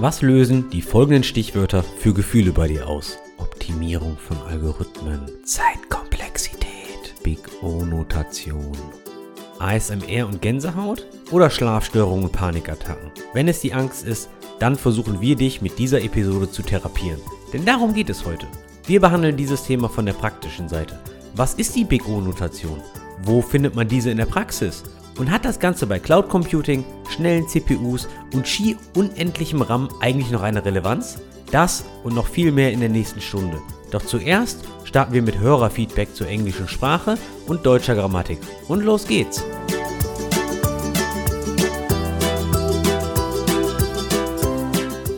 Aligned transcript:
Was 0.00 0.22
lösen 0.22 0.70
die 0.70 0.80
folgenden 0.80 1.22
Stichwörter 1.22 1.82
für 1.82 2.14
Gefühle 2.14 2.52
bei 2.52 2.68
dir 2.68 2.88
aus? 2.88 3.18
Optimierung 3.36 4.16
von 4.16 4.38
Algorithmen, 4.48 5.20
Zeitkomplexität, 5.44 7.12
Big 7.22 7.40
O-Notation, 7.60 8.78
ASMR 9.58 10.26
und 10.26 10.40
Gänsehaut 10.40 11.06
oder 11.30 11.50
Schlafstörungen 11.50 12.24
und 12.24 12.32
Panikattacken. 12.32 13.10
Wenn 13.34 13.46
es 13.46 13.60
die 13.60 13.74
Angst 13.74 14.06
ist, 14.06 14.30
dann 14.58 14.76
versuchen 14.76 15.20
wir 15.20 15.36
dich 15.36 15.60
mit 15.60 15.78
dieser 15.78 16.00
Episode 16.00 16.50
zu 16.50 16.62
therapieren. 16.62 17.20
Denn 17.52 17.66
darum 17.66 17.92
geht 17.92 18.08
es 18.08 18.24
heute. 18.24 18.46
Wir 18.86 19.02
behandeln 19.02 19.36
dieses 19.36 19.64
Thema 19.64 19.90
von 19.90 20.06
der 20.06 20.14
praktischen 20.14 20.70
Seite. 20.70 20.98
Was 21.34 21.52
ist 21.52 21.76
die 21.76 21.84
Big 21.84 22.08
O-Notation? 22.08 22.80
Wo 23.22 23.42
findet 23.42 23.74
man 23.74 23.86
diese 23.86 24.10
in 24.10 24.16
der 24.16 24.24
Praxis? 24.24 24.82
Und 25.20 25.30
hat 25.30 25.44
das 25.44 25.60
Ganze 25.60 25.86
bei 25.86 25.98
Cloud 25.98 26.30
Computing, 26.30 26.82
schnellen 27.10 27.46
CPUs 27.46 28.08
und 28.32 28.48
schier 28.48 28.76
unendlichem 28.94 29.60
RAM 29.60 29.90
eigentlich 30.00 30.30
noch 30.30 30.40
eine 30.40 30.64
Relevanz? 30.64 31.20
Das 31.50 31.84
und 32.04 32.14
noch 32.14 32.26
viel 32.26 32.52
mehr 32.52 32.72
in 32.72 32.80
der 32.80 32.88
nächsten 32.88 33.20
Stunde. 33.20 33.60
Doch 33.90 34.00
zuerst 34.00 34.64
starten 34.84 35.12
wir 35.12 35.20
mit 35.20 35.38
Hörerfeedback 35.38 36.14
zur 36.14 36.26
englischen 36.26 36.68
Sprache 36.68 37.18
und 37.46 37.66
deutscher 37.66 37.96
Grammatik. 37.96 38.38
Und 38.66 38.82
los 38.82 39.06
geht's! 39.06 39.44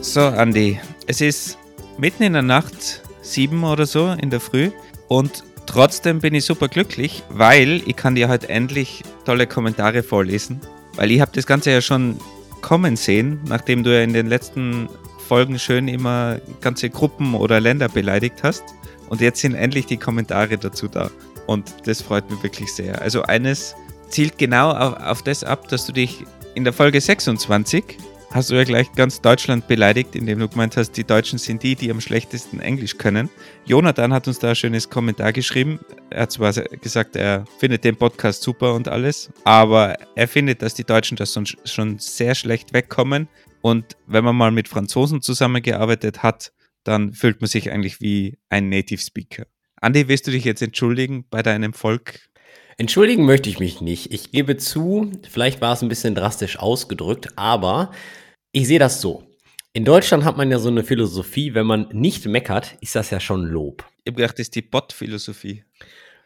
So, 0.01 0.19
Andi, 0.19 0.81
es 1.07 1.21
ist 1.21 1.57
mitten 1.97 2.23
in 2.23 2.33
der 2.33 2.41
Nacht, 2.41 3.01
sieben 3.21 3.63
oder 3.63 3.85
so 3.85 4.11
in 4.11 4.29
der 4.29 4.41
Früh 4.41 4.71
und 5.07 5.45
Trotzdem 5.65 6.19
bin 6.19 6.33
ich 6.33 6.45
super 6.45 6.67
glücklich, 6.67 7.23
weil 7.29 7.81
ich 7.85 7.95
kann 7.95 8.15
dir 8.15 8.29
heute 8.29 8.49
endlich 8.49 9.03
tolle 9.25 9.47
Kommentare 9.47 10.03
vorlesen, 10.03 10.61
weil 10.95 11.11
ich 11.11 11.21
habe 11.21 11.31
das 11.33 11.45
Ganze 11.45 11.71
ja 11.71 11.81
schon 11.81 12.19
kommen 12.61 12.95
sehen, 12.95 13.39
nachdem 13.47 13.83
du 13.83 13.93
ja 13.93 14.03
in 14.03 14.13
den 14.13 14.27
letzten 14.27 14.87
Folgen 15.27 15.57
schön 15.57 15.87
immer 15.87 16.39
ganze 16.61 16.89
Gruppen 16.89 17.33
oder 17.33 17.59
Länder 17.59 17.89
beleidigt 17.89 18.43
hast. 18.43 18.63
Und 19.09 19.21
jetzt 19.21 19.41
sind 19.41 19.55
endlich 19.55 19.85
die 19.85 19.97
Kommentare 19.97 20.57
dazu 20.57 20.87
da. 20.87 21.09
Und 21.47 21.73
das 21.85 22.01
freut 22.01 22.29
mich 22.29 22.41
wirklich 22.43 22.73
sehr. 22.73 23.01
Also 23.01 23.23
eines 23.23 23.75
zielt 24.09 24.37
genau 24.37 24.71
auf, 24.71 24.95
auf 25.01 25.21
das 25.23 25.43
ab, 25.43 25.67
dass 25.69 25.85
du 25.85 25.91
dich 25.91 26.25
in 26.55 26.63
der 26.63 26.73
Folge 26.73 27.01
26 27.01 27.97
hast 28.33 28.49
du 28.49 28.55
ja 28.55 28.63
gleich 28.63 28.91
ganz 28.93 29.21
Deutschland 29.21 29.67
beleidigt, 29.67 30.15
indem 30.15 30.39
du 30.39 30.49
gemeint 30.49 30.75
hast, 30.75 30.93
die 30.93 31.03
Deutschen 31.03 31.37
sind 31.37 31.61
die, 31.61 31.75
die 31.75 31.91
am 31.91 32.01
schlechtesten 32.01 32.59
Englisch 32.59 32.97
können. 32.97 33.29
Jonathan 33.65 34.11
hat 34.11 34.27
uns 34.27 34.39
da 34.39 34.49
ein 34.49 34.55
schönes 34.55 34.89
Kommentar 34.89 35.31
geschrieben. 35.33 35.79
Er 36.09 36.23
hat 36.23 36.31
zwar 36.31 36.51
gesagt, 36.53 37.15
er 37.15 37.45
findet 37.59 37.83
den 37.83 37.95
Podcast 37.95 38.41
super 38.41 38.73
und 38.73 38.87
alles, 38.87 39.29
aber 39.43 39.95
er 40.15 40.27
findet, 40.27 40.61
dass 40.61 40.73
die 40.73 40.83
Deutschen 40.83 41.15
das 41.15 41.37
schon 41.65 41.99
sehr 41.99 42.33
schlecht 42.33 42.73
wegkommen. 42.73 43.27
Und 43.61 43.95
wenn 44.07 44.23
man 44.23 44.35
mal 44.35 44.51
mit 44.51 44.67
Franzosen 44.67 45.21
zusammengearbeitet 45.21 46.23
hat, 46.23 46.51
dann 46.83 47.13
fühlt 47.13 47.39
man 47.39 47.47
sich 47.47 47.71
eigentlich 47.71 48.01
wie 48.01 48.37
ein 48.49 48.67
Native 48.67 49.01
Speaker. 49.01 49.45
Andi, 49.79 50.07
willst 50.07 50.27
du 50.27 50.31
dich 50.31 50.43
jetzt 50.43 50.61
entschuldigen 50.61 51.25
bei 51.29 51.43
deinem 51.43 51.73
Volk? 51.73 52.19
Entschuldigen 52.77 53.25
möchte 53.25 53.49
ich 53.49 53.59
mich 53.59 53.81
nicht. 53.81 54.11
Ich 54.11 54.31
gebe 54.31 54.57
zu, 54.57 55.11
vielleicht 55.29 55.61
war 55.61 55.73
es 55.73 55.83
ein 55.83 55.89
bisschen 55.89 56.15
drastisch 56.15 56.57
ausgedrückt, 56.57 57.29
aber 57.35 57.91
ich 58.53 58.67
sehe 58.67 58.79
das 58.79 59.01
so. 59.01 59.23
In 59.73 59.83
Deutschland 59.83 60.23
hat 60.23 60.37
man 60.37 60.51
ja 60.51 60.59
so 60.59 60.69
eine 60.69 60.83
Philosophie, 60.83 61.55
wenn 61.55 61.65
man 61.65 61.87
nicht 61.91 62.27
meckert, 62.27 62.77
ist 62.81 62.95
das 62.95 63.09
ja 63.09 63.19
schon 63.19 63.45
Lob. 63.45 63.83
Ich 64.03 64.11
habe 64.11 64.17
gedacht, 64.17 64.33
das 64.33 64.45
ist 64.45 64.55
die 64.55 64.61
Bot-Philosophie. 64.61 65.63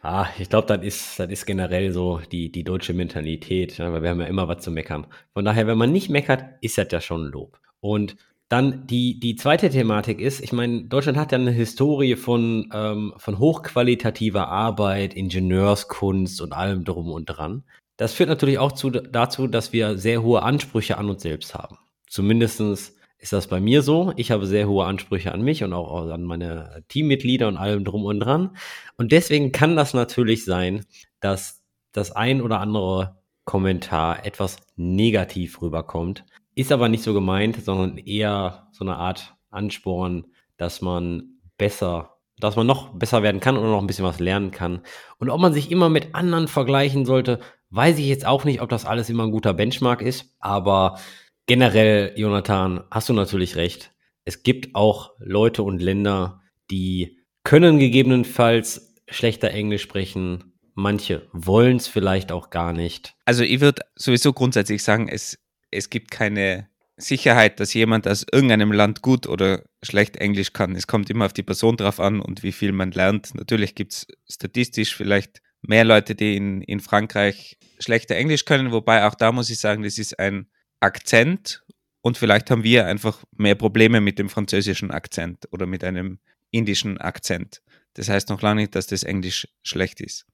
Ah, 0.02 0.28
ich 0.38 0.50
glaube, 0.50 0.68
das 0.68 0.86
ist, 0.86 1.20
das 1.20 1.30
ist 1.30 1.46
generell 1.46 1.94
so 1.94 2.20
die, 2.32 2.52
die 2.52 2.66
deutsche 2.66 2.94
Mentalität, 2.94 3.80
weil 3.80 4.04
wir 4.04 4.10
haben 4.10 4.20
ja 4.20 4.28
immer 4.28 4.50
was 4.50 4.62
zu 4.62 4.72
meckern. 4.72 5.08
Von 5.34 5.46
daher, 5.46 5.68
wenn 5.68 5.78
man 5.78 5.94
nicht 5.94 6.10
meckert, 6.10 6.44
ist 6.60 6.78
das 6.78 6.88
ja 6.92 7.00
schon 7.00 7.24
Lob. 7.32 7.60
Und 7.80 8.18
dann 8.50 8.86
die, 8.88 9.20
die 9.22 9.38
zweite 9.38 9.70
Thematik 9.70 10.20
ist, 10.20 10.42
ich 10.42 10.52
meine, 10.52 10.84
Deutschland 10.84 11.18
hat 11.18 11.32
ja 11.32 11.38
eine 11.38 11.52
Historie 11.52 12.18
von, 12.18 12.70
ähm, 12.74 13.14
von 13.18 13.40
hochqualitativer 13.40 14.50
Arbeit, 14.50 15.14
Ingenieurskunst 15.14 16.42
und 16.42 16.52
allem 16.52 16.84
drum 16.84 17.10
und 17.10 17.26
dran. 17.26 17.64
Das 17.96 18.14
führt 18.14 18.30
natürlich 18.30 18.60
auch 18.60 18.74
zu, 18.74 18.90
dazu, 18.90 19.48
dass 19.48 19.72
wir 19.72 19.98
sehr 19.98 20.22
hohe 20.22 20.44
Ansprüche 20.44 20.98
an 20.98 21.10
uns 21.10 21.24
selbst 21.24 21.56
haben. 21.56 21.78
Zumindest 22.08 22.60
ist 22.60 23.34
das 23.34 23.48
bei 23.48 23.60
mir 23.60 23.82
so. 23.82 24.14
Ich 24.16 24.32
habe 24.32 24.46
sehr 24.46 24.68
hohe 24.68 24.86
Ansprüche 24.86 25.32
an 25.32 25.42
mich 25.42 25.64
und 25.64 25.74
auch 25.74 26.10
an 26.10 26.24
meine 26.24 26.84
Teammitglieder 26.88 27.48
und 27.48 27.58
allem 27.58 27.84
drum 27.84 28.06
und 28.06 28.20
dran. 28.20 28.56
Und 28.98 29.12
deswegen 29.12 29.52
kann 29.52 29.76
das 29.76 29.94
natürlich 29.94 30.46
sein, 30.46 30.86
dass 31.20 31.64
das 31.92 32.12
ein 32.12 32.42
oder 32.42 32.60
andere 32.60 33.18
Kommentar 33.46 34.26
etwas 34.26 34.58
negativ 34.76 35.62
rüberkommt. 35.62 36.26
Ist 36.54 36.72
aber 36.72 36.90
nicht 36.90 37.04
so 37.04 37.14
gemeint, 37.14 37.64
sondern 37.64 37.98
eher 37.98 38.68
so 38.72 38.84
eine 38.84 38.98
Art 38.98 39.36
Ansporn, 39.50 40.26
dass 40.58 40.82
man 40.82 41.40
besser, 41.58 42.18
dass 42.40 42.56
man 42.56 42.68
noch 42.68 42.94
besser 42.94 43.24
werden 43.24 43.40
kann 43.40 43.58
oder 43.58 43.70
noch 43.70 43.82
ein 43.82 43.88
bisschen 43.88 44.06
was 44.06 44.20
lernen 44.20 44.52
kann. 44.52 44.82
Und 45.18 45.30
ob 45.30 45.40
man 45.40 45.54
sich 45.54 45.72
immer 45.72 45.90
mit 45.90 46.14
anderen 46.14 46.48
vergleichen 46.48 47.06
sollte, 47.06 47.40
weiß 47.70 47.98
ich 48.00 48.08
jetzt 48.08 48.26
auch 48.26 48.44
nicht, 48.44 48.62
ob 48.62 48.70
das 48.70 48.86
alles 48.86 49.10
immer 49.10 49.24
ein 49.24 49.32
guter 49.32 49.54
Benchmark 49.54 50.02
ist. 50.02 50.36
Aber 50.40 51.00
generell, 51.48 52.14
Jonathan, 52.16 52.84
hast 52.92 53.10
du 53.10 53.14
natürlich 53.14 53.56
recht. 53.56 53.92
Es 54.26 54.44
gibt 54.44 54.76
auch 54.76 55.14
Leute 55.20 55.64
und 55.64 55.82
Länder, 55.82 56.42
die 56.70 57.18
können 57.44 57.80
gegebenenfalls 57.80 58.96
schlechter 59.10 59.50
Englisch 59.52 59.82
sprechen. 59.82 60.54
Manche 60.76 61.28
wollen 61.32 61.78
es 61.78 61.88
vielleicht 61.88 62.32
auch 62.32 62.50
gar 62.50 62.74
nicht. 62.74 63.16
Also 63.26 63.44
ich 63.44 63.62
würde 63.62 63.82
sowieso 63.96 64.34
grundsätzlich 64.34 64.84
sagen, 64.84 65.08
es, 65.08 65.40
es 65.72 65.90
gibt 65.90 66.12
keine 66.12 66.68
Sicherheit, 66.98 67.60
dass 67.60 67.74
jemand 67.74 68.08
aus 68.08 68.26
irgendeinem 68.32 68.72
Land 68.72 69.02
gut 69.02 69.28
oder 69.28 69.64
schlecht 69.82 70.18
Englisch 70.18 70.52
kann. 70.52 70.76
Es 70.76 70.88
kommt 70.88 71.10
immer 71.10 71.26
auf 71.26 71.34
die 71.34 71.44
Person 71.44 71.78
drauf 71.78 72.00
an 72.00 72.20
und 72.20 72.44
wie 72.44 72.52
viel 72.52 72.74
man 72.74 72.92
lernt. 72.92 73.34
Natürlich 73.34 73.76
gibt 73.76 73.94
es 73.94 74.08
statistisch 74.30 74.96
vielleicht 74.96 75.42
mehr 75.62 75.86
Leute, 75.86 76.16
die 76.16 76.36
in, 76.36 76.62
in 76.64 76.80
Frankreich 76.80 77.58
schlechter 77.80 78.16
Englisch 78.16 78.46
können, 78.46 78.72
wobei 78.72 79.06
auch 79.06 79.16
da 79.16 79.32
muss 79.32 79.50
ich 79.50 79.60
sagen, 79.60 79.84
das 79.84 79.98
ist 79.98 80.20
ein 80.20 80.48
Akzent 80.80 81.64
und 82.02 82.18
vielleicht 82.18 82.52
haben 82.52 82.64
wir 82.64 82.86
einfach 82.86 83.24
mehr 83.36 83.56
Probleme 83.56 84.02
mit 84.02 84.20
dem 84.20 84.30
französischen 84.30 84.92
Akzent 84.92 85.48
oder 85.52 85.66
mit 85.66 85.84
einem 85.84 86.20
indischen 86.52 86.98
Akzent. 87.00 87.62
Das 87.94 88.10
heißt 88.10 88.30
noch 88.30 88.42
lange 88.42 88.62
nicht, 88.62 88.76
dass 88.76 88.88
das 88.88 89.04
Englisch 89.04 89.48
schlecht 89.64 90.00
ist. 90.02 90.26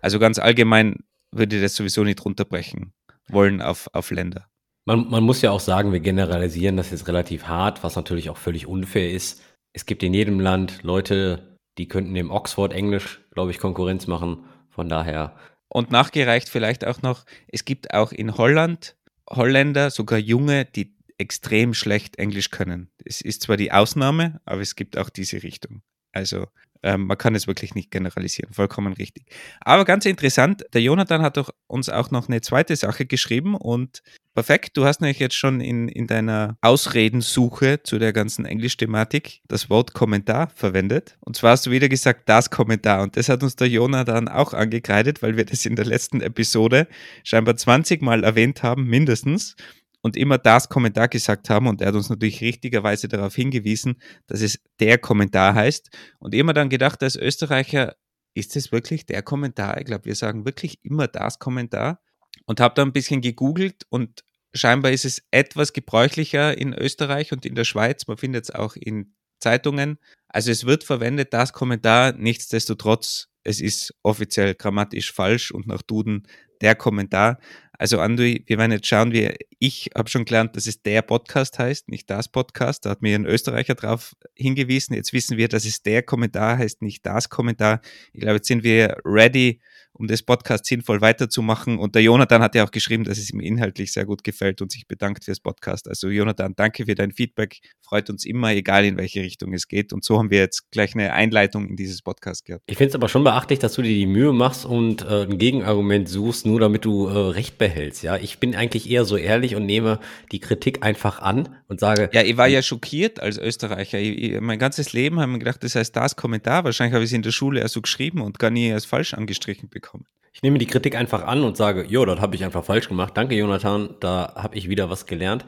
Also 0.00 0.18
ganz 0.18 0.38
allgemein 0.38 0.96
würde 1.30 1.56
ich 1.56 1.62
das 1.62 1.76
sowieso 1.76 2.04
nicht 2.04 2.24
runterbrechen 2.24 2.92
wollen 3.28 3.62
auf, 3.62 3.88
auf 3.92 4.10
Länder. 4.10 4.48
Man, 4.84 5.08
man 5.08 5.22
muss 5.22 5.42
ja 5.42 5.52
auch 5.52 5.60
sagen, 5.60 5.92
wir 5.92 6.00
generalisieren 6.00 6.76
das 6.76 6.90
jetzt 6.90 7.06
relativ 7.06 7.44
hart, 7.44 7.84
was 7.84 7.94
natürlich 7.94 8.30
auch 8.30 8.36
völlig 8.36 8.66
unfair 8.66 9.10
ist. 9.10 9.42
Es 9.72 9.86
gibt 9.86 10.02
in 10.02 10.12
jedem 10.12 10.40
Land 10.40 10.82
Leute, 10.82 11.56
die 11.78 11.86
könnten 11.86 12.14
dem 12.14 12.30
Oxford-Englisch, 12.30 13.20
glaube 13.30 13.52
ich, 13.52 13.58
Konkurrenz 13.58 14.06
machen. 14.06 14.44
Von 14.68 14.88
daher. 14.88 15.36
Und 15.68 15.90
nachgereicht 15.90 16.48
vielleicht 16.48 16.84
auch 16.86 17.02
noch, 17.02 17.24
es 17.48 17.64
gibt 17.64 17.94
auch 17.94 18.10
in 18.10 18.36
Holland 18.36 18.96
Holländer, 19.28 19.90
sogar 19.90 20.18
Junge, 20.18 20.64
die 20.64 20.94
extrem 21.18 21.74
schlecht 21.74 22.18
Englisch 22.18 22.50
können. 22.50 22.90
Es 23.04 23.20
ist 23.20 23.42
zwar 23.42 23.56
die 23.56 23.72
Ausnahme, 23.72 24.40
aber 24.44 24.60
es 24.60 24.74
gibt 24.74 24.98
auch 24.98 25.10
diese 25.10 25.42
Richtung. 25.42 25.82
Also 26.12 26.48
ähm, 26.82 27.06
man 27.06 27.18
kann 27.18 27.34
es 27.34 27.46
wirklich 27.46 27.74
nicht 27.74 27.90
generalisieren, 27.90 28.52
vollkommen 28.52 28.92
richtig. 28.92 29.26
Aber 29.60 29.84
ganz 29.84 30.04
interessant, 30.04 30.64
der 30.72 30.82
Jonathan 30.82 31.22
hat 31.22 31.36
doch 31.36 31.50
uns 31.66 31.88
auch 31.88 32.10
noch 32.10 32.28
eine 32.28 32.40
zweite 32.40 32.76
Sache 32.76 33.06
geschrieben 33.06 33.54
und 33.54 34.02
perfekt, 34.34 34.76
du 34.76 34.84
hast 34.84 35.00
nämlich 35.00 35.18
jetzt 35.18 35.36
schon 35.36 35.60
in, 35.60 35.88
in 35.88 36.06
deiner 36.06 36.56
Ausredensuche 36.60 37.82
zu 37.82 37.98
der 37.98 38.12
ganzen 38.12 38.44
Englisch-Thematik 38.44 39.40
das 39.48 39.70
Wort 39.70 39.94
Kommentar 39.94 40.48
verwendet. 40.54 41.16
Und 41.20 41.36
zwar 41.36 41.52
hast 41.52 41.66
du 41.66 41.70
wieder 41.70 41.88
gesagt, 41.88 42.28
das 42.28 42.50
Kommentar. 42.50 43.02
Und 43.02 43.16
das 43.16 43.28
hat 43.28 43.42
uns 43.42 43.56
der 43.56 43.68
Jonathan 43.68 44.28
auch 44.28 44.54
angekreidet, 44.54 45.22
weil 45.22 45.36
wir 45.36 45.44
das 45.44 45.66
in 45.66 45.76
der 45.76 45.84
letzten 45.84 46.20
Episode 46.20 46.88
scheinbar 47.24 47.56
20 47.56 48.02
Mal 48.02 48.24
erwähnt 48.24 48.62
haben, 48.62 48.84
mindestens 48.84 49.56
und 50.02 50.16
immer 50.16 50.36
das 50.36 50.68
Kommentar 50.68 51.08
gesagt 51.08 51.48
haben 51.48 51.66
und 51.66 51.80
er 51.80 51.88
hat 51.88 51.94
uns 51.94 52.10
natürlich 52.10 52.40
richtigerweise 52.40 53.08
darauf 53.08 53.34
hingewiesen, 53.34 54.00
dass 54.26 54.42
es 54.42 54.60
der 54.80 54.98
Kommentar 54.98 55.54
heißt 55.54 55.90
und 56.18 56.34
immer 56.34 56.52
dann 56.52 56.68
gedacht 56.68 57.02
als 57.02 57.16
Österreicher, 57.16 57.94
ist 58.34 58.56
es 58.56 58.72
wirklich 58.72 59.06
der 59.06 59.22
Kommentar? 59.22 59.78
Ich 59.78 59.86
glaube, 59.86 60.06
wir 60.06 60.14
sagen 60.14 60.44
wirklich 60.44 60.84
immer 60.84 61.06
das 61.06 61.38
Kommentar 61.38 62.00
und 62.46 62.60
habe 62.60 62.74
da 62.74 62.82
ein 62.82 62.92
bisschen 62.92 63.20
gegoogelt 63.20 63.86
und 63.88 64.24
scheinbar 64.54 64.92
ist 64.92 65.04
es 65.04 65.22
etwas 65.30 65.72
gebräuchlicher 65.72 66.56
in 66.56 66.72
Österreich 66.72 67.32
und 67.32 67.46
in 67.46 67.54
der 67.54 67.64
Schweiz. 67.64 68.06
Man 68.06 68.16
findet 68.16 68.44
es 68.44 68.50
auch 68.50 68.76
in 68.76 69.14
Zeitungen. 69.38 69.98
Also 70.28 70.50
es 70.50 70.64
wird 70.64 70.84
verwendet, 70.84 71.34
das 71.34 71.52
Kommentar, 71.52 72.12
nichtsdestotrotz, 72.12 73.28
es 73.44 73.60
ist 73.60 73.94
offiziell 74.02 74.54
grammatisch 74.54 75.12
falsch 75.12 75.50
und 75.50 75.66
nach 75.66 75.82
Duden 75.82 76.26
der 76.60 76.74
Kommentar. 76.74 77.38
Also 77.82 77.98
Andui, 77.98 78.44
wir 78.46 78.58
werden 78.58 78.70
jetzt 78.70 78.86
schauen, 78.86 79.12
wie 79.12 79.34
ich 79.58 79.90
habe 79.96 80.08
schon 80.08 80.24
gelernt, 80.24 80.54
dass 80.54 80.68
es 80.68 80.82
der 80.82 81.02
Podcast 81.02 81.58
heißt, 81.58 81.88
nicht 81.88 82.08
das 82.08 82.28
Podcast. 82.28 82.86
Da 82.86 82.90
hat 82.90 83.02
mir 83.02 83.16
ein 83.16 83.26
Österreicher 83.26 83.74
drauf 83.74 84.14
hingewiesen. 84.34 84.94
Jetzt 84.94 85.12
wissen 85.12 85.36
wir, 85.36 85.48
dass 85.48 85.64
es 85.64 85.82
der 85.82 86.02
Kommentar 86.04 86.58
heißt, 86.58 86.82
nicht 86.82 87.04
das 87.04 87.28
Kommentar. 87.28 87.80
Ich 88.12 88.20
glaube, 88.20 88.36
jetzt 88.36 88.46
sind 88.46 88.62
wir 88.62 88.96
ready, 89.04 89.60
um 89.94 90.06
das 90.06 90.22
Podcast 90.22 90.66
sinnvoll 90.66 91.00
weiterzumachen. 91.00 91.78
Und 91.78 91.94
der 91.94 92.02
Jonathan 92.02 92.42
hat 92.42 92.54
ja 92.54 92.64
auch 92.64 92.70
geschrieben, 92.70 93.04
dass 93.04 93.18
es 93.18 93.30
ihm 93.30 93.40
inhaltlich 93.40 93.92
sehr 93.92 94.04
gut 94.04 94.24
gefällt 94.24 94.62
und 94.62 94.72
sich 94.72 94.86
bedankt 94.86 95.24
fürs 95.24 95.40
Podcast. 95.40 95.88
Also 95.88 96.08
Jonathan, 96.08 96.54
danke 96.56 96.86
für 96.86 96.94
dein 96.94 97.12
Feedback. 97.12 97.60
Freut 97.82 98.08
uns 98.08 98.24
immer, 98.24 98.52
egal 98.52 98.84
in 98.84 98.96
welche 98.96 99.20
Richtung 99.20 99.52
es 99.52 99.68
geht. 99.68 99.92
Und 99.92 100.04
so 100.04 100.18
haben 100.18 100.30
wir 100.30 100.38
jetzt 100.38 100.70
gleich 100.70 100.94
eine 100.94 101.12
Einleitung 101.12 101.68
in 101.68 101.76
dieses 101.76 102.02
Podcast 102.02 102.44
gehabt. 102.44 102.62
Ich 102.66 102.78
finde 102.78 102.90
es 102.90 102.94
aber 102.94 103.08
schon 103.08 103.24
beachtlich, 103.24 103.58
dass 103.58 103.74
du 103.74 103.82
dir 103.82 103.94
die 103.94 104.06
Mühe 104.06 104.32
machst 104.32 104.64
und 104.64 105.02
äh, 105.02 105.24
ein 105.24 105.38
Gegenargument 105.38 106.08
suchst, 106.08 106.46
nur 106.46 106.60
damit 106.60 106.84
du 106.84 107.08
äh, 107.08 107.12
Recht 107.12 107.58
behältst. 107.58 108.02
Ja, 108.02 108.16
ich 108.16 108.38
bin 108.38 108.54
eigentlich 108.54 108.90
eher 108.90 109.04
so 109.04 109.16
ehrlich 109.16 109.56
und 109.56 109.66
nehme 109.66 110.00
die 110.32 110.40
Kritik 110.40 110.82
einfach 110.82 111.20
an 111.20 111.56
und 111.68 111.80
sage. 111.80 112.08
Ja, 112.12 112.22
ich 112.22 112.36
war 112.36 112.48
ja 112.48 112.62
schockiert 112.62 113.20
als 113.20 113.36
Österreicher. 113.36 113.98
Ich, 113.98 114.18
ich, 114.18 114.40
mein 114.40 114.58
ganzes 114.58 114.92
Leben 114.92 115.20
haben 115.20 115.32
wir 115.32 115.38
gedacht, 115.38 115.62
das 115.62 115.74
heißt 115.74 115.94
das 115.94 116.16
Kommentar. 116.16 116.64
Wahrscheinlich 116.64 116.94
habe 116.94 117.04
ich 117.04 117.10
es 117.10 117.14
in 117.14 117.22
der 117.22 117.32
Schule 117.32 117.60
ja 117.60 117.68
so 117.68 117.82
geschrieben 117.82 118.22
und 118.22 118.38
gar 118.38 118.50
nie 118.50 118.72
als 118.72 118.86
falsch 118.86 119.14
angestrichen 119.14 119.68
bekommen 119.68 119.81
bekommen. 119.82 120.06
Ich 120.32 120.42
nehme 120.42 120.58
die 120.58 120.66
Kritik 120.66 120.96
einfach 120.96 121.26
an 121.26 121.42
und 121.42 121.58
sage, 121.58 121.84
jo, 121.84 122.06
das 122.06 122.20
habe 122.20 122.34
ich 122.36 122.44
einfach 122.44 122.64
falsch 122.64 122.88
gemacht. 122.88 123.12
Danke, 123.16 123.34
Jonathan, 123.34 123.96
da 124.00 124.32
habe 124.34 124.56
ich 124.56 124.70
wieder 124.70 124.88
was 124.88 125.04
gelernt. 125.04 125.44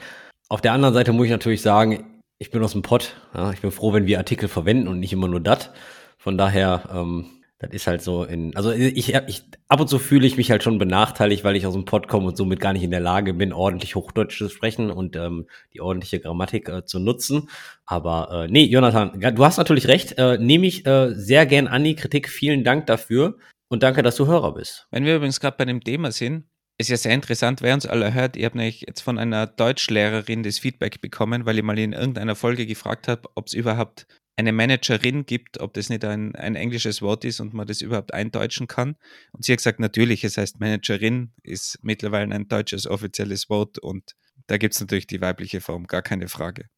Auf 0.51 0.61
der 0.61 0.73
anderen 0.73 0.93
Seite 0.93 1.13
muss 1.13 1.25
ich 1.25 1.33
natürlich 1.33 1.63
sagen, 1.63 2.21
ich 2.39 2.51
bin 2.51 2.63
aus 2.63 2.73
dem 2.73 2.83
Pott. 2.83 3.17
Ja, 3.33 3.51
ich 3.53 3.63
bin 3.63 3.71
froh, 3.71 3.95
wenn 3.95 4.07
wir 4.07 4.19
Artikel 4.19 4.49
verwenden 4.49 4.89
und 4.89 5.01
nicht 5.01 5.13
immer 5.13 5.29
nur 5.29 5.41
das. 5.41 5.71
Von 6.19 6.37
daher 6.37 6.91
ähm, 6.93 7.35
das 7.65 7.73
ist 7.73 7.87
halt 7.87 8.03
so 8.03 8.25
in, 8.25 8.55
also 8.57 8.73
ich, 8.73 9.15
ich 9.15 9.43
ab 9.69 9.81
und 9.81 9.89
zu 9.89 9.99
fühle 9.99 10.27
ich 10.27 10.37
mich 10.37 10.51
halt 10.51 10.63
schon 10.63 10.79
benachteiligt, 10.79 11.45
weil 11.45 11.57
ich 11.57 11.67
aus 11.67 11.75
dem 11.75 11.85
Pod 11.85 12.09
komme 12.09 12.27
und 12.27 12.37
somit 12.37 12.61
gar 12.61 12.73
nicht 12.73 12.83
in 12.83 12.91
der 12.91 13.01
Lage 13.01 13.33
bin, 13.33 13.53
ordentlich 13.53 13.95
Hochdeutsch 13.95 14.37
zu 14.37 14.49
sprechen 14.49 14.91
und 14.91 15.17
ähm, 15.17 15.47
die 15.73 15.81
ordentliche 15.81 16.21
Grammatik 16.21 16.69
äh, 16.69 16.85
zu 16.85 16.99
nutzen. 16.99 17.49
Aber 17.87 18.45
äh, 18.45 18.51
nee, 18.51 18.65
Jonathan, 18.65 19.21
du 19.35 19.45
hast 19.45 19.59
natürlich 19.59 19.89
recht. 19.89 20.19
Äh, 20.19 20.39
Nehme 20.39 20.67
ich 20.67 20.85
äh, 20.87 21.15
sehr 21.15 21.47
gern 21.47 21.69
an 21.69 21.85
die 21.85 21.95
Kritik. 21.95 22.29
Vielen 22.29 22.65
Dank 22.65 22.87
dafür 22.87 23.37
und 23.75 23.83
danke, 23.83 24.03
dass 24.03 24.17
du 24.17 24.27
Hörer 24.27 24.55
bist. 24.55 24.87
Wenn 24.91 25.05
wir 25.05 25.17
übrigens 25.17 25.41
gerade 25.41 25.57
bei 25.57 25.65
dem 25.65 25.83
Thema 25.83 26.13
sind, 26.13 26.45
ist 26.79 26.91
ja 26.91 26.97
sehr 26.97 27.13
interessant, 27.13 27.61
wer 27.61 27.75
uns 27.75 27.87
alle 27.87 28.15
hört. 28.15 28.37
Ich 28.37 28.45
habe 28.45 28.57
nämlich 28.57 28.83
jetzt 28.87 29.01
von 29.01 29.19
einer 29.19 29.47
Deutschlehrerin 29.47 30.43
das 30.43 30.59
Feedback 30.59 31.01
bekommen, 31.01 31.45
weil 31.45 31.59
ich 31.59 31.65
mal 31.65 31.79
in 31.79 31.93
irgendeiner 31.93 32.37
Folge 32.37 32.67
gefragt 32.67 33.09
habe, 33.09 33.29
ob 33.35 33.49
es 33.49 33.53
überhaupt 33.53 34.07
eine 34.37 34.53
Managerin 34.53 35.27
gibt, 35.27 35.61
ob 35.61 35.75
das 35.75 35.89
nicht 35.89 36.05
ein, 36.05 36.35
ein 36.37 36.55
englisches 36.55 37.03
Wort 37.03 37.25
ist 37.25 37.41
und 37.41 37.53
man 37.53 37.67
das 37.67 37.81
überhaupt 37.81 38.15
eindeutschen 38.15 38.67
kann. 38.67 38.97
Und 39.33 39.45
sie 39.45 39.53
hat 39.53 39.59
gesagt, 39.59 39.81
natürlich, 39.81 40.25
es 40.25 40.37
heißt 40.37 40.61
Managerin, 40.61 41.33
ist 41.43 41.79
mittlerweile 41.83 42.35
ein 42.35 42.49
deutsches 42.49 42.87
offizielles 42.87 43.51
Wort 43.51 43.79
und 43.79 44.15
da 44.47 44.57
gibt 44.57 44.75
es 44.75 44.81
natürlich 44.81 45.07
die 45.07 45.21
weibliche 45.21 45.61
Form, 45.61 45.87
gar 45.87 46.03
keine 46.03 46.29
Frage. 46.29 46.69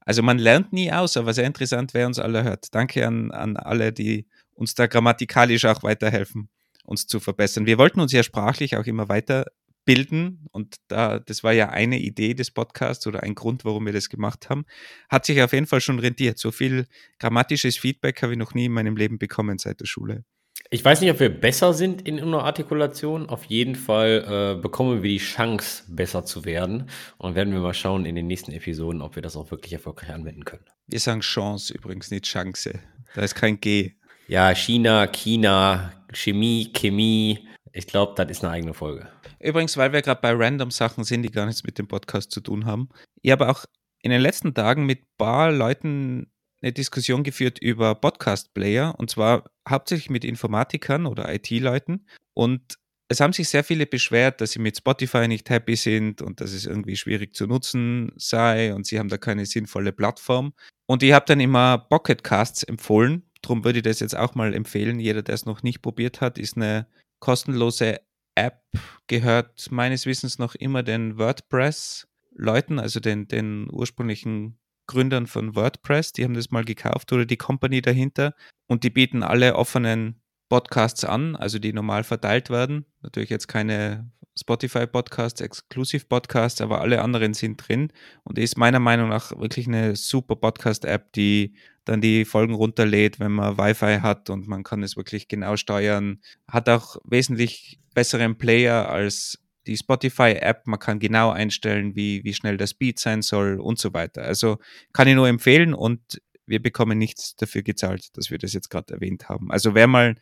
Also 0.00 0.22
man 0.22 0.38
lernt 0.38 0.72
nie 0.72 0.92
aus, 0.92 1.16
aber 1.16 1.32
sehr 1.32 1.46
interessant, 1.46 1.94
wer 1.94 2.06
uns 2.06 2.18
alle 2.18 2.42
hört. 2.42 2.74
Danke 2.74 3.06
an, 3.06 3.30
an 3.30 3.56
alle, 3.56 3.92
die 3.92 4.28
uns 4.60 4.74
da 4.74 4.86
grammatikalisch 4.86 5.64
auch 5.64 5.82
weiterhelfen, 5.82 6.50
uns 6.84 7.06
zu 7.06 7.18
verbessern. 7.18 7.66
Wir 7.66 7.78
wollten 7.78 8.00
uns 8.00 8.12
ja 8.12 8.22
sprachlich 8.22 8.76
auch 8.76 8.84
immer 8.84 9.08
weiter 9.08 9.46
bilden. 9.86 10.46
Und 10.52 10.76
da, 10.88 11.18
das 11.18 11.42
war 11.42 11.52
ja 11.52 11.70
eine 11.70 11.98
Idee 11.98 12.34
des 12.34 12.50
Podcasts 12.50 13.06
oder 13.06 13.22
ein 13.22 13.34
Grund, 13.34 13.64
warum 13.64 13.86
wir 13.86 13.94
das 13.94 14.10
gemacht 14.10 14.50
haben. 14.50 14.66
Hat 15.08 15.24
sich 15.24 15.42
auf 15.42 15.54
jeden 15.54 15.66
Fall 15.66 15.80
schon 15.80 15.98
rentiert. 15.98 16.38
So 16.38 16.50
viel 16.52 16.86
grammatisches 17.18 17.78
Feedback 17.78 18.22
habe 18.22 18.32
ich 18.32 18.38
noch 18.38 18.54
nie 18.54 18.66
in 18.66 18.72
meinem 18.72 18.96
Leben 18.96 19.18
bekommen 19.18 19.58
seit 19.58 19.80
der 19.80 19.86
Schule. 19.86 20.24
Ich 20.68 20.84
weiß 20.84 21.00
nicht, 21.00 21.10
ob 21.10 21.18
wir 21.18 21.30
besser 21.30 21.72
sind 21.72 22.06
in 22.06 22.22
unserer 22.22 22.44
Artikulation. 22.44 23.30
Auf 23.30 23.44
jeden 23.46 23.74
Fall 23.74 24.56
äh, 24.58 24.60
bekommen 24.60 25.02
wir 25.02 25.10
die 25.10 25.18
Chance, 25.18 25.84
besser 25.88 26.26
zu 26.26 26.44
werden. 26.44 26.90
Und 27.16 27.34
werden 27.34 27.54
wir 27.54 27.60
mal 27.60 27.72
schauen 27.72 28.04
in 28.04 28.14
den 28.14 28.26
nächsten 28.26 28.52
Episoden, 28.52 29.00
ob 29.00 29.16
wir 29.16 29.22
das 29.22 29.36
auch 29.36 29.50
wirklich 29.50 29.72
erfolgreich 29.72 30.10
anwenden 30.10 30.44
können. 30.44 30.64
Wir 30.86 31.00
sagen 31.00 31.20
Chance 31.20 31.72
übrigens, 31.72 32.10
nicht 32.10 32.26
Chance. 32.26 32.78
Da 33.14 33.22
ist 33.22 33.34
kein 33.34 33.58
G. 33.58 33.94
Ja, 34.30 34.54
China, 34.54 35.08
China, 35.08 35.92
Chemie, 36.12 36.70
Chemie. 36.72 37.48
Ich 37.72 37.88
glaube, 37.88 38.14
das 38.14 38.30
ist 38.30 38.44
eine 38.44 38.52
eigene 38.52 38.74
Folge. 38.74 39.08
Übrigens, 39.40 39.76
weil 39.76 39.92
wir 39.92 40.02
gerade 40.02 40.20
bei 40.20 40.30
random 40.30 40.70
Sachen 40.70 41.02
sind, 41.02 41.22
die 41.22 41.32
gar 41.32 41.46
nichts 41.46 41.64
mit 41.64 41.78
dem 41.78 41.88
Podcast 41.88 42.30
zu 42.30 42.40
tun 42.40 42.64
haben. 42.64 42.90
Ich 43.22 43.32
habe 43.32 43.48
auch 43.48 43.64
in 44.02 44.12
den 44.12 44.20
letzten 44.20 44.54
Tagen 44.54 44.86
mit 44.86 45.00
ein 45.00 45.08
paar 45.18 45.50
Leuten 45.50 46.30
eine 46.62 46.72
Diskussion 46.72 47.24
geführt 47.24 47.58
über 47.58 47.96
Podcast-Player 47.96 48.94
und 48.98 49.10
zwar 49.10 49.50
hauptsächlich 49.68 50.10
mit 50.10 50.24
Informatikern 50.24 51.06
oder 51.06 51.34
IT-Leuten. 51.34 52.06
Und 52.32 52.76
es 53.08 53.18
haben 53.18 53.32
sich 53.32 53.48
sehr 53.48 53.64
viele 53.64 53.84
beschwert, 53.84 54.40
dass 54.40 54.52
sie 54.52 54.60
mit 54.60 54.76
Spotify 54.76 55.26
nicht 55.26 55.50
happy 55.50 55.74
sind 55.74 56.22
und 56.22 56.40
dass 56.40 56.52
es 56.52 56.66
irgendwie 56.66 56.94
schwierig 56.94 57.34
zu 57.34 57.48
nutzen 57.48 58.12
sei 58.14 58.72
und 58.74 58.86
sie 58.86 59.00
haben 59.00 59.08
da 59.08 59.18
keine 59.18 59.44
sinnvolle 59.44 59.90
Plattform. 59.90 60.52
Und 60.86 61.02
ich 61.02 61.12
habe 61.12 61.26
dann 61.26 61.40
immer 61.40 61.78
Pocket 61.78 62.22
Casts 62.22 62.62
empfohlen. 62.62 63.24
Darum 63.42 63.64
würde 63.64 63.78
ich 63.78 63.84
das 63.84 64.00
jetzt 64.00 64.16
auch 64.16 64.34
mal 64.34 64.54
empfehlen. 64.54 65.00
Jeder, 65.00 65.22
der 65.22 65.34
es 65.34 65.46
noch 65.46 65.62
nicht 65.62 65.82
probiert 65.82 66.20
hat, 66.20 66.38
ist 66.38 66.56
eine 66.56 66.86
kostenlose 67.20 68.00
App 68.34 68.62
gehört 69.06 69.70
meines 69.70 70.06
Wissens 70.06 70.38
noch 70.38 70.54
immer 70.54 70.82
den 70.82 71.18
WordPress-Leuten, 71.18 72.78
also 72.78 73.00
den, 73.00 73.28
den 73.28 73.68
ursprünglichen 73.70 74.58
Gründern 74.86 75.26
von 75.26 75.54
WordPress. 75.54 76.12
Die 76.12 76.24
haben 76.24 76.34
das 76.34 76.50
mal 76.50 76.64
gekauft 76.64 77.12
oder 77.12 77.26
die 77.26 77.36
Company 77.36 77.82
dahinter 77.82 78.34
und 78.66 78.84
die 78.84 78.90
bieten 78.90 79.22
alle 79.22 79.56
offenen 79.56 80.20
Podcasts 80.48 81.04
an, 81.04 81.36
also 81.36 81.58
die 81.58 81.72
normal 81.72 82.02
verteilt 82.02 82.50
werden. 82.50 82.86
Natürlich 83.02 83.30
jetzt 83.30 83.46
keine 83.46 84.10
Spotify-Podcasts, 84.38 85.40
Exclusive-Podcasts, 85.40 86.60
aber 86.60 86.80
alle 86.80 87.02
anderen 87.02 87.34
sind 87.34 87.56
drin 87.56 87.92
und 88.24 88.38
ist 88.38 88.56
meiner 88.58 88.80
Meinung 88.80 89.08
nach 89.08 89.30
wirklich 89.38 89.66
eine 89.66 89.96
super 89.96 90.36
Podcast-App, 90.36 91.12
die 91.12 91.54
dann 91.90 92.00
die 92.00 92.24
Folgen 92.24 92.54
runterlädt, 92.54 93.18
wenn 93.18 93.32
man 93.32 93.58
Wi-Fi 93.58 93.98
hat 94.00 94.30
und 94.30 94.46
man 94.46 94.62
kann 94.62 94.82
es 94.82 94.96
wirklich 94.96 95.26
genau 95.26 95.56
steuern. 95.56 96.20
Hat 96.46 96.68
auch 96.68 96.96
wesentlich 97.04 97.80
besseren 97.94 98.38
Player 98.38 98.88
als 98.88 99.38
die 99.66 99.76
Spotify-App. 99.76 100.66
Man 100.66 100.78
kann 100.78 101.00
genau 101.00 101.30
einstellen, 101.30 101.96
wie, 101.96 102.22
wie 102.22 102.32
schnell 102.32 102.56
das 102.56 102.74
Beat 102.74 103.00
sein 103.00 103.22
soll 103.22 103.58
und 103.58 103.78
so 103.78 103.92
weiter. 103.92 104.22
Also 104.22 104.58
kann 104.92 105.08
ich 105.08 105.16
nur 105.16 105.28
empfehlen 105.28 105.74
und 105.74 106.22
wir 106.46 106.62
bekommen 106.62 106.96
nichts 106.96 107.34
dafür 107.36 107.62
gezahlt, 107.62 108.16
dass 108.16 108.30
wir 108.30 108.38
das 108.38 108.52
jetzt 108.52 108.70
gerade 108.70 108.94
erwähnt 108.94 109.28
haben. 109.28 109.50
Also 109.50 109.74
wer 109.74 109.88
mal 109.88 110.14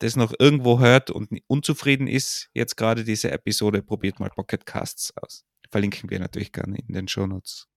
das 0.00 0.16
noch 0.16 0.34
irgendwo 0.38 0.80
hört 0.80 1.10
und 1.10 1.30
unzufrieden 1.46 2.06
ist, 2.06 2.48
jetzt 2.52 2.76
gerade 2.76 3.04
diese 3.04 3.30
Episode, 3.30 3.82
probiert 3.82 4.20
mal 4.20 4.30
Pocket 4.30 4.66
Casts 4.66 5.16
aus. 5.16 5.44
Verlinken 5.70 6.10
wir 6.10 6.18
natürlich 6.18 6.52
gerne 6.52 6.78
in 6.78 6.92
den 6.94 7.08
Show 7.08 7.26
Notes. 7.26 7.68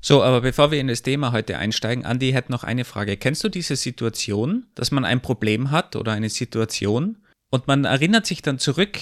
So, 0.00 0.22
aber 0.22 0.40
bevor 0.40 0.70
wir 0.70 0.80
in 0.80 0.88
das 0.88 1.02
Thema 1.02 1.32
heute 1.32 1.58
einsteigen, 1.58 2.04
Andi 2.04 2.32
hat 2.32 2.50
noch 2.50 2.64
eine 2.64 2.84
Frage. 2.84 3.16
Kennst 3.16 3.44
du 3.44 3.48
diese 3.48 3.76
Situation, 3.76 4.66
dass 4.74 4.90
man 4.90 5.04
ein 5.04 5.22
Problem 5.22 5.70
hat 5.70 5.96
oder 5.96 6.12
eine 6.12 6.28
Situation 6.28 7.18
und 7.50 7.66
man 7.68 7.84
erinnert 7.84 8.26
sich 8.26 8.42
dann 8.42 8.58
zurück, 8.58 8.98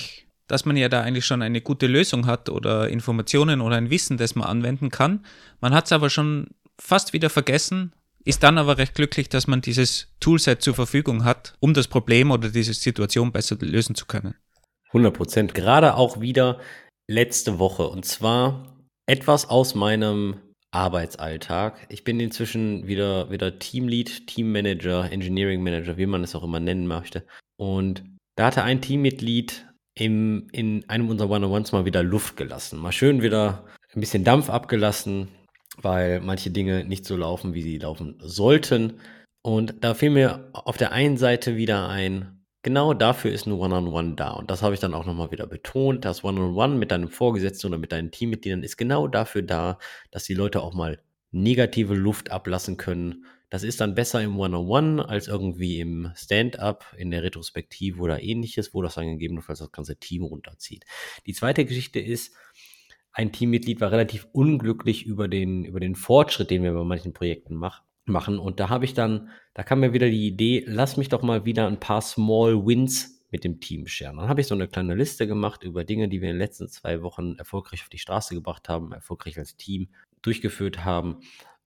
dass 0.46 0.64
man 0.64 0.76
ja 0.76 0.88
da 0.88 1.02
eigentlich 1.02 1.24
schon 1.24 1.42
eine 1.42 1.60
gute 1.60 1.86
Lösung 1.86 2.26
hat 2.26 2.48
oder 2.48 2.88
Informationen 2.88 3.60
oder 3.60 3.76
ein 3.76 3.90
Wissen, 3.90 4.16
das 4.16 4.34
man 4.34 4.46
anwenden 4.46 4.90
kann. 4.90 5.24
Man 5.60 5.72
hat 5.72 5.86
es 5.86 5.92
aber 5.92 6.10
schon 6.10 6.48
fast 6.80 7.12
wieder 7.12 7.30
vergessen, 7.30 7.92
ist 8.24 8.42
dann 8.42 8.58
aber 8.58 8.76
recht 8.76 8.94
glücklich, 8.94 9.28
dass 9.28 9.46
man 9.46 9.60
dieses 9.60 10.08
Toolset 10.18 10.60
zur 10.60 10.74
Verfügung 10.74 11.24
hat, 11.24 11.54
um 11.60 11.72
das 11.72 11.88
Problem 11.88 12.30
oder 12.30 12.50
diese 12.50 12.74
Situation 12.74 13.32
besser 13.32 13.56
lösen 13.60 13.94
zu 13.94 14.06
können. 14.06 14.34
100 14.88 15.14
Prozent. 15.14 15.54
Gerade 15.54 15.94
auch 15.94 16.20
wieder 16.20 16.58
letzte 17.08 17.58
Woche. 17.58 17.86
Und 17.86 18.04
zwar 18.04 18.76
etwas 19.06 19.48
aus 19.48 19.74
meinem 19.74 20.36
Arbeitsalltag. 20.72 21.86
Ich 21.88 22.04
bin 22.04 22.20
inzwischen 22.20 22.86
wieder, 22.86 23.30
wieder 23.30 23.58
Teamlead, 23.58 24.26
Teammanager, 24.26 25.10
Engineering 25.10 25.62
Manager, 25.62 25.96
wie 25.96 26.06
man 26.06 26.22
es 26.22 26.34
auch 26.34 26.44
immer 26.44 26.60
nennen 26.60 26.86
möchte. 26.86 27.24
Und 27.56 28.04
da 28.36 28.46
hatte 28.46 28.62
ein 28.62 28.80
Teammitglied 28.80 29.66
im, 29.94 30.48
in 30.52 30.88
einem 30.88 31.08
unserer 31.08 31.30
One-on-Ones 31.30 31.72
mal 31.72 31.84
wieder 31.84 32.02
Luft 32.02 32.36
gelassen. 32.36 32.78
Mal 32.78 32.92
schön 32.92 33.22
wieder 33.22 33.64
ein 33.94 34.00
bisschen 34.00 34.24
Dampf 34.24 34.48
abgelassen, 34.48 35.28
weil 35.76 36.20
manche 36.20 36.50
Dinge 36.50 36.84
nicht 36.84 37.04
so 37.04 37.16
laufen, 37.16 37.54
wie 37.54 37.62
sie 37.62 37.78
laufen 37.78 38.16
sollten. 38.20 39.00
Und 39.42 39.82
da 39.82 39.94
fiel 39.94 40.10
mir 40.10 40.48
auf 40.52 40.76
der 40.76 40.92
einen 40.92 41.16
Seite 41.16 41.56
wieder 41.56 41.88
ein, 41.88 42.39
genau 42.62 42.94
dafür 42.94 43.32
ist 43.32 43.46
ein 43.46 43.52
One-on-One 43.52 44.14
da. 44.14 44.30
Und 44.32 44.50
das 44.50 44.62
habe 44.62 44.74
ich 44.74 44.80
dann 44.80 44.94
auch 44.94 45.06
nochmal 45.06 45.30
wieder 45.30 45.46
betont. 45.46 46.04
Das 46.04 46.24
One-on-One 46.24 46.76
mit 46.76 46.90
deinem 46.90 47.08
Vorgesetzten 47.08 47.68
oder 47.68 47.78
mit 47.78 47.92
deinen 47.92 48.10
Teammitgliedern 48.10 48.62
ist 48.62 48.76
genau 48.76 49.08
dafür 49.08 49.42
da, 49.42 49.78
dass 50.10 50.24
die 50.24 50.34
Leute 50.34 50.62
auch 50.62 50.74
mal 50.74 51.02
negative 51.32 51.94
Luft 51.94 52.30
ablassen 52.30 52.76
können. 52.76 53.24
Das 53.50 53.62
ist 53.64 53.80
dann 53.80 53.94
besser 53.94 54.22
im 54.22 54.38
One-on-One 54.38 55.08
als 55.08 55.26
irgendwie 55.26 55.80
im 55.80 56.12
Stand-up, 56.14 56.94
in 56.96 57.10
der 57.10 57.22
Retrospektive 57.22 58.00
oder 58.00 58.22
ähnliches, 58.22 58.74
wo 58.74 58.82
das 58.82 58.94
dann 58.94 59.06
gegebenenfalls 59.06 59.58
das 59.58 59.72
ganze 59.72 59.96
Team 59.96 60.22
runterzieht. 60.22 60.84
Die 61.26 61.34
zweite 61.34 61.64
Geschichte 61.64 61.98
ist, 61.98 62.34
ein 63.12 63.32
Teammitglied 63.32 63.80
war 63.80 63.90
relativ 63.90 64.28
unglücklich 64.32 65.04
über 65.04 65.26
den, 65.26 65.64
über 65.64 65.80
den 65.80 65.96
Fortschritt, 65.96 66.50
den 66.50 66.62
wir 66.62 66.72
bei 66.72 66.84
manchen 66.84 67.12
Projekten 67.12 67.56
mach, 67.56 67.82
machen. 68.10 68.38
Und 68.38 68.60
da 68.60 68.68
habe 68.68 68.84
ich 68.84 68.94
dann, 68.94 69.30
da 69.54 69.62
kam 69.62 69.80
mir 69.80 69.92
wieder 69.92 70.08
die 70.08 70.26
Idee, 70.26 70.64
lass 70.66 70.96
mich 70.96 71.08
doch 71.08 71.22
mal 71.22 71.44
wieder 71.44 71.66
ein 71.66 71.80
paar 71.80 72.02
Small 72.02 72.66
Wins 72.66 73.24
mit 73.30 73.44
dem 73.44 73.60
Team 73.60 73.86
scheren. 73.86 74.16
Dann 74.16 74.28
habe 74.28 74.40
ich 74.40 74.46
so 74.46 74.54
eine 74.54 74.68
kleine 74.68 74.94
Liste 74.94 75.26
gemacht 75.26 75.62
über 75.62 75.84
Dinge, 75.84 76.08
die 76.08 76.20
wir 76.20 76.28
in 76.28 76.34
den 76.34 76.40
letzten 76.40 76.68
zwei 76.68 77.02
Wochen 77.02 77.36
erfolgreich 77.36 77.82
auf 77.82 77.88
die 77.88 77.98
Straße 77.98 78.34
gebracht 78.34 78.68
haben, 78.68 78.92
erfolgreich 78.92 79.38
als 79.38 79.56
Team 79.56 79.88
durchgeführt 80.22 80.84
haben. 80.84 81.18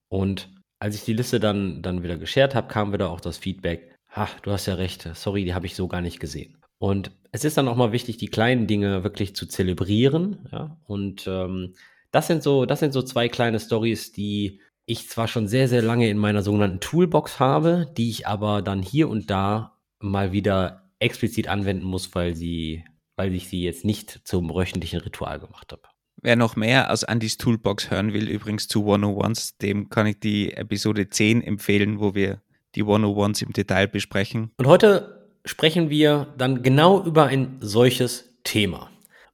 Und 0.07 0.49
als 0.79 0.95
ich 0.95 1.03
die 1.03 1.13
Liste 1.13 1.39
dann, 1.39 1.81
dann 1.81 2.03
wieder 2.03 2.17
geshared 2.17 2.55
habe, 2.55 2.67
kam 2.67 2.93
wieder 2.93 3.09
auch 3.09 3.21
das 3.21 3.37
Feedback, 3.37 3.95
ha, 4.09 4.29
du 4.43 4.51
hast 4.51 4.67
ja 4.67 4.75
recht, 4.75 5.09
sorry, 5.13 5.43
die 5.43 5.53
habe 5.53 5.65
ich 5.65 5.75
so 5.75 5.87
gar 5.87 6.01
nicht 6.01 6.19
gesehen. 6.19 6.57
Und 6.77 7.11
es 7.31 7.43
ist 7.43 7.57
dann 7.57 7.67
auch 7.67 7.75
mal 7.75 7.91
wichtig, 7.91 8.17
die 8.17 8.27
kleinen 8.27 8.67
Dinge 8.67 9.03
wirklich 9.03 9.35
zu 9.35 9.47
zelebrieren. 9.47 10.47
Ja? 10.51 10.77
Und 10.83 11.25
ähm, 11.27 11.73
das 12.11 12.27
sind 12.27 12.43
so, 12.43 12.65
das 12.65 12.79
sind 12.79 12.93
so 12.93 13.01
zwei 13.01 13.27
kleine 13.27 13.59
Stories, 13.59 14.11
die 14.11 14.61
ich 14.85 15.09
zwar 15.09 15.27
schon 15.27 15.47
sehr, 15.47 15.67
sehr 15.67 15.81
lange 15.81 16.09
in 16.09 16.17
meiner 16.17 16.41
sogenannten 16.41 16.79
Toolbox 16.79 17.39
habe, 17.39 17.91
die 17.97 18.09
ich 18.09 18.27
aber 18.27 18.61
dann 18.61 18.81
hier 18.81 19.09
und 19.09 19.29
da 19.29 19.79
mal 19.99 20.31
wieder 20.31 20.89
explizit 20.99 21.47
anwenden 21.47 21.85
muss, 21.85 22.13
weil 22.13 22.35
sie, 22.35 22.83
weil 23.15 23.33
ich 23.33 23.47
sie 23.47 23.63
jetzt 23.63 23.85
nicht 23.85 24.21
zum 24.23 24.49
wöchentlichen 24.49 25.01
Ritual 25.01 25.39
gemacht 25.39 25.71
habe. 25.71 25.81
Wer 26.21 26.35
noch 26.35 26.55
mehr 26.55 26.91
aus 26.91 27.03
Andys 27.03 27.37
Toolbox 27.37 27.91
hören 27.91 28.13
will, 28.13 28.29
übrigens 28.29 28.67
zu 28.67 28.85
101s, 28.85 29.57
dem 29.61 29.89
kann 29.89 30.07
ich 30.07 30.19
die 30.19 30.53
Episode 30.53 31.09
10 31.09 31.41
empfehlen, 31.41 31.99
wo 31.99 32.15
wir 32.15 32.41
die 32.75 32.83
101s 32.83 33.43
im 33.43 33.53
Detail 33.53 33.87
besprechen. 33.87 34.51
Und 34.57 34.67
heute 34.67 35.29
sprechen 35.45 35.89
wir 35.89 36.33
dann 36.37 36.63
genau 36.63 37.03
über 37.03 37.25
ein 37.25 37.57
solches 37.59 38.35
Thema. 38.43 38.89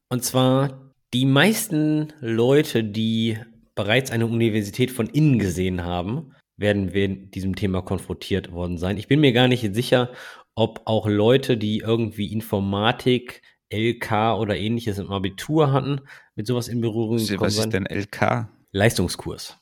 Und 0.10 0.24
zwar 0.24 0.94
die 1.14 1.26
meisten 1.26 2.14
Leute, 2.20 2.84
die 2.84 3.38
bereits 3.76 4.12
eine 4.12 4.26
Universität 4.26 4.92
von 4.92 5.08
innen 5.08 5.40
gesehen 5.40 5.84
haben, 5.84 6.34
werden 6.58 6.94
wir 6.94 7.08
diesem 7.08 7.56
Thema 7.56 7.82
konfrontiert 7.82 8.52
worden 8.52 8.78
sein. 8.78 8.98
Ich 8.98 9.08
bin 9.08 9.20
mir 9.20 9.34
gar 9.34 9.48
nicht 9.48 9.74
sicher, 9.74 10.12
ob 10.56 10.82
auch 10.86 11.08
Leute, 11.08 11.58
die 11.58 11.80
irgendwie 11.80 12.32
Informatik, 12.32 13.42
LK 13.74 14.38
oder 14.38 14.58
ähnliches 14.58 14.98
im 14.98 15.10
Abitur 15.12 15.72
hatten, 15.72 16.02
mit 16.36 16.46
sowas 16.46 16.68
in 16.68 16.82
Berührung 16.82 17.18
gekommen 17.18 17.42
Was 17.42 17.56
ist 17.56 17.62
sind. 17.62 17.74
denn 17.74 17.86
LK? 17.86 18.50
Leistungskurs. 18.72 19.58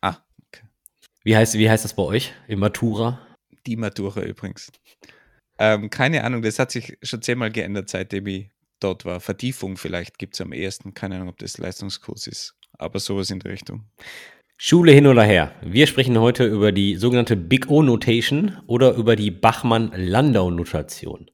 Ah, 0.00 0.16
okay. 0.48 0.64
Wie 1.22 1.36
heißt, 1.36 1.54
wie 1.54 1.70
heißt 1.70 1.84
das 1.84 1.94
bei 1.94 2.02
euch? 2.02 2.32
Im 2.48 2.58
Matura? 2.58 3.20
Die 3.66 3.76
Matura 3.76 4.22
übrigens. 4.22 4.72
Ähm, 5.58 5.88
keine 5.88 6.24
Ahnung, 6.24 6.42
das 6.42 6.58
hat 6.58 6.72
sich 6.72 6.98
schon 7.02 7.22
zehnmal 7.22 7.52
geändert, 7.52 7.88
seitdem 7.88 8.26
ich 8.26 8.50
dort 8.80 9.04
war. 9.04 9.20
Vertiefung 9.20 9.76
vielleicht 9.76 10.18
gibt 10.18 10.34
es 10.34 10.40
am 10.40 10.52
ehesten. 10.52 10.94
Keine 10.94 11.16
Ahnung, 11.16 11.28
ob 11.28 11.38
das 11.38 11.58
Leistungskurs 11.58 12.26
ist. 12.26 12.56
Aber 12.78 12.98
sowas 12.98 13.30
in 13.30 13.40
der 13.40 13.52
Richtung. 13.52 13.84
Schule 14.56 14.92
hin 14.92 15.06
oder 15.06 15.24
her. 15.24 15.52
Wir 15.62 15.86
sprechen 15.86 16.18
heute 16.18 16.44
über 16.46 16.72
die 16.72 16.96
sogenannte 16.96 17.36
Big 17.36 17.68
O 17.68 17.82
Notation 17.82 18.56
oder 18.66 18.94
über 18.94 19.16
die 19.16 19.30
Bachmann-Landau 19.30 20.50
Notation. 20.50 21.30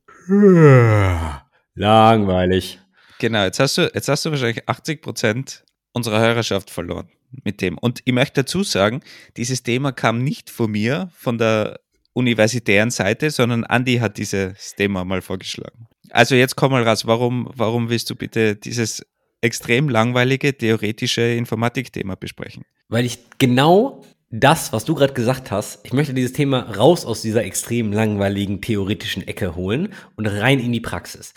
Langweilig. 1.74 2.80
Genau, 3.18 3.44
jetzt 3.44 3.60
hast 3.60 3.78
du, 3.78 3.90
jetzt 3.92 4.08
hast 4.08 4.24
du 4.24 4.30
wahrscheinlich 4.30 4.68
80 4.68 5.02
Prozent 5.02 5.64
unserer 5.92 6.20
Hörerschaft 6.20 6.70
verloren 6.70 7.10
mit 7.44 7.60
dem. 7.60 7.76
Und 7.78 8.00
ich 8.04 8.12
möchte 8.12 8.42
dazu 8.42 8.62
sagen, 8.62 9.02
dieses 9.36 9.62
Thema 9.62 9.92
kam 9.92 10.24
nicht 10.24 10.50
von 10.50 10.70
mir, 10.70 11.10
von 11.14 11.38
der 11.38 11.80
universitären 12.12 12.90
Seite, 12.90 13.30
sondern 13.30 13.64
Andi 13.64 13.98
hat 13.98 14.18
dieses 14.18 14.74
Thema 14.74 15.04
mal 15.04 15.22
vorgeschlagen. 15.22 15.86
Also 16.10 16.34
jetzt 16.34 16.56
komm 16.56 16.72
mal 16.72 16.82
raus, 16.82 17.06
warum, 17.06 17.48
warum 17.54 17.88
willst 17.88 18.10
du 18.10 18.16
bitte 18.16 18.56
dieses 18.56 19.06
extrem 19.40 19.88
langweilige 19.88 20.56
theoretische 20.56 21.22
Informatikthema 21.22 22.14
besprechen? 22.14 22.64
Weil 22.88 23.04
ich 23.04 23.18
genau 23.38 24.04
das, 24.30 24.72
was 24.72 24.84
du 24.84 24.94
gerade 24.94 25.12
gesagt 25.12 25.50
hast, 25.50 25.80
ich 25.84 25.92
möchte 25.92 26.14
dieses 26.14 26.32
Thema 26.32 26.60
raus 26.76 27.04
aus 27.04 27.22
dieser 27.22 27.44
extrem 27.44 27.92
langweiligen 27.92 28.60
theoretischen 28.60 29.26
Ecke 29.26 29.56
holen 29.56 29.92
und 30.16 30.26
rein 30.26 30.60
in 30.60 30.72
die 30.72 30.80
Praxis. 30.80 31.34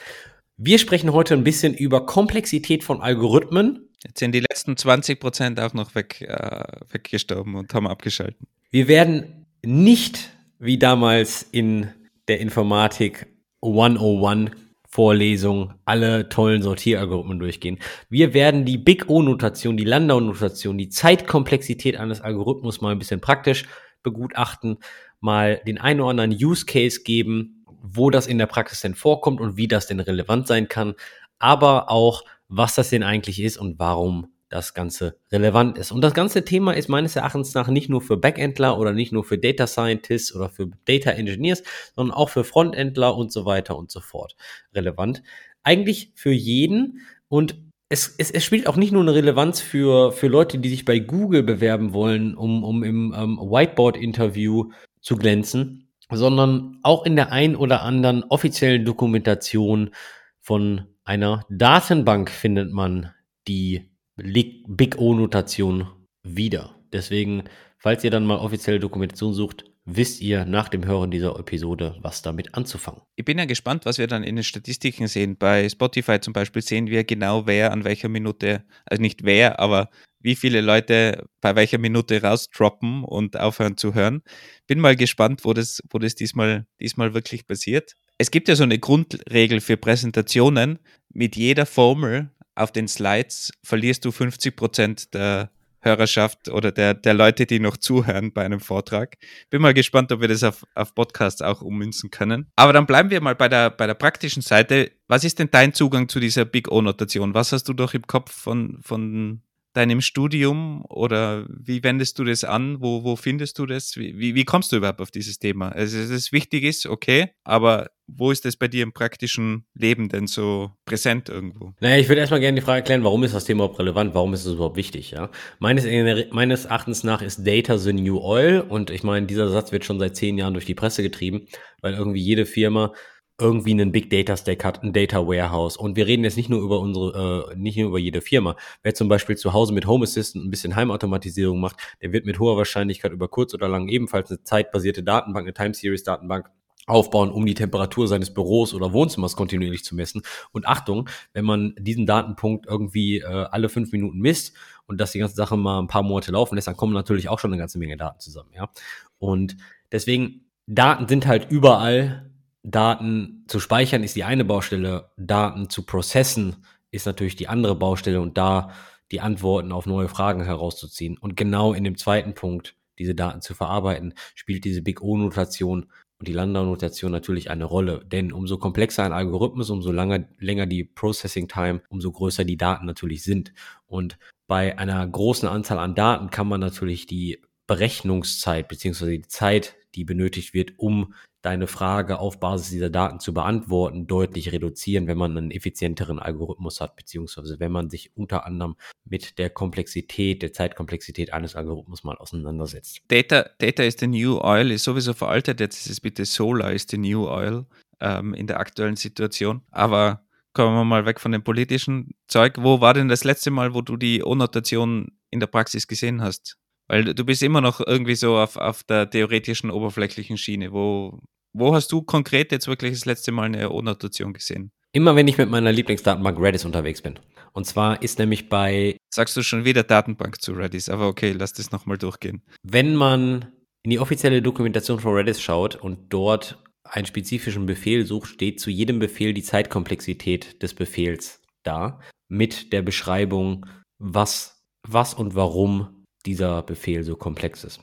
Wir 0.57 0.77
sprechen 0.77 1.11
heute 1.11 1.33
ein 1.33 1.43
bisschen 1.43 1.73
über 1.73 2.05
Komplexität 2.05 2.83
von 2.83 3.01
Algorithmen. 3.01 3.89
Jetzt 4.03 4.19
sind 4.19 4.33
die 4.33 4.41
letzten 4.41 4.77
20 4.77 5.19
Prozent 5.19 5.59
auch 5.59 5.73
noch 5.73 5.95
weg, 5.95 6.21
äh, 6.21 6.63
weggestorben 6.91 7.55
und 7.55 7.73
haben 7.73 7.87
abgeschalten. 7.87 8.47
Wir 8.69 8.87
werden 8.87 9.47
nicht 9.65 10.29
wie 10.59 10.77
damals 10.77 11.45
in 11.51 11.89
der 12.27 12.39
Informatik 12.39 13.27
101 13.61 14.51
Vorlesung 14.93 15.73
alle 15.85 16.29
tollen 16.29 16.61
Sortieralgorithmen 16.61 17.39
durchgehen. 17.39 17.79
Wir 18.09 18.35
werden 18.35 18.63
die 18.63 18.77
Big 18.77 19.09
O-Notation, 19.09 19.75
die 19.75 19.85
Landau-Notation, 19.85 20.77
die 20.77 20.89
Zeitkomplexität 20.89 21.97
eines 21.97 22.21
Algorithmus 22.21 22.79
mal 22.79 22.91
ein 22.91 22.99
bisschen 22.99 23.19
praktisch 23.19 23.65
begutachten, 24.03 24.77
mal 25.19 25.59
den 25.65 25.79
einen 25.79 25.99
oder 25.99 26.11
anderen 26.11 26.31
Use 26.31 26.67
Case 26.67 27.01
geben, 27.01 27.65
wo 27.81 28.11
das 28.11 28.27
in 28.27 28.37
der 28.37 28.45
Praxis 28.45 28.81
denn 28.81 28.93
vorkommt 28.93 29.41
und 29.41 29.57
wie 29.57 29.67
das 29.67 29.87
denn 29.87 29.99
relevant 29.99 30.45
sein 30.45 30.67
kann, 30.67 30.93
aber 31.39 31.89
auch, 31.89 32.23
was 32.47 32.75
das 32.75 32.91
denn 32.91 33.01
eigentlich 33.01 33.41
ist 33.41 33.57
und 33.57 33.79
warum 33.79 34.27
das 34.53 34.75
Ganze 34.75 35.17
relevant 35.31 35.79
ist. 35.79 35.91
Und 35.91 36.01
das 36.01 36.13
ganze 36.13 36.45
Thema 36.45 36.73
ist 36.73 36.87
meines 36.87 37.15
Erachtens 37.15 37.55
nach 37.55 37.67
nicht 37.69 37.89
nur 37.89 38.01
für 38.01 38.17
Backendler 38.17 38.77
oder 38.77 38.93
nicht 38.93 39.11
nur 39.11 39.23
für 39.23 39.39
Data 39.39 39.65
Scientists 39.65 40.35
oder 40.35 40.47
für 40.49 40.69
Data 40.85 41.09
Engineers, 41.09 41.63
sondern 41.95 42.15
auch 42.15 42.29
für 42.29 42.43
Frontendler 42.43 43.17
und 43.17 43.31
so 43.31 43.45
weiter 43.45 43.75
und 43.75 43.89
so 43.89 43.99
fort 43.99 44.35
relevant. 44.73 45.23
Eigentlich 45.63 46.11
für 46.13 46.31
jeden 46.31 46.99
und 47.29 47.55
es, 47.89 48.13
es, 48.17 48.29
es 48.29 48.43
spielt 48.43 48.67
auch 48.67 48.75
nicht 48.75 48.91
nur 48.91 49.01
eine 49.01 49.15
Relevanz 49.15 49.59
für, 49.59 50.11
für 50.11 50.27
Leute, 50.27 50.59
die 50.59 50.69
sich 50.69 50.85
bei 50.85 50.99
Google 50.99 51.43
bewerben 51.43 51.93
wollen, 51.93 52.35
um, 52.35 52.63
um 52.63 52.83
im 52.83 53.13
ähm, 53.17 53.37
Whiteboard-Interview 53.37 54.71
zu 55.01 55.15
glänzen, 55.15 55.89
sondern 56.11 56.79
auch 56.83 57.05
in 57.05 57.15
der 57.15 57.31
ein 57.31 57.55
oder 57.55 57.81
anderen 57.81 58.23
offiziellen 58.23 58.85
Dokumentation 58.85 59.91
von 60.39 60.85
einer 61.03 61.45
Datenbank 61.49 62.29
findet 62.29 62.71
man 62.71 63.11
die 63.47 63.92
Big 64.15 64.97
O-Notation 64.97 65.87
wieder. 66.23 66.75
Deswegen, 66.91 67.43
falls 67.79 68.03
ihr 68.03 68.11
dann 68.11 68.25
mal 68.25 68.37
offizielle 68.37 68.79
Dokumentation 68.79 69.33
sucht, 69.33 69.65
wisst 69.85 70.21
ihr 70.21 70.45
nach 70.45 70.69
dem 70.69 70.85
Hören 70.85 71.11
dieser 71.11 71.37
Episode, 71.37 71.97
was 72.01 72.21
damit 72.21 72.55
anzufangen. 72.55 73.01
Ich 73.15 73.25
bin 73.25 73.37
ja 73.37 73.45
gespannt, 73.45 73.85
was 73.85 73.97
wir 73.97 74.07
dann 74.07 74.23
in 74.23 74.35
den 74.35 74.43
Statistiken 74.43 75.07
sehen. 75.07 75.37
Bei 75.37 75.67
Spotify 75.67 76.19
zum 76.19 76.33
Beispiel 76.33 76.61
sehen 76.61 76.87
wir 76.87 77.03
genau, 77.03 77.47
wer 77.47 77.71
an 77.71 77.83
welcher 77.83 78.07
Minute, 78.07 78.63
also 78.85 79.01
nicht 79.01 79.23
wer, 79.23 79.59
aber 79.59 79.89
wie 80.19 80.35
viele 80.35 80.61
Leute 80.61 81.27
bei 81.41 81.55
welcher 81.55 81.79
Minute 81.79 82.21
rausdroppen 82.21 83.03
und 83.03 83.37
aufhören 83.37 83.75
zu 83.75 83.93
hören. 83.93 84.21
Bin 84.67 84.79
mal 84.79 84.95
gespannt, 84.95 85.43
wo 85.43 85.53
das, 85.53 85.81
wo 85.91 85.99
das 85.99 86.15
diesmal, 86.15 86.65
diesmal 86.79 87.13
wirklich 87.13 87.45
passiert. 87.45 87.93
Es 88.17 88.31
gibt 88.31 88.47
ja 88.47 88.55
so 88.55 88.63
eine 88.63 88.79
Grundregel 88.79 89.59
für 89.59 89.75
Präsentationen. 89.75 90.79
Mit 91.15 91.35
jeder 91.35 91.65
Formel 91.65 92.31
auf 92.55 92.71
den 92.71 92.87
Slides 92.87 93.51
verlierst 93.63 94.05
du 94.05 94.11
50 94.11 94.55
Prozent 94.55 95.13
der 95.13 95.49
Hörerschaft 95.83 96.49
oder 96.49 96.71
der, 96.71 96.93
der 96.93 97.13
Leute, 97.13 97.45
die 97.45 97.59
noch 97.59 97.77
zuhören 97.77 98.31
bei 98.31 98.45
einem 98.45 98.61
Vortrag. 98.61 99.17
Bin 99.49 99.61
mal 99.61 99.73
gespannt, 99.73 100.11
ob 100.11 100.21
wir 100.21 100.29
das 100.29 100.43
auf, 100.43 100.65
auf 100.75 100.95
Podcasts 100.95 101.41
auch 101.41 101.61
ummünzen 101.61 102.09
können. 102.09 102.47
Aber 102.55 102.73
dann 102.73 102.85
bleiben 102.85 103.09
wir 103.09 103.21
mal 103.21 103.35
bei 103.35 103.49
der, 103.49 103.69
bei 103.69 103.85
der 103.85 103.93
praktischen 103.93 104.41
Seite. 104.41 104.91
Was 105.07 105.23
ist 105.23 105.39
denn 105.39 105.49
dein 105.51 105.73
Zugang 105.73 106.07
zu 106.07 106.19
dieser 106.19 106.45
Big 106.45 106.71
O-Notation? 106.71 107.33
Was 107.33 107.51
hast 107.51 107.67
du 107.67 107.73
doch 107.73 107.93
im 107.93 108.03
Kopf 108.03 108.31
von, 108.31 108.79
von 108.81 109.41
deinem 109.73 110.01
Studium 110.01 110.85
oder 110.87 111.45
wie 111.49 111.83
wendest 111.83 112.19
du 112.19 112.23
das 112.23 112.43
an? 112.43 112.81
Wo, 112.81 113.03
wo 113.03 113.15
findest 113.15 113.59
du 113.59 113.65
das? 113.65 113.97
Wie, 113.97 114.35
wie 114.35 114.45
kommst 114.45 114.71
du 114.71 114.77
überhaupt 114.77 115.01
auf 115.01 115.11
dieses 115.11 115.39
Thema? 115.39 115.69
Also, 115.69 115.97
dass 115.97 116.09
es 116.09 116.31
wichtig 116.31 116.63
ist, 116.63 116.85
okay, 116.85 117.31
aber 117.43 117.89
wo 118.07 118.31
ist 118.31 118.45
das 118.45 118.57
bei 118.57 118.67
dir 118.67 118.83
im 118.83 118.93
praktischen 118.93 119.65
Leben 119.73 120.09
denn 120.09 120.27
so 120.27 120.71
präsent 120.85 121.29
irgendwo? 121.29 121.73
Naja, 121.79 121.97
ich 121.97 122.09
würde 122.09 122.21
erstmal 122.21 122.39
gerne 122.39 122.59
die 122.59 122.65
Frage 122.65 122.79
erklären, 122.79 123.03
warum 123.03 123.23
ist 123.23 123.33
das 123.33 123.45
Thema 123.45 123.63
überhaupt 123.63 123.79
relevant? 123.79 124.13
Warum 124.13 124.33
ist 124.33 124.45
es 124.45 124.53
überhaupt 124.53 124.77
wichtig? 124.77 125.11
Ja? 125.11 125.29
Meines, 125.59 125.85
meines 126.31 126.65
Erachtens 126.65 127.03
nach 127.03 127.21
ist 127.21 127.47
Data 127.47 127.77
the 127.77 127.93
new 127.93 128.19
oil 128.19 128.59
und 128.67 128.89
ich 128.89 129.03
meine, 129.03 129.25
dieser 129.25 129.49
Satz 129.49 129.71
wird 129.71 129.85
schon 129.85 129.99
seit 129.99 130.15
zehn 130.15 130.37
Jahren 130.37 130.53
durch 130.53 130.65
die 130.65 130.75
Presse 130.75 131.01
getrieben, 131.01 131.47
weil 131.81 131.93
irgendwie 131.93 132.21
jede 132.21 132.45
Firma 132.45 132.93
irgendwie 133.39 133.71
einen 133.71 133.91
Big 133.91 134.09
Data 134.09 134.37
Stack 134.37 134.63
hat, 134.63 134.83
ein 134.83 134.93
Data 134.93 135.25
Warehouse. 135.27 135.75
Und 135.75 135.95
wir 135.95 136.05
reden 136.05 136.23
jetzt 136.23 136.37
nicht 136.37 136.49
nur 136.49 136.61
über 136.61 136.79
unsere, 136.79 137.51
äh, 137.51 137.55
nicht 137.55 137.77
nur 137.77 137.87
über 137.87 137.99
jede 137.99 138.21
Firma. 138.21 138.55
Wer 138.83 138.93
zum 138.93 139.09
Beispiel 139.09 139.35
zu 139.35 139.53
Hause 139.53 139.73
mit 139.73 139.87
Home 139.87 140.03
Assistant 140.03 140.45
ein 140.45 140.49
bisschen 140.49 140.75
Heimautomatisierung 140.75 141.59
macht, 141.59 141.77
der 142.01 142.13
wird 142.13 142.25
mit 142.25 142.39
hoher 142.39 142.57
Wahrscheinlichkeit 142.57 143.11
über 143.11 143.27
kurz 143.27 143.53
oder 143.53 143.67
lang 143.67 143.87
ebenfalls 143.87 144.29
eine 144.29 144.43
zeitbasierte 144.43 145.03
Datenbank, 145.03 145.45
eine 145.45 145.53
Time 145.53 145.73
Series 145.73 146.03
Datenbank 146.03 146.49
aufbauen, 146.85 147.31
um 147.31 147.45
die 147.45 147.53
Temperatur 147.53 148.07
seines 148.07 148.33
Büros 148.33 148.73
oder 148.73 148.93
Wohnzimmers 148.93 149.35
kontinuierlich 149.35 149.83
zu 149.83 149.95
messen. 149.95 150.21
Und 150.51 150.67
Achtung, 150.67 151.09
wenn 151.33 151.45
man 151.45 151.73
diesen 151.79 152.05
Datenpunkt 152.05 152.67
irgendwie 152.67 153.19
äh, 153.19 153.25
alle 153.25 153.69
fünf 153.69 153.91
Minuten 153.91 154.19
misst 154.19 154.55
und 154.85 154.99
das 154.99 155.11
die 155.13 155.19
ganze 155.19 155.35
Sache 155.35 155.57
mal 155.57 155.79
ein 155.79 155.87
paar 155.87 156.03
Monate 156.03 156.31
laufen 156.31 156.55
lässt, 156.55 156.67
dann 156.67 156.77
kommen 156.77 156.93
natürlich 156.93 157.29
auch 157.29 157.39
schon 157.39 157.51
eine 157.51 157.59
ganze 157.59 157.79
Menge 157.79 157.97
Daten 157.97 158.19
zusammen, 158.19 158.51
ja. 158.53 158.69
Und 159.17 159.55
deswegen, 159.91 160.49
Daten 160.67 161.07
sind 161.07 161.25
halt 161.25 161.49
überall 161.49 162.32
Daten 162.63 163.43
zu 163.47 163.59
speichern 163.59 164.03
ist 164.03 164.15
die 164.15 164.23
eine 164.23 164.45
Baustelle, 164.45 165.11
Daten 165.17 165.69
zu 165.69 165.83
processen 165.83 166.65
ist 166.91 167.05
natürlich 167.05 167.35
die 167.35 167.47
andere 167.47 167.75
Baustelle 167.75 168.21
und 168.21 168.37
da 168.37 168.71
die 169.11 169.19
Antworten 169.19 169.71
auf 169.71 169.85
neue 169.85 170.07
Fragen 170.07 170.43
herauszuziehen. 170.43 171.17
Und 171.17 171.35
genau 171.35 171.73
in 171.73 171.83
dem 171.83 171.97
zweiten 171.97 172.35
Punkt, 172.35 172.75
diese 172.99 173.15
Daten 173.15 173.41
zu 173.41 173.53
verarbeiten, 173.53 174.13
spielt 174.35 174.63
diese 174.63 174.81
Big 174.81 175.01
O-Notation 175.01 175.87
und 176.19 176.27
die 176.27 176.33
Landau-Notation 176.33 177.11
natürlich 177.11 177.49
eine 177.49 177.65
Rolle. 177.65 178.05
Denn 178.05 178.31
umso 178.31 178.57
komplexer 178.57 179.03
ein 179.03 179.11
Algorithmus, 179.11 179.69
umso 179.69 179.91
langer, 179.91 180.25
länger 180.37 180.67
die 180.67 180.83
Processing 180.83 181.47
Time, 181.47 181.81
umso 181.89 182.11
größer 182.11 182.45
die 182.45 182.57
Daten 182.57 182.85
natürlich 182.85 183.23
sind. 183.23 183.53
Und 183.87 184.17
bei 184.47 184.77
einer 184.77 185.05
großen 185.05 185.49
Anzahl 185.49 185.79
an 185.79 185.95
Daten 185.95 186.29
kann 186.29 186.47
man 186.47 186.59
natürlich 186.59 187.07
die 187.07 187.41
Berechnungszeit 187.67 188.67
beziehungsweise 188.67 189.11
die 189.11 189.27
Zeit, 189.27 189.75
die 189.95 190.05
benötigt 190.05 190.53
wird, 190.53 190.73
um 190.77 191.13
deine 191.43 191.67
Frage 191.67 192.19
auf 192.19 192.39
Basis 192.39 192.69
dieser 192.71 192.89
Daten 192.89 193.19
zu 193.19 193.33
beantworten, 193.33 194.07
deutlich 194.07 194.51
reduzieren, 194.51 195.07
wenn 195.07 195.17
man 195.17 195.37
einen 195.37 195.51
effizienteren 195.51 196.17
Algorithmus 196.17 196.81
hat, 196.81 196.95
beziehungsweise 196.95 197.59
wenn 197.59 197.71
man 197.71 197.89
sich 197.89 198.15
unter 198.15 198.45
anderem 198.45 198.75
mit 199.05 199.37
der 199.37 199.49
Komplexität, 199.49 200.41
der 200.41 200.53
Zeitkomplexität 200.53 201.33
eines 201.33 201.55
Algorithmus 201.55 202.03
mal 202.03 202.17
auseinandersetzt. 202.17 203.01
Data, 203.09 203.45
Data 203.59 203.83
is 203.83 203.97
the 203.99 204.07
new 204.07 204.39
oil 204.39 204.71
ist 204.71 204.85
sowieso 204.85 205.13
veraltet. 205.13 205.59
Jetzt 205.59 205.85
ist 205.85 205.91
es 205.91 206.01
bitte 206.01 206.25
Solar 206.25 206.71
is 206.71 206.87
the 206.89 206.97
new 206.97 207.27
oil 207.27 207.65
ähm, 207.99 208.33
in 208.33 208.47
der 208.47 208.59
aktuellen 208.59 208.95
Situation. 208.95 209.61
Aber 209.69 210.25
kommen 210.53 210.75
wir 210.75 210.85
mal 210.85 211.05
weg 211.05 211.19
von 211.19 211.33
dem 211.33 211.43
politischen 211.43 212.15
Zeug. 212.27 212.55
Wo 212.57 212.79
war 212.79 212.93
denn 212.93 213.09
das 213.09 213.25
letzte 213.25 213.51
Mal, 213.51 213.73
wo 213.73 213.81
du 213.81 213.97
die 213.97 214.23
O-Notation 214.23 215.11
in 215.29 215.41
der 215.41 215.47
Praxis 215.47 215.87
gesehen 215.87 216.21
hast? 216.21 216.57
Weil 216.87 217.13
du 217.13 217.25
bist 217.25 217.43
immer 217.43 217.61
noch 217.61 217.79
irgendwie 217.79 218.15
so 218.15 218.37
auf, 218.37 218.55
auf 218.55 218.83
der 218.83 219.09
theoretischen, 219.09 219.71
oberflächlichen 219.71 220.37
Schiene. 220.37 220.71
Wo, 220.71 221.21
wo 221.53 221.73
hast 221.73 221.91
du 221.91 222.01
konkret 222.01 222.51
jetzt 222.51 222.67
wirklich 222.67 222.93
das 222.93 223.05
letzte 223.05 223.31
Mal 223.31 223.43
eine 223.43 223.69
O-Notation 223.69 224.33
gesehen? 224.33 224.71
Immer 224.91 225.15
wenn 225.15 225.27
ich 225.27 225.37
mit 225.37 225.49
meiner 225.49 225.71
Lieblingsdatenbank 225.71 226.39
Redis 226.39 226.65
unterwegs 226.65 227.01
bin. 227.01 227.19
Und 227.53 227.65
zwar 227.65 228.01
ist 228.01 228.19
nämlich 228.19 228.49
bei. 228.49 228.97
Sagst 229.13 229.37
du 229.37 229.43
schon 229.43 229.65
wieder 229.65 229.83
Datenbank 229.83 230.41
zu 230.41 230.53
Redis, 230.53 230.89
aber 230.89 231.07
okay, 231.07 231.31
lass 231.31 231.53
das 231.53 231.71
nochmal 231.71 231.97
durchgehen. 231.97 232.43
Wenn 232.63 232.95
man 232.95 233.51
in 233.83 233.91
die 233.91 233.99
offizielle 233.99 234.41
Dokumentation 234.41 234.99
von 234.99 235.13
Redis 235.13 235.41
schaut 235.41 235.75
und 235.75 236.11
dort 236.11 236.63
einen 236.83 237.05
spezifischen 237.05 237.65
Befehl 237.65 238.05
sucht, 238.05 238.29
steht 238.29 238.59
zu 238.59 238.69
jedem 238.69 238.99
Befehl 238.99 239.33
die 239.33 239.43
Zeitkomplexität 239.43 240.61
des 240.61 240.73
Befehls 240.73 241.41
da 241.63 241.99
mit 242.27 242.73
der 242.73 242.81
Beschreibung, 242.81 243.65
was, 243.99 244.63
was 244.87 245.13
und 245.13 245.35
warum 245.35 246.03
dieser 246.25 246.61
Befehl 246.63 247.03
so 247.03 247.15
komplex 247.15 247.63
ist. 247.63 247.79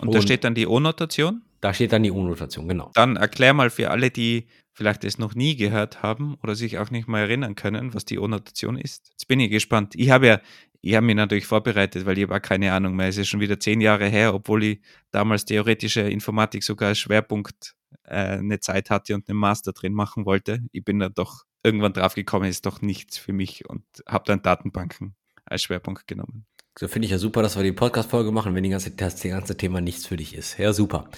Und, 0.00 0.08
und 0.08 0.14
da 0.14 0.22
steht 0.22 0.44
dann 0.44 0.54
die 0.54 0.66
O-Notation? 0.66 1.42
Da 1.60 1.74
steht 1.74 1.92
dann 1.92 2.02
die 2.02 2.12
O-Notation, 2.12 2.68
genau. 2.68 2.90
Dann 2.94 3.16
erklär 3.16 3.52
mal 3.52 3.70
für 3.70 3.90
alle, 3.90 4.10
die 4.10 4.46
vielleicht 4.72 5.02
es 5.04 5.18
noch 5.18 5.34
nie 5.34 5.56
gehört 5.56 6.02
haben 6.02 6.36
oder 6.42 6.54
sich 6.54 6.78
auch 6.78 6.90
nicht 6.90 7.08
mal 7.08 7.20
erinnern 7.20 7.56
können, 7.56 7.94
was 7.94 8.04
die 8.04 8.18
O-Notation 8.18 8.78
ist. 8.78 9.08
Jetzt 9.10 9.26
bin 9.26 9.40
ich 9.40 9.50
gespannt. 9.50 9.94
Ich 9.96 10.10
habe 10.10 10.26
ja, 10.28 10.40
ich 10.80 10.94
habe 10.94 11.04
mich 11.04 11.16
natürlich 11.16 11.46
vorbereitet, 11.46 12.06
weil 12.06 12.16
ich 12.16 12.24
habe 12.24 12.36
auch 12.36 12.42
keine 12.42 12.72
Ahnung 12.72 12.94
mehr. 12.94 13.08
Es 13.08 13.18
ist 13.18 13.28
schon 13.28 13.40
wieder 13.40 13.58
zehn 13.58 13.80
Jahre 13.80 14.06
her, 14.06 14.34
obwohl 14.34 14.62
ich 14.62 14.80
damals 15.10 15.44
theoretische 15.44 16.02
Informatik 16.02 16.62
sogar 16.62 16.90
als 16.90 17.00
Schwerpunkt 17.00 17.74
äh, 18.04 18.38
eine 18.38 18.60
Zeit 18.60 18.90
hatte 18.90 19.14
und 19.14 19.28
einen 19.28 19.38
Master 19.38 19.72
drin 19.72 19.94
machen 19.94 20.24
wollte. 20.24 20.60
Ich 20.70 20.84
bin 20.84 21.00
dann 21.00 21.14
doch 21.14 21.44
irgendwann 21.64 21.92
drauf 21.92 22.14
gekommen, 22.14 22.48
ist 22.48 22.64
doch 22.64 22.80
nichts 22.80 23.18
für 23.18 23.32
mich 23.32 23.68
und 23.68 23.82
habe 24.06 24.24
dann 24.26 24.42
Datenbanken 24.42 25.16
als 25.44 25.62
Schwerpunkt 25.62 26.06
genommen. 26.06 26.46
So 26.78 26.86
finde 26.86 27.06
ich 27.06 27.10
ja 27.10 27.18
super, 27.18 27.42
dass 27.42 27.56
wir 27.56 27.64
die 27.64 27.72
Podcast-Folge 27.72 28.30
machen, 28.30 28.54
wenn 28.54 28.62
die 28.62 28.70
ganze, 28.70 28.92
das 28.92 29.20
ganze 29.20 29.56
Thema 29.56 29.80
nichts 29.80 30.06
für 30.06 30.16
dich 30.16 30.36
ist. 30.36 30.58
Ja, 30.58 30.72
super. 30.72 31.10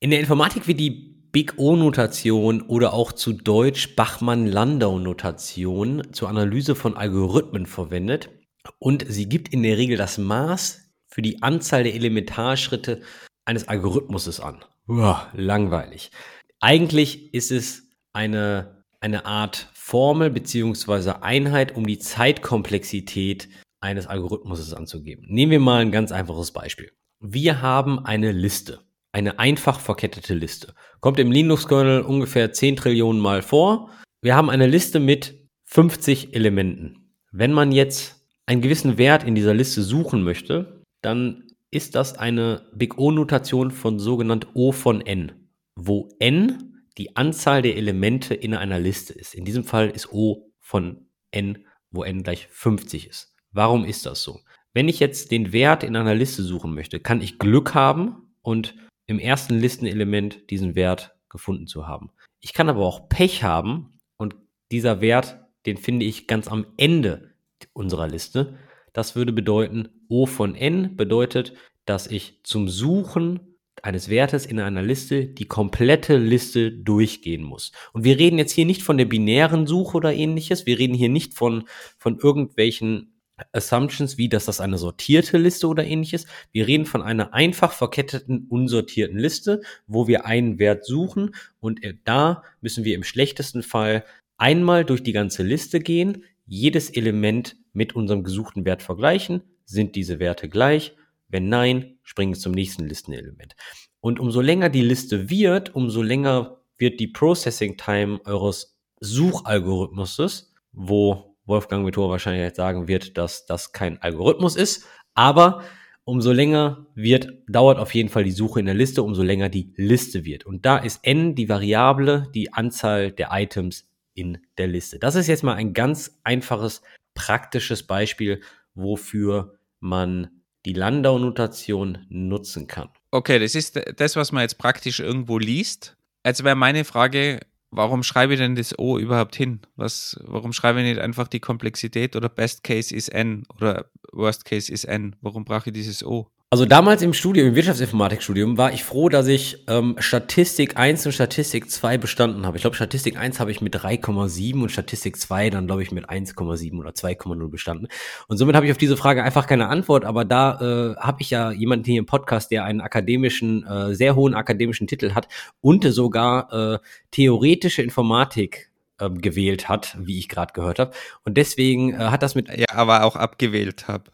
In 0.00 0.10
der 0.10 0.20
Informatik 0.20 0.66
wird 0.66 0.80
die 0.80 1.14
Big 1.34 1.54
O-Notation 1.56 2.62
oder 2.62 2.92
auch 2.92 3.12
zu 3.12 3.32
Deutsch 3.32 3.96
Bachmann-Landau-Notation 3.96 6.12
zur 6.12 6.28
Analyse 6.28 6.76
von 6.76 6.96
Algorithmen 6.96 7.66
verwendet 7.66 8.30
und 8.78 9.04
sie 9.08 9.28
gibt 9.28 9.48
in 9.48 9.64
der 9.64 9.76
Regel 9.76 9.96
das 9.96 10.16
Maß 10.16 10.92
für 11.08 11.22
die 11.22 11.42
Anzahl 11.42 11.82
der 11.84 11.94
Elementarschritte 11.94 13.02
eines 13.44 13.66
Algorithmuses 13.66 14.40
an. 14.40 14.64
Uah, 14.86 15.28
langweilig. 15.32 16.12
Eigentlich 16.60 17.34
ist 17.34 17.50
es 17.50 17.82
eine, 18.12 18.84
eine 19.00 19.26
Art 19.26 19.70
Formel 19.74 20.30
bzw. 20.30 21.14
Einheit, 21.20 21.74
um 21.74 21.84
die 21.86 21.98
Zeitkomplexität 21.98 23.48
eines 23.80 24.06
Algorithmuses 24.06 24.72
anzugeben. 24.72 25.26
Nehmen 25.28 25.52
wir 25.52 25.60
mal 25.60 25.80
ein 25.80 25.92
ganz 25.92 26.12
einfaches 26.12 26.52
Beispiel. 26.52 26.92
Wir 27.20 27.60
haben 27.60 28.04
eine 28.04 28.32
Liste 28.32 28.80
eine 29.14 29.38
einfach 29.38 29.78
verkettete 29.78 30.34
Liste. 30.34 30.74
Kommt 31.00 31.20
im 31.20 31.30
Linux-Kernel 31.30 32.02
ungefähr 32.02 32.52
10 32.52 32.74
Trillionen 32.76 33.22
Mal 33.22 33.42
vor. 33.42 33.90
Wir 34.20 34.34
haben 34.34 34.50
eine 34.50 34.66
Liste 34.66 34.98
mit 34.98 35.48
50 35.66 36.34
Elementen. 36.34 37.14
Wenn 37.30 37.52
man 37.52 37.70
jetzt 37.70 38.26
einen 38.44 38.60
gewissen 38.60 38.98
Wert 38.98 39.22
in 39.22 39.36
dieser 39.36 39.54
Liste 39.54 39.82
suchen 39.82 40.24
möchte, 40.24 40.82
dann 41.00 41.44
ist 41.70 41.94
das 41.94 42.18
eine 42.18 42.68
Big 42.74 42.98
O-Notation 42.98 43.70
von 43.70 44.00
sogenannt 44.00 44.48
O 44.54 44.72
von 44.72 45.00
n, 45.00 45.48
wo 45.76 46.08
n 46.18 46.84
die 46.98 47.14
Anzahl 47.14 47.62
der 47.62 47.76
Elemente 47.76 48.34
in 48.34 48.54
einer 48.54 48.80
Liste 48.80 49.12
ist. 49.12 49.34
In 49.34 49.44
diesem 49.44 49.62
Fall 49.62 49.90
ist 49.90 50.12
O 50.12 50.50
von 50.58 51.06
n, 51.30 51.64
wo 51.90 52.02
n 52.02 52.24
gleich 52.24 52.48
50 52.50 53.08
ist. 53.08 53.32
Warum 53.52 53.84
ist 53.84 54.06
das 54.06 54.22
so? 54.22 54.40
Wenn 54.72 54.88
ich 54.88 54.98
jetzt 54.98 55.30
den 55.30 55.52
Wert 55.52 55.84
in 55.84 55.94
einer 55.94 56.16
Liste 56.16 56.42
suchen 56.42 56.74
möchte, 56.74 56.98
kann 56.98 57.20
ich 57.20 57.38
Glück 57.38 57.74
haben 57.74 58.34
und 58.42 58.74
im 59.06 59.18
ersten 59.18 59.58
Listenelement 59.58 60.50
diesen 60.50 60.74
Wert 60.74 61.16
gefunden 61.28 61.66
zu 61.66 61.86
haben. 61.86 62.10
Ich 62.40 62.52
kann 62.52 62.68
aber 62.68 62.84
auch 62.84 63.08
Pech 63.08 63.42
haben 63.42 63.98
und 64.16 64.36
dieser 64.70 65.00
Wert, 65.00 65.38
den 65.66 65.76
finde 65.76 66.06
ich 66.06 66.26
ganz 66.26 66.48
am 66.48 66.66
Ende 66.76 67.34
unserer 67.72 68.08
Liste. 68.08 68.58
Das 68.92 69.16
würde 69.16 69.32
bedeuten, 69.32 69.88
O 70.08 70.26
von 70.26 70.54
n 70.54 70.96
bedeutet, 70.96 71.54
dass 71.84 72.06
ich 72.06 72.40
zum 72.44 72.68
Suchen 72.68 73.54
eines 73.82 74.08
Wertes 74.08 74.46
in 74.46 74.60
einer 74.60 74.82
Liste 74.82 75.26
die 75.26 75.46
komplette 75.46 76.16
Liste 76.16 76.72
durchgehen 76.72 77.42
muss. 77.42 77.72
Und 77.92 78.04
wir 78.04 78.18
reden 78.18 78.38
jetzt 78.38 78.52
hier 78.52 78.66
nicht 78.66 78.82
von 78.82 78.96
der 78.96 79.04
binären 79.04 79.66
Suche 79.66 79.96
oder 79.96 80.14
ähnliches. 80.14 80.64
Wir 80.66 80.78
reden 80.78 80.94
hier 80.94 81.08
nicht 81.08 81.34
von, 81.34 81.64
von 81.98 82.18
irgendwelchen 82.18 83.13
Assumptions, 83.52 84.16
wie 84.18 84.28
dass 84.28 84.44
das 84.44 84.60
eine 84.60 84.78
sortierte 84.78 85.38
Liste 85.38 85.66
oder 85.66 85.84
ähnliches. 85.84 86.26
Wir 86.52 86.66
reden 86.66 86.86
von 86.86 87.02
einer 87.02 87.34
einfach 87.34 87.72
verketteten, 87.72 88.46
unsortierten 88.48 89.18
Liste, 89.18 89.62
wo 89.86 90.06
wir 90.06 90.26
einen 90.26 90.58
Wert 90.58 90.84
suchen 90.84 91.34
und 91.60 91.80
da 92.04 92.42
müssen 92.60 92.84
wir 92.84 92.94
im 92.94 93.04
schlechtesten 93.04 93.62
Fall 93.62 94.04
einmal 94.36 94.84
durch 94.84 95.02
die 95.02 95.12
ganze 95.12 95.42
Liste 95.42 95.80
gehen, 95.80 96.24
jedes 96.46 96.90
Element 96.90 97.56
mit 97.72 97.96
unserem 97.96 98.22
gesuchten 98.22 98.64
Wert 98.64 98.82
vergleichen. 98.82 99.42
Sind 99.64 99.96
diese 99.96 100.18
Werte 100.18 100.48
gleich? 100.48 100.94
Wenn 101.28 101.48
nein, 101.48 101.98
springen 102.02 102.34
wir 102.34 102.38
zum 102.38 102.52
nächsten 102.52 102.86
Listenelement. 102.86 103.56
Und 104.00 104.20
umso 104.20 104.40
länger 104.40 104.68
die 104.68 104.82
Liste 104.82 105.30
wird, 105.30 105.74
umso 105.74 106.02
länger 106.02 106.60
wird 106.76 107.00
die 107.00 107.08
Processing 107.08 107.76
Time 107.76 108.20
eures 108.24 108.76
Suchalgorithmuses, 109.00 110.52
wo 110.72 111.33
Wolfgang 111.46 111.86
Vitor 111.86 112.10
wahrscheinlich 112.10 112.42
jetzt 112.42 112.56
sagen 112.56 112.88
wird, 112.88 113.18
dass 113.18 113.46
das 113.46 113.72
kein 113.72 114.00
Algorithmus 114.00 114.56
ist. 114.56 114.86
Aber 115.14 115.62
umso 116.04 116.32
länger 116.32 116.86
wird, 116.94 117.28
dauert 117.48 117.78
auf 117.78 117.94
jeden 117.94 118.08
Fall 118.08 118.24
die 118.24 118.30
Suche 118.30 118.60
in 118.60 118.66
der 118.66 118.74
Liste, 118.74 119.02
umso 119.02 119.22
länger 119.22 119.48
die 119.48 119.72
Liste 119.76 120.24
wird. 120.24 120.44
Und 120.46 120.66
da 120.66 120.78
ist 120.78 121.00
n 121.02 121.34
die 121.34 121.48
Variable, 121.48 122.28
die 122.34 122.52
Anzahl 122.52 123.12
der 123.12 123.28
Items 123.32 123.88
in 124.14 124.38
der 124.58 124.68
Liste. 124.68 124.98
Das 124.98 125.14
ist 125.14 125.26
jetzt 125.26 125.42
mal 125.42 125.54
ein 125.54 125.72
ganz 125.72 126.20
einfaches, 126.24 126.82
praktisches 127.14 127.82
Beispiel, 127.82 128.40
wofür 128.74 129.58
man 129.80 130.42
die 130.66 130.72
Landau-Notation 130.72 132.06
nutzen 132.08 132.66
kann. 132.66 132.88
Okay, 133.10 133.38
das 133.38 133.54
ist 133.54 133.80
das, 133.96 134.16
was 134.16 134.32
man 134.32 134.42
jetzt 134.42 134.58
praktisch 134.58 135.00
irgendwo 135.00 135.38
liest. 135.38 135.96
Jetzt 136.24 136.42
wäre 136.42 136.56
meine 136.56 136.84
Frage, 136.84 137.40
warum 137.76 138.02
schreibe 138.02 138.34
ich 138.34 138.40
denn 138.40 138.54
das 138.54 138.78
O 138.78 138.98
überhaupt 138.98 139.36
hin? 139.36 139.60
Was, 139.76 140.18
warum 140.24 140.52
schreibe 140.52 140.80
ich 140.80 140.86
nicht 140.86 141.00
einfach 141.00 141.28
die 141.28 141.40
Komplexität 141.40 142.16
oder 142.16 142.28
Best 142.28 142.64
Case 142.64 142.94
ist 142.94 143.08
N 143.08 143.44
oder 143.56 143.86
Worst 144.12 144.44
Case 144.44 144.72
ist 144.72 144.84
N? 144.84 145.16
Warum 145.20 145.44
brauche 145.44 145.70
ich 145.70 145.74
dieses 145.74 146.04
O? 146.04 146.30
Also 146.54 146.66
damals 146.66 147.02
im 147.02 147.14
Studium, 147.14 147.48
im 147.48 147.56
Wirtschaftsinformatikstudium, 147.56 148.56
war 148.56 148.72
ich 148.72 148.84
froh, 148.84 149.08
dass 149.08 149.26
ich 149.26 149.64
ähm, 149.66 149.96
Statistik 149.98 150.76
1 150.76 151.04
und 151.04 151.10
Statistik 151.10 151.68
2 151.68 151.98
bestanden 151.98 152.46
habe. 152.46 152.56
Ich 152.56 152.62
glaube, 152.62 152.76
Statistik 152.76 153.18
1 153.18 153.40
habe 153.40 153.50
ich 153.50 153.60
mit 153.60 153.74
3,7 153.74 154.62
und 154.62 154.68
Statistik 154.70 155.16
2 155.16 155.50
dann, 155.50 155.66
glaube 155.66 155.82
ich, 155.82 155.90
mit 155.90 156.08
1,7 156.08 156.78
oder 156.78 156.90
2,0 156.90 157.48
bestanden. 157.48 157.88
Und 158.28 158.36
somit 158.36 158.54
habe 158.54 158.66
ich 158.66 158.70
auf 158.70 158.78
diese 158.78 158.96
Frage 158.96 159.24
einfach 159.24 159.48
keine 159.48 159.66
Antwort, 159.66 160.04
aber 160.04 160.24
da 160.24 160.60
äh, 160.60 160.96
habe 160.96 161.22
ich 161.22 161.30
ja 161.30 161.50
jemanden 161.50 161.86
hier 161.86 161.98
im 161.98 162.06
Podcast, 162.06 162.52
der 162.52 162.62
einen 162.62 162.80
akademischen, 162.80 163.66
äh, 163.66 163.92
sehr 163.92 164.14
hohen 164.14 164.34
akademischen 164.34 164.86
Titel 164.86 165.12
hat 165.12 165.26
und 165.60 165.82
sogar 165.82 166.52
äh, 166.52 166.78
theoretische 167.10 167.82
Informatik 167.82 168.70
ähm, 169.00 169.20
gewählt 169.20 169.68
hat, 169.68 169.96
wie 169.98 170.18
ich 170.18 170.28
gerade 170.28 170.52
gehört 170.52 170.78
habe. 170.78 170.92
Und 171.24 171.36
deswegen 171.36 171.94
äh, 171.94 171.96
hat 171.96 172.22
das 172.22 172.34
mit. 172.34 172.48
Ja, 172.48 172.66
aber 172.70 173.04
auch 173.04 173.16
abgewählt 173.16 173.88
habe. 173.88 174.10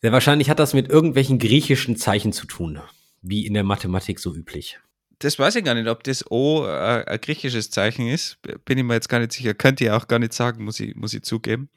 Sehr 0.00 0.12
wahrscheinlich 0.12 0.50
hat 0.50 0.58
das 0.58 0.74
mit 0.74 0.88
irgendwelchen 0.88 1.38
griechischen 1.38 1.96
Zeichen 1.96 2.32
zu 2.32 2.46
tun, 2.46 2.80
wie 3.20 3.46
in 3.46 3.54
der 3.54 3.64
Mathematik 3.64 4.18
so 4.18 4.34
üblich. 4.34 4.78
Das 5.18 5.38
weiß 5.38 5.54
ich 5.56 5.64
gar 5.64 5.74
nicht, 5.74 5.88
ob 5.88 6.02
das 6.02 6.28
O 6.30 6.66
äh, 6.66 7.04
ein 7.06 7.20
griechisches 7.20 7.70
Zeichen 7.70 8.08
ist. 8.08 8.38
Bin 8.64 8.78
ich 8.78 8.84
mir 8.84 8.94
jetzt 8.94 9.08
gar 9.08 9.20
nicht 9.20 9.32
sicher. 9.32 9.54
Könnte 9.54 9.84
ich 9.84 9.90
auch 9.90 10.08
gar 10.08 10.18
nicht 10.18 10.32
sagen, 10.32 10.64
muss 10.64 10.80
ich, 10.80 10.96
muss 10.96 11.14
ich 11.14 11.22
zugeben. 11.22 11.70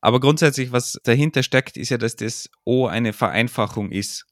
Aber 0.00 0.20
grundsätzlich, 0.20 0.70
was 0.70 1.00
dahinter 1.02 1.42
steckt, 1.42 1.76
ist 1.76 1.88
ja, 1.88 1.98
dass 1.98 2.14
das 2.14 2.50
O 2.64 2.86
eine 2.86 3.12
Vereinfachung 3.12 3.90
ist. 3.90 4.26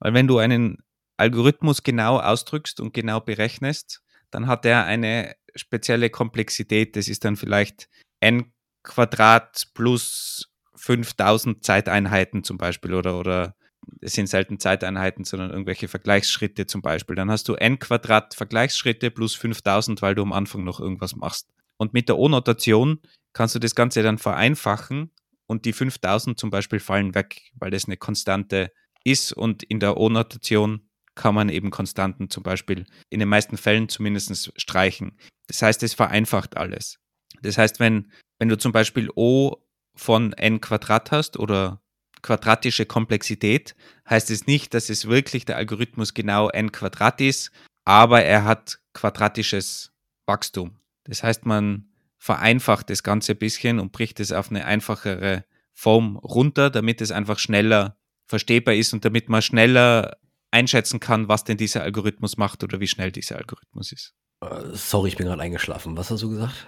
Weil 0.00 0.14
wenn 0.14 0.26
du 0.26 0.38
einen 0.38 0.78
Algorithmus 1.16 1.82
genau 1.82 2.18
ausdrückst 2.18 2.80
und 2.80 2.94
genau 2.94 3.20
berechnest, 3.20 4.02
dann 4.30 4.46
hat 4.46 4.64
er 4.64 4.84
eine 4.84 5.34
spezielle 5.58 6.10
Komplexität. 6.10 6.96
Das 6.96 7.08
ist 7.08 7.24
dann 7.24 7.36
vielleicht 7.36 7.88
n 8.20 8.52
Quadrat 8.82 9.68
plus 9.74 10.50
5000 10.76 11.64
Zeiteinheiten 11.64 12.44
zum 12.44 12.56
Beispiel 12.56 12.94
oder, 12.94 13.18
oder 13.18 13.54
es 14.00 14.12
sind 14.12 14.28
selten 14.28 14.58
Zeiteinheiten, 14.58 15.24
sondern 15.24 15.50
irgendwelche 15.50 15.88
Vergleichsschritte 15.88 16.66
zum 16.66 16.82
Beispiel. 16.82 17.16
Dann 17.16 17.30
hast 17.30 17.48
du 17.48 17.54
n 17.54 17.78
Quadrat 17.78 18.34
Vergleichsschritte 18.34 19.10
plus 19.10 19.34
5000, 19.34 20.02
weil 20.02 20.14
du 20.14 20.22
am 20.22 20.32
Anfang 20.32 20.64
noch 20.64 20.80
irgendwas 20.80 21.16
machst. 21.16 21.48
Und 21.76 21.94
mit 21.94 22.08
der 22.08 22.18
O-Notation 22.18 23.00
kannst 23.32 23.54
du 23.54 23.58
das 23.58 23.74
Ganze 23.74 24.02
dann 24.02 24.18
vereinfachen 24.18 25.10
und 25.46 25.64
die 25.64 25.72
5000 25.72 26.38
zum 26.38 26.50
Beispiel 26.50 26.80
fallen 26.80 27.14
weg, 27.14 27.52
weil 27.54 27.70
das 27.70 27.86
eine 27.86 27.96
Konstante 27.96 28.72
ist 29.04 29.32
und 29.32 29.62
in 29.62 29.80
der 29.80 29.96
O-Notation 29.96 30.87
kann 31.18 31.34
man 31.34 31.50
eben 31.50 31.70
Konstanten 31.70 32.30
zum 32.30 32.42
Beispiel 32.42 32.86
in 33.10 33.18
den 33.18 33.28
meisten 33.28 33.58
Fällen 33.58 33.90
zumindest 33.90 34.52
streichen. 34.56 35.18
Das 35.48 35.60
heißt, 35.60 35.82
es 35.82 35.92
vereinfacht 35.92 36.56
alles. 36.56 36.98
Das 37.42 37.58
heißt, 37.58 37.80
wenn, 37.80 38.10
wenn 38.38 38.48
du 38.48 38.56
zum 38.56 38.72
Beispiel 38.72 39.10
O 39.14 39.56
von 39.94 40.32
n 40.32 40.60
Quadrat 40.60 41.10
hast 41.10 41.38
oder 41.38 41.82
quadratische 42.22 42.86
Komplexität, 42.86 43.74
heißt 44.08 44.30
es 44.30 44.46
nicht, 44.46 44.72
dass 44.74 44.88
es 44.88 45.08
wirklich 45.08 45.44
der 45.44 45.56
Algorithmus 45.56 46.14
genau 46.14 46.48
n 46.48 46.72
Quadrat 46.72 47.20
ist, 47.20 47.50
aber 47.84 48.22
er 48.22 48.44
hat 48.44 48.78
quadratisches 48.94 49.92
Wachstum. 50.26 50.78
Das 51.04 51.22
heißt, 51.22 51.46
man 51.46 51.88
vereinfacht 52.16 52.90
das 52.90 53.02
Ganze 53.02 53.32
ein 53.32 53.38
bisschen 53.38 53.80
und 53.80 53.92
bricht 53.92 54.20
es 54.20 54.32
auf 54.32 54.50
eine 54.50 54.64
einfachere 54.64 55.44
Form 55.72 56.16
runter, 56.16 56.70
damit 56.70 57.00
es 57.00 57.10
einfach 57.10 57.38
schneller 57.38 57.96
verstehbar 58.26 58.74
ist 58.74 58.92
und 58.92 59.04
damit 59.04 59.28
man 59.28 59.42
schneller 59.42 60.18
einschätzen 60.50 61.00
kann, 61.00 61.28
was 61.28 61.44
denn 61.44 61.56
dieser 61.56 61.82
Algorithmus 61.82 62.36
macht 62.36 62.64
oder 62.64 62.80
wie 62.80 62.86
schnell 62.86 63.12
dieser 63.12 63.36
Algorithmus 63.36 63.92
ist. 63.92 64.14
Äh, 64.42 64.46
sorry, 64.72 65.08
ich 65.08 65.16
bin 65.16 65.26
gerade 65.26 65.42
eingeschlafen. 65.42 65.96
Was 65.96 66.10
hast 66.10 66.22
du 66.22 66.30
gesagt? 66.30 66.66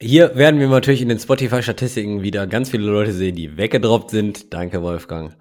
Hier 0.00 0.36
werden 0.36 0.60
wir 0.60 0.68
natürlich 0.68 1.00
in 1.00 1.08
den 1.08 1.18
Spotify-Statistiken 1.18 2.22
wieder 2.22 2.46
ganz 2.46 2.70
viele 2.70 2.84
Leute 2.84 3.12
sehen, 3.12 3.34
die 3.34 3.56
weggedroppt 3.56 4.10
sind. 4.10 4.52
Danke, 4.52 4.82
Wolfgang. 4.82 5.34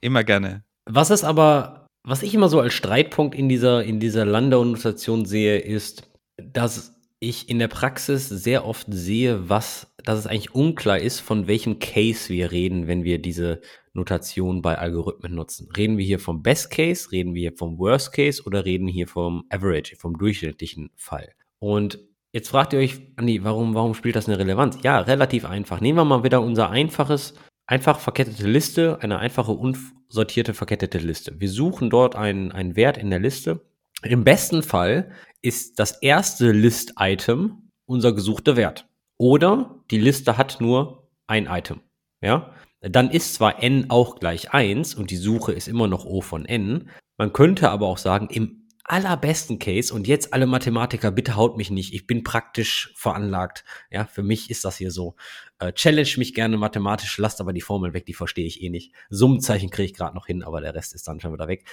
Immer 0.00 0.24
gerne. 0.24 0.64
Was 0.86 1.10
ist 1.10 1.22
aber, 1.22 1.86
was 2.02 2.22
ich 2.22 2.34
immer 2.34 2.48
so 2.48 2.58
als 2.58 2.74
Streitpunkt 2.74 3.34
in 3.34 3.48
dieser, 3.48 3.84
in 3.84 4.00
dieser 4.00 4.24
Landau-Notation 4.24 5.24
sehe, 5.24 5.58
ist, 5.58 6.10
dass 6.42 7.00
ich 7.20 7.48
in 7.48 7.58
der 7.58 7.68
Praxis 7.68 8.28
sehr 8.28 8.64
oft 8.64 8.86
sehe, 8.90 9.48
was, 9.48 9.89
dass 10.04 10.18
es 10.18 10.26
eigentlich 10.26 10.54
unklar 10.54 10.98
ist, 10.98 11.20
von 11.20 11.46
welchem 11.46 11.78
Case 11.78 12.28
wir 12.28 12.52
reden, 12.52 12.86
wenn 12.86 13.04
wir 13.04 13.20
diese 13.20 13.60
Notation 13.92 14.62
bei 14.62 14.78
Algorithmen 14.78 15.34
nutzen. 15.34 15.68
Reden 15.76 15.98
wir 15.98 16.04
hier 16.04 16.18
vom 16.18 16.42
Best 16.42 16.70
Case, 16.70 17.10
reden 17.12 17.34
wir 17.34 17.40
hier 17.50 17.56
vom 17.56 17.78
Worst 17.78 18.12
Case 18.12 18.42
oder 18.44 18.64
reden 18.64 18.86
wir 18.86 18.92
hier 18.92 19.08
vom 19.08 19.44
Average, 19.50 19.96
vom 19.96 20.16
durchschnittlichen 20.18 20.90
Fall? 20.96 21.32
Und 21.58 21.98
Jetzt 22.32 22.50
fragt 22.50 22.72
ihr 22.72 22.78
euch, 22.78 23.00
Andi, 23.16 23.42
warum, 23.42 23.74
warum 23.74 23.94
spielt 23.94 24.14
das 24.14 24.28
eine 24.28 24.38
Relevanz? 24.38 24.78
Ja, 24.82 25.00
relativ 25.00 25.44
einfach. 25.44 25.80
Nehmen 25.80 25.98
wir 25.98 26.04
mal 26.04 26.22
wieder 26.22 26.42
unser 26.42 26.70
einfaches, 26.70 27.34
einfach 27.66 27.98
verkettete 27.98 28.46
Liste, 28.46 28.98
eine 29.00 29.18
einfache 29.18 29.50
unsortierte 29.50 30.54
verkettete 30.54 30.98
Liste. 30.98 31.40
Wir 31.40 31.48
suchen 31.48 31.90
dort 31.90 32.14
einen, 32.14 32.52
einen 32.52 32.76
Wert 32.76 32.98
in 32.98 33.10
der 33.10 33.18
Liste. 33.18 33.66
Im 34.02 34.22
besten 34.22 34.62
Fall 34.62 35.10
ist 35.42 35.80
das 35.80 36.00
erste 36.02 36.52
List-Item 36.52 37.70
unser 37.84 38.12
gesuchter 38.12 38.56
Wert. 38.56 38.86
Oder 39.20 39.82
die 39.90 39.98
Liste 39.98 40.38
hat 40.38 40.62
nur 40.62 41.10
ein 41.26 41.44
Item. 41.44 41.82
Ja? 42.22 42.54
Dann 42.80 43.10
ist 43.10 43.34
zwar 43.34 43.62
n 43.62 43.90
auch 43.90 44.18
gleich 44.18 44.54
1 44.54 44.94
und 44.94 45.10
die 45.10 45.18
Suche 45.18 45.52
ist 45.52 45.68
immer 45.68 45.88
noch 45.88 46.06
O 46.06 46.22
von 46.22 46.46
n. 46.46 46.88
Man 47.18 47.34
könnte 47.34 47.68
aber 47.68 47.86
auch 47.86 47.98
sagen, 47.98 48.30
im 48.30 48.66
allerbesten 48.82 49.58
Case 49.58 49.92
und 49.92 50.08
jetzt 50.08 50.32
alle 50.32 50.46
Mathematiker, 50.46 51.10
bitte 51.10 51.36
haut 51.36 51.58
mich 51.58 51.70
nicht, 51.70 51.92
ich 51.92 52.06
bin 52.06 52.24
praktisch 52.24 52.94
veranlagt. 52.96 53.66
Ja, 53.90 54.06
für 54.06 54.22
mich 54.22 54.48
ist 54.48 54.64
das 54.64 54.78
hier 54.78 54.90
so. 54.90 55.16
Äh, 55.58 55.74
challenge 55.74 56.14
mich 56.16 56.32
gerne 56.32 56.56
mathematisch, 56.56 57.18
lasst 57.18 57.42
aber 57.42 57.52
die 57.52 57.60
Formel 57.60 57.92
weg, 57.92 58.06
die 58.06 58.14
verstehe 58.14 58.46
ich 58.46 58.62
eh 58.62 58.70
nicht. 58.70 58.94
Summenzeichen 59.10 59.68
kriege 59.68 59.84
ich 59.84 59.94
gerade 59.94 60.14
noch 60.16 60.24
hin, 60.24 60.42
aber 60.42 60.62
der 60.62 60.74
Rest 60.74 60.94
ist 60.94 61.06
dann 61.06 61.20
schon 61.20 61.34
wieder 61.34 61.46
weg. 61.46 61.66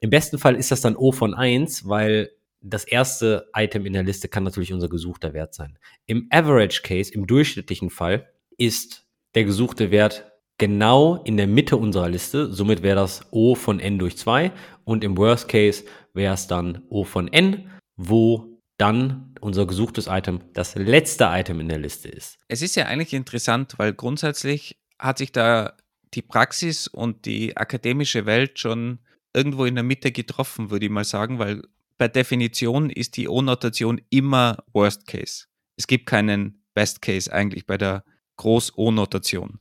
Im 0.00 0.08
besten 0.08 0.38
Fall 0.38 0.56
ist 0.56 0.70
das 0.70 0.80
dann 0.80 0.96
O 0.96 1.12
von 1.12 1.34
1, 1.34 1.86
weil 1.86 2.30
das 2.60 2.84
erste 2.84 3.48
Item 3.54 3.86
in 3.86 3.92
der 3.92 4.02
Liste 4.02 4.28
kann 4.28 4.44
natürlich 4.44 4.72
unser 4.72 4.88
gesuchter 4.88 5.32
Wert 5.32 5.54
sein. 5.54 5.78
Im 6.06 6.26
Average 6.30 6.82
Case, 6.82 7.12
im 7.12 7.26
durchschnittlichen 7.26 7.90
Fall, 7.90 8.28
ist 8.56 9.06
der 9.34 9.44
gesuchte 9.44 9.90
Wert 9.90 10.30
genau 10.58 11.22
in 11.24 11.36
der 11.36 11.46
Mitte 11.46 11.76
unserer 11.76 12.08
Liste. 12.08 12.52
Somit 12.52 12.82
wäre 12.82 12.96
das 12.96 13.26
O 13.30 13.54
von 13.54 13.80
n 13.80 13.98
durch 13.98 14.16
2 14.18 14.52
und 14.84 15.04
im 15.04 15.16
Worst 15.16 15.48
Case 15.48 15.84
wäre 16.12 16.34
es 16.34 16.46
dann 16.46 16.82
O 16.90 17.04
von 17.04 17.28
n, 17.28 17.70
wo 17.96 18.60
dann 18.76 19.34
unser 19.40 19.66
gesuchtes 19.66 20.06
Item 20.06 20.40
das 20.52 20.74
letzte 20.74 21.24
Item 21.30 21.60
in 21.60 21.68
der 21.68 21.78
Liste 21.78 22.08
ist. 22.08 22.38
Es 22.48 22.62
ist 22.62 22.76
ja 22.76 22.86
eigentlich 22.86 23.14
interessant, 23.14 23.74
weil 23.78 23.94
grundsätzlich 23.94 24.78
hat 24.98 25.18
sich 25.18 25.32
da 25.32 25.74
die 26.12 26.22
Praxis 26.22 26.88
und 26.88 27.24
die 27.24 27.56
akademische 27.56 28.26
Welt 28.26 28.58
schon 28.58 28.98
irgendwo 29.32 29.64
in 29.64 29.76
der 29.76 29.84
Mitte 29.84 30.12
getroffen, 30.12 30.70
würde 30.70 30.86
ich 30.86 30.92
mal 30.92 31.04
sagen, 31.04 31.38
weil 31.38 31.62
per 32.00 32.08
Definition 32.08 32.88
ist 32.88 33.18
die 33.18 33.28
O-Notation 33.28 34.00
immer 34.08 34.64
Worst 34.72 35.06
Case. 35.06 35.44
Es 35.76 35.86
gibt 35.86 36.06
keinen 36.06 36.64
Best 36.72 37.02
Case 37.02 37.30
eigentlich 37.30 37.66
bei 37.66 37.76
der 37.76 38.04
Groß-O-Notation. 38.38 39.60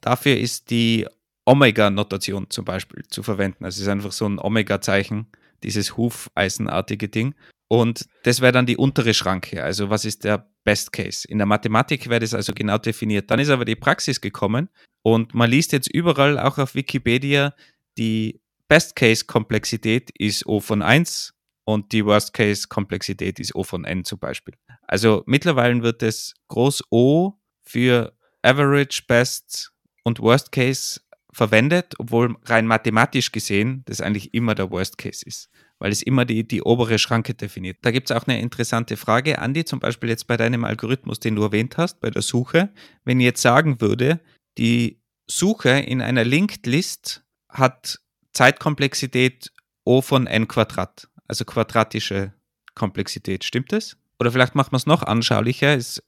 Dafür 0.00 0.38
ist 0.38 0.70
die 0.70 1.06
Omega-Notation 1.44 2.48
zum 2.48 2.64
Beispiel 2.64 3.04
zu 3.08 3.22
verwenden. 3.22 3.66
Also 3.66 3.76
es 3.76 3.82
ist 3.82 3.88
einfach 3.88 4.12
so 4.12 4.26
ein 4.26 4.38
Omega-Zeichen, 4.38 5.26
dieses 5.62 5.98
Hufeisenartige 5.98 7.10
Ding. 7.10 7.34
Und 7.68 8.06
das 8.22 8.40
wäre 8.40 8.52
dann 8.52 8.64
die 8.64 8.78
untere 8.78 9.12
Schranke. 9.12 9.62
Also 9.62 9.90
was 9.90 10.06
ist 10.06 10.24
der 10.24 10.50
Best 10.64 10.94
Case? 10.94 11.28
In 11.28 11.36
der 11.36 11.46
Mathematik 11.46 12.08
wäre 12.08 12.20
das 12.20 12.32
also 12.32 12.54
genau 12.54 12.78
definiert. 12.78 13.30
Dann 13.30 13.40
ist 13.40 13.50
aber 13.50 13.66
die 13.66 13.76
Praxis 13.76 14.22
gekommen 14.22 14.70
und 15.02 15.34
man 15.34 15.50
liest 15.50 15.72
jetzt 15.72 15.92
überall, 15.92 16.38
auch 16.38 16.56
auf 16.56 16.74
Wikipedia, 16.74 17.54
die 17.98 18.40
Best 18.68 18.96
Case 18.96 19.26
Komplexität 19.26 20.10
ist 20.16 20.46
O 20.46 20.60
von 20.60 20.80
1 20.80 21.34
und 21.68 21.92
die 21.92 22.06
Worst 22.06 22.32
Case 22.32 22.66
Komplexität 22.66 23.38
ist 23.38 23.54
O 23.54 23.62
von 23.62 23.84
n 23.84 24.02
zum 24.02 24.18
Beispiel. 24.18 24.54
Also 24.86 25.22
mittlerweile 25.26 25.82
wird 25.82 26.00
das 26.00 26.32
Groß 26.48 26.84
O 26.90 27.34
für 27.60 28.14
Average, 28.40 29.02
Best 29.06 29.70
und 30.02 30.18
Worst 30.18 30.50
Case 30.50 31.02
verwendet, 31.30 31.94
obwohl 31.98 32.36
rein 32.46 32.66
mathematisch 32.66 33.32
gesehen 33.32 33.82
das 33.84 34.00
eigentlich 34.00 34.32
immer 34.32 34.54
der 34.54 34.70
Worst 34.70 34.96
Case 34.96 35.22
ist, 35.26 35.50
weil 35.78 35.92
es 35.92 36.02
immer 36.02 36.24
die, 36.24 36.48
die 36.48 36.62
obere 36.62 36.98
Schranke 36.98 37.34
definiert. 37.34 37.76
Da 37.82 37.90
gibt 37.90 38.10
es 38.10 38.16
auch 38.16 38.26
eine 38.26 38.40
interessante 38.40 38.96
Frage, 38.96 39.38
Andi, 39.38 39.66
zum 39.66 39.78
Beispiel 39.78 40.08
jetzt 40.08 40.26
bei 40.26 40.38
deinem 40.38 40.64
Algorithmus, 40.64 41.20
den 41.20 41.36
du 41.36 41.42
erwähnt 41.42 41.76
hast, 41.76 42.00
bei 42.00 42.08
der 42.08 42.22
Suche. 42.22 42.70
Wenn 43.04 43.20
ich 43.20 43.26
jetzt 43.26 43.42
sagen 43.42 43.82
würde, 43.82 44.20
die 44.56 45.02
Suche 45.26 45.68
in 45.68 46.00
einer 46.00 46.24
Linked 46.24 46.66
List 46.66 47.24
hat 47.50 48.00
Zeitkomplexität 48.32 49.52
O 49.84 50.00
von 50.00 50.26
n 50.26 50.48
Quadrat, 50.48 51.08
also 51.28 51.44
quadratische 51.44 52.32
Komplexität. 52.74 53.44
Stimmt 53.44 53.72
das? 53.72 53.96
Oder 54.18 54.32
vielleicht 54.32 54.54
macht 54.54 54.72
man 54.72 54.78
es 54.78 54.86
noch 54.86 55.02
anschaulicher. 55.02 55.76
Es, 55.76 56.02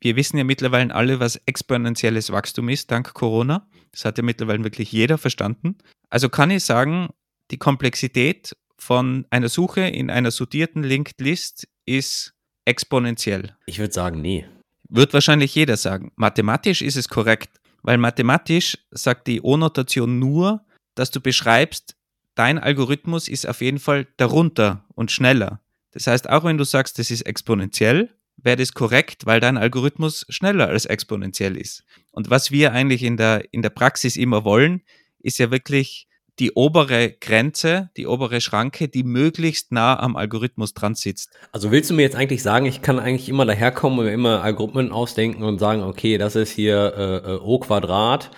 wir 0.00 0.14
wissen 0.14 0.38
ja 0.38 0.44
mittlerweile 0.44 0.94
alle, 0.94 1.18
was 1.18 1.40
exponentielles 1.46 2.30
Wachstum 2.30 2.68
ist, 2.68 2.90
dank 2.90 3.12
Corona. 3.14 3.68
Das 3.90 4.04
hat 4.04 4.18
ja 4.18 4.24
mittlerweile 4.24 4.62
wirklich 4.62 4.92
jeder 4.92 5.18
verstanden. 5.18 5.76
Also 6.08 6.28
kann 6.28 6.50
ich 6.50 6.62
sagen, 6.62 7.08
die 7.50 7.56
Komplexität 7.58 8.56
von 8.78 9.26
einer 9.30 9.48
Suche 9.48 9.80
in 9.80 10.10
einer 10.10 10.30
sortierten 10.30 10.82
Linked 10.82 11.20
List 11.20 11.66
ist 11.86 12.34
exponentiell. 12.64 13.56
Ich 13.66 13.78
würde 13.78 13.92
sagen, 13.92 14.20
nee. 14.20 14.46
Wird 14.88 15.14
wahrscheinlich 15.14 15.54
jeder 15.54 15.76
sagen. 15.76 16.12
Mathematisch 16.16 16.82
ist 16.82 16.96
es 16.96 17.08
korrekt, 17.08 17.60
weil 17.82 17.98
mathematisch 17.98 18.78
sagt 18.90 19.26
die 19.26 19.40
O-Notation 19.40 20.18
nur, 20.18 20.64
dass 20.94 21.10
du 21.10 21.20
beschreibst, 21.20 21.95
dein 22.36 22.58
Algorithmus 22.58 23.26
ist 23.26 23.48
auf 23.48 23.60
jeden 23.60 23.80
Fall 23.80 24.06
darunter 24.16 24.84
und 24.94 25.10
schneller. 25.10 25.60
Das 25.90 26.06
heißt, 26.06 26.28
auch 26.28 26.44
wenn 26.44 26.58
du 26.58 26.64
sagst, 26.64 26.98
das 26.98 27.10
ist 27.10 27.22
exponentiell, 27.22 28.10
wäre 28.36 28.56
das 28.56 28.74
korrekt, 28.74 29.26
weil 29.26 29.40
dein 29.40 29.56
Algorithmus 29.56 30.26
schneller 30.28 30.68
als 30.68 30.84
exponentiell 30.84 31.56
ist. 31.56 31.84
Und 32.12 32.30
was 32.30 32.50
wir 32.50 32.72
eigentlich 32.72 33.02
in 33.02 33.16
der, 33.16 33.52
in 33.52 33.62
der 33.62 33.70
Praxis 33.70 34.16
immer 34.16 34.44
wollen, 34.44 34.82
ist 35.18 35.38
ja 35.38 35.50
wirklich 35.50 36.06
die 36.38 36.52
obere 36.52 37.12
Grenze, 37.12 37.90
die 37.96 38.06
obere 38.06 38.42
Schranke, 38.42 38.88
die 38.88 39.04
möglichst 39.04 39.72
nah 39.72 39.98
am 39.98 40.16
Algorithmus 40.16 40.74
dran 40.74 40.94
sitzt. 40.94 41.30
Also 41.52 41.70
willst 41.70 41.88
du 41.88 41.94
mir 41.94 42.02
jetzt 42.02 42.16
eigentlich 42.16 42.42
sagen, 42.42 42.66
ich 42.66 42.82
kann 42.82 42.98
eigentlich 42.98 43.30
immer 43.30 43.46
daherkommen 43.46 44.00
und 44.00 44.06
immer 44.06 44.42
Algorithmen 44.42 44.92
ausdenken 44.92 45.42
und 45.44 45.58
sagen, 45.58 45.82
okay, 45.82 46.18
das 46.18 46.36
ist 46.36 46.50
hier 46.50 46.92
äh, 46.94 47.32
äh 47.32 47.38
O 47.38 47.58
Quadrat 47.58 48.30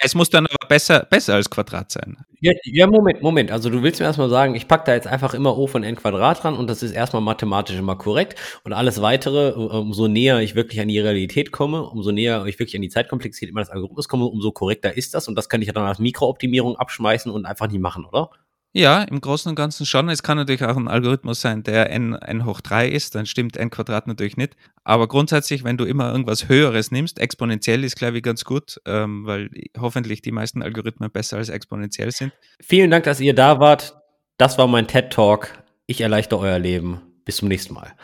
ja, 0.00 0.06
es 0.06 0.14
muss 0.14 0.30
dann 0.30 0.46
aber 0.46 0.68
besser, 0.68 1.06
besser 1.08 1.34
als 1.34 1.48
Quadrat 1.50 1.90
sein. 1.90 2.18
Ja, 2.40 2.52
ja, 2.64 2.86
Moment, 2.86 3.22
Moment. 3.22 3.50
Also 3.50 3.70
du 3.70 3.82
willst 3.82 3.98
mir 3.98 4.06
erstmal 4.06 4.28
sagen, 4.28 4.54
ich 4.54 4.68
packe 4.68 4.84
da 4.84 4.94
jetzt 4.94 5.06
einfach 5.06 5.32
immer 5.32 5.56
O 5.56 5.66
von 5.66 5.82
n 5.82 5.96
Quadrat 5.96 6.42
dran 6.42 6.54
und 6.54 6.68
das 6.68 6.82
ist 6.82 6.92
erstmal 6.92 7.22
mathematisch 7.22 7.76
immer 7.76 7.96
korrekt. 7.96 8.38
Und 8.62 8.74
alles 8.74 9.00
weitere, 9.00 9.52
umso 9.52 10.06
näher 10.06 10.40
ich 10.40 10.54
wirklich 10.54 10.80
an 10.80 10.88
die 10.88 10.98
Realität 10.98 11.50
komme, 11.50 11.82
umso 11.82 12.12
näher 12.12 12.44
ich 12.44 12.58
wirklich 12.58 12.76
an 12.76 12.82
die 12.82 12.90
Zeitkomplexität 12.90 13.48
immer 13.48 13.60
des 13.60 13.70
Algorithmus 13.70 14.08
komme, 14.08 14.26
umso 14.26 14.52
korrekter 14.52 14.96
ist 14.96 15.14
das. 15.14 15.28
Und 15.28 15.34
das 15.34 15.48
kann 15.48 15.62
ich 15.62 15.66
ja 15.68 15.72
dann 15.72 15.86
als 15.86 15.98
Mikrooptimierung 15.98 16.76
abschmeißen 16.76 17.32
und 17.32 17.46
einfach 17.46 17.68
nicht 17.68 17.80
machen, 17.80 18.04
oder? 18.04 18.30
Ja, 18.72 19.02
im 19.04 19.20
Großen 19.22 19.48
und 19.48 19.54
Ganzen 19.54 19.86
schon. 19.86 20.10
Es 20.10 20.22
kann 20.22 20.36
natürlich 20.36 20.62
auch 20.62 20.76
ein 20.76 20.88
Algorithmus 20.88 21.40
sein, 21.40 21.62
der 21.62 21.90
n, 21.90 22.12
n 22.12 22.44
hoch 22.44 22.60
3 22.60 22.88
ist, 22.88 23.14
dann 23.14 23.24
stimmt 23.24 23.56
n 23.56 23.70
Quadrat 23.70 24.06
natürlich 24.06 24.36
nicht. 24.36 24.54
Aber 24.84 25.08
grundsätzlich, 25.08 25.64
wenn 25.64 25.78
du 25.78 25.84
immer 25.84 26.12
irgendwas 26.12 26.48
Höheres 26.48 26.90
nimmst, 26.90 27.18
exponentiell 27.18 27.84
ist, 27.84 27.96
glaube 27.96 28.18
ich, 28.18 28.22
ganz 28.22 28.44
gut, 28.44 28.78
ähm, 28.84 29.24
weil 29.24 29.48
hoffentlich 29.78 30.20
die 30.20 30.32
meisten 30.32 30.62
Algorithmen 30.62 31.10
besser 31.10 31.38
als 31.38 31.48
exponentiell 31.48 32.12
sind. 32.12 32.32
Vielen 32.60 32.90
Dank, 32.90 33.04
dass 33.04 33.18
ihr 33.20 33.34
da 33.34 33.60
wart. 33.60 33.96
Das 34.36 34.58
war 34.58 34.66
mein 34.66 34.86
TED 34.86 35.10
Talk. 35.10 35.48
Ich 35.86 36.02
erleichter 36.02 36.38
euer 36.38 36.58
Leben. 36.58 37.00
Bis 37.24 37.36
zum 37.36 37.48
nächsten 37.48 37.72
Mal. 37.72 37.94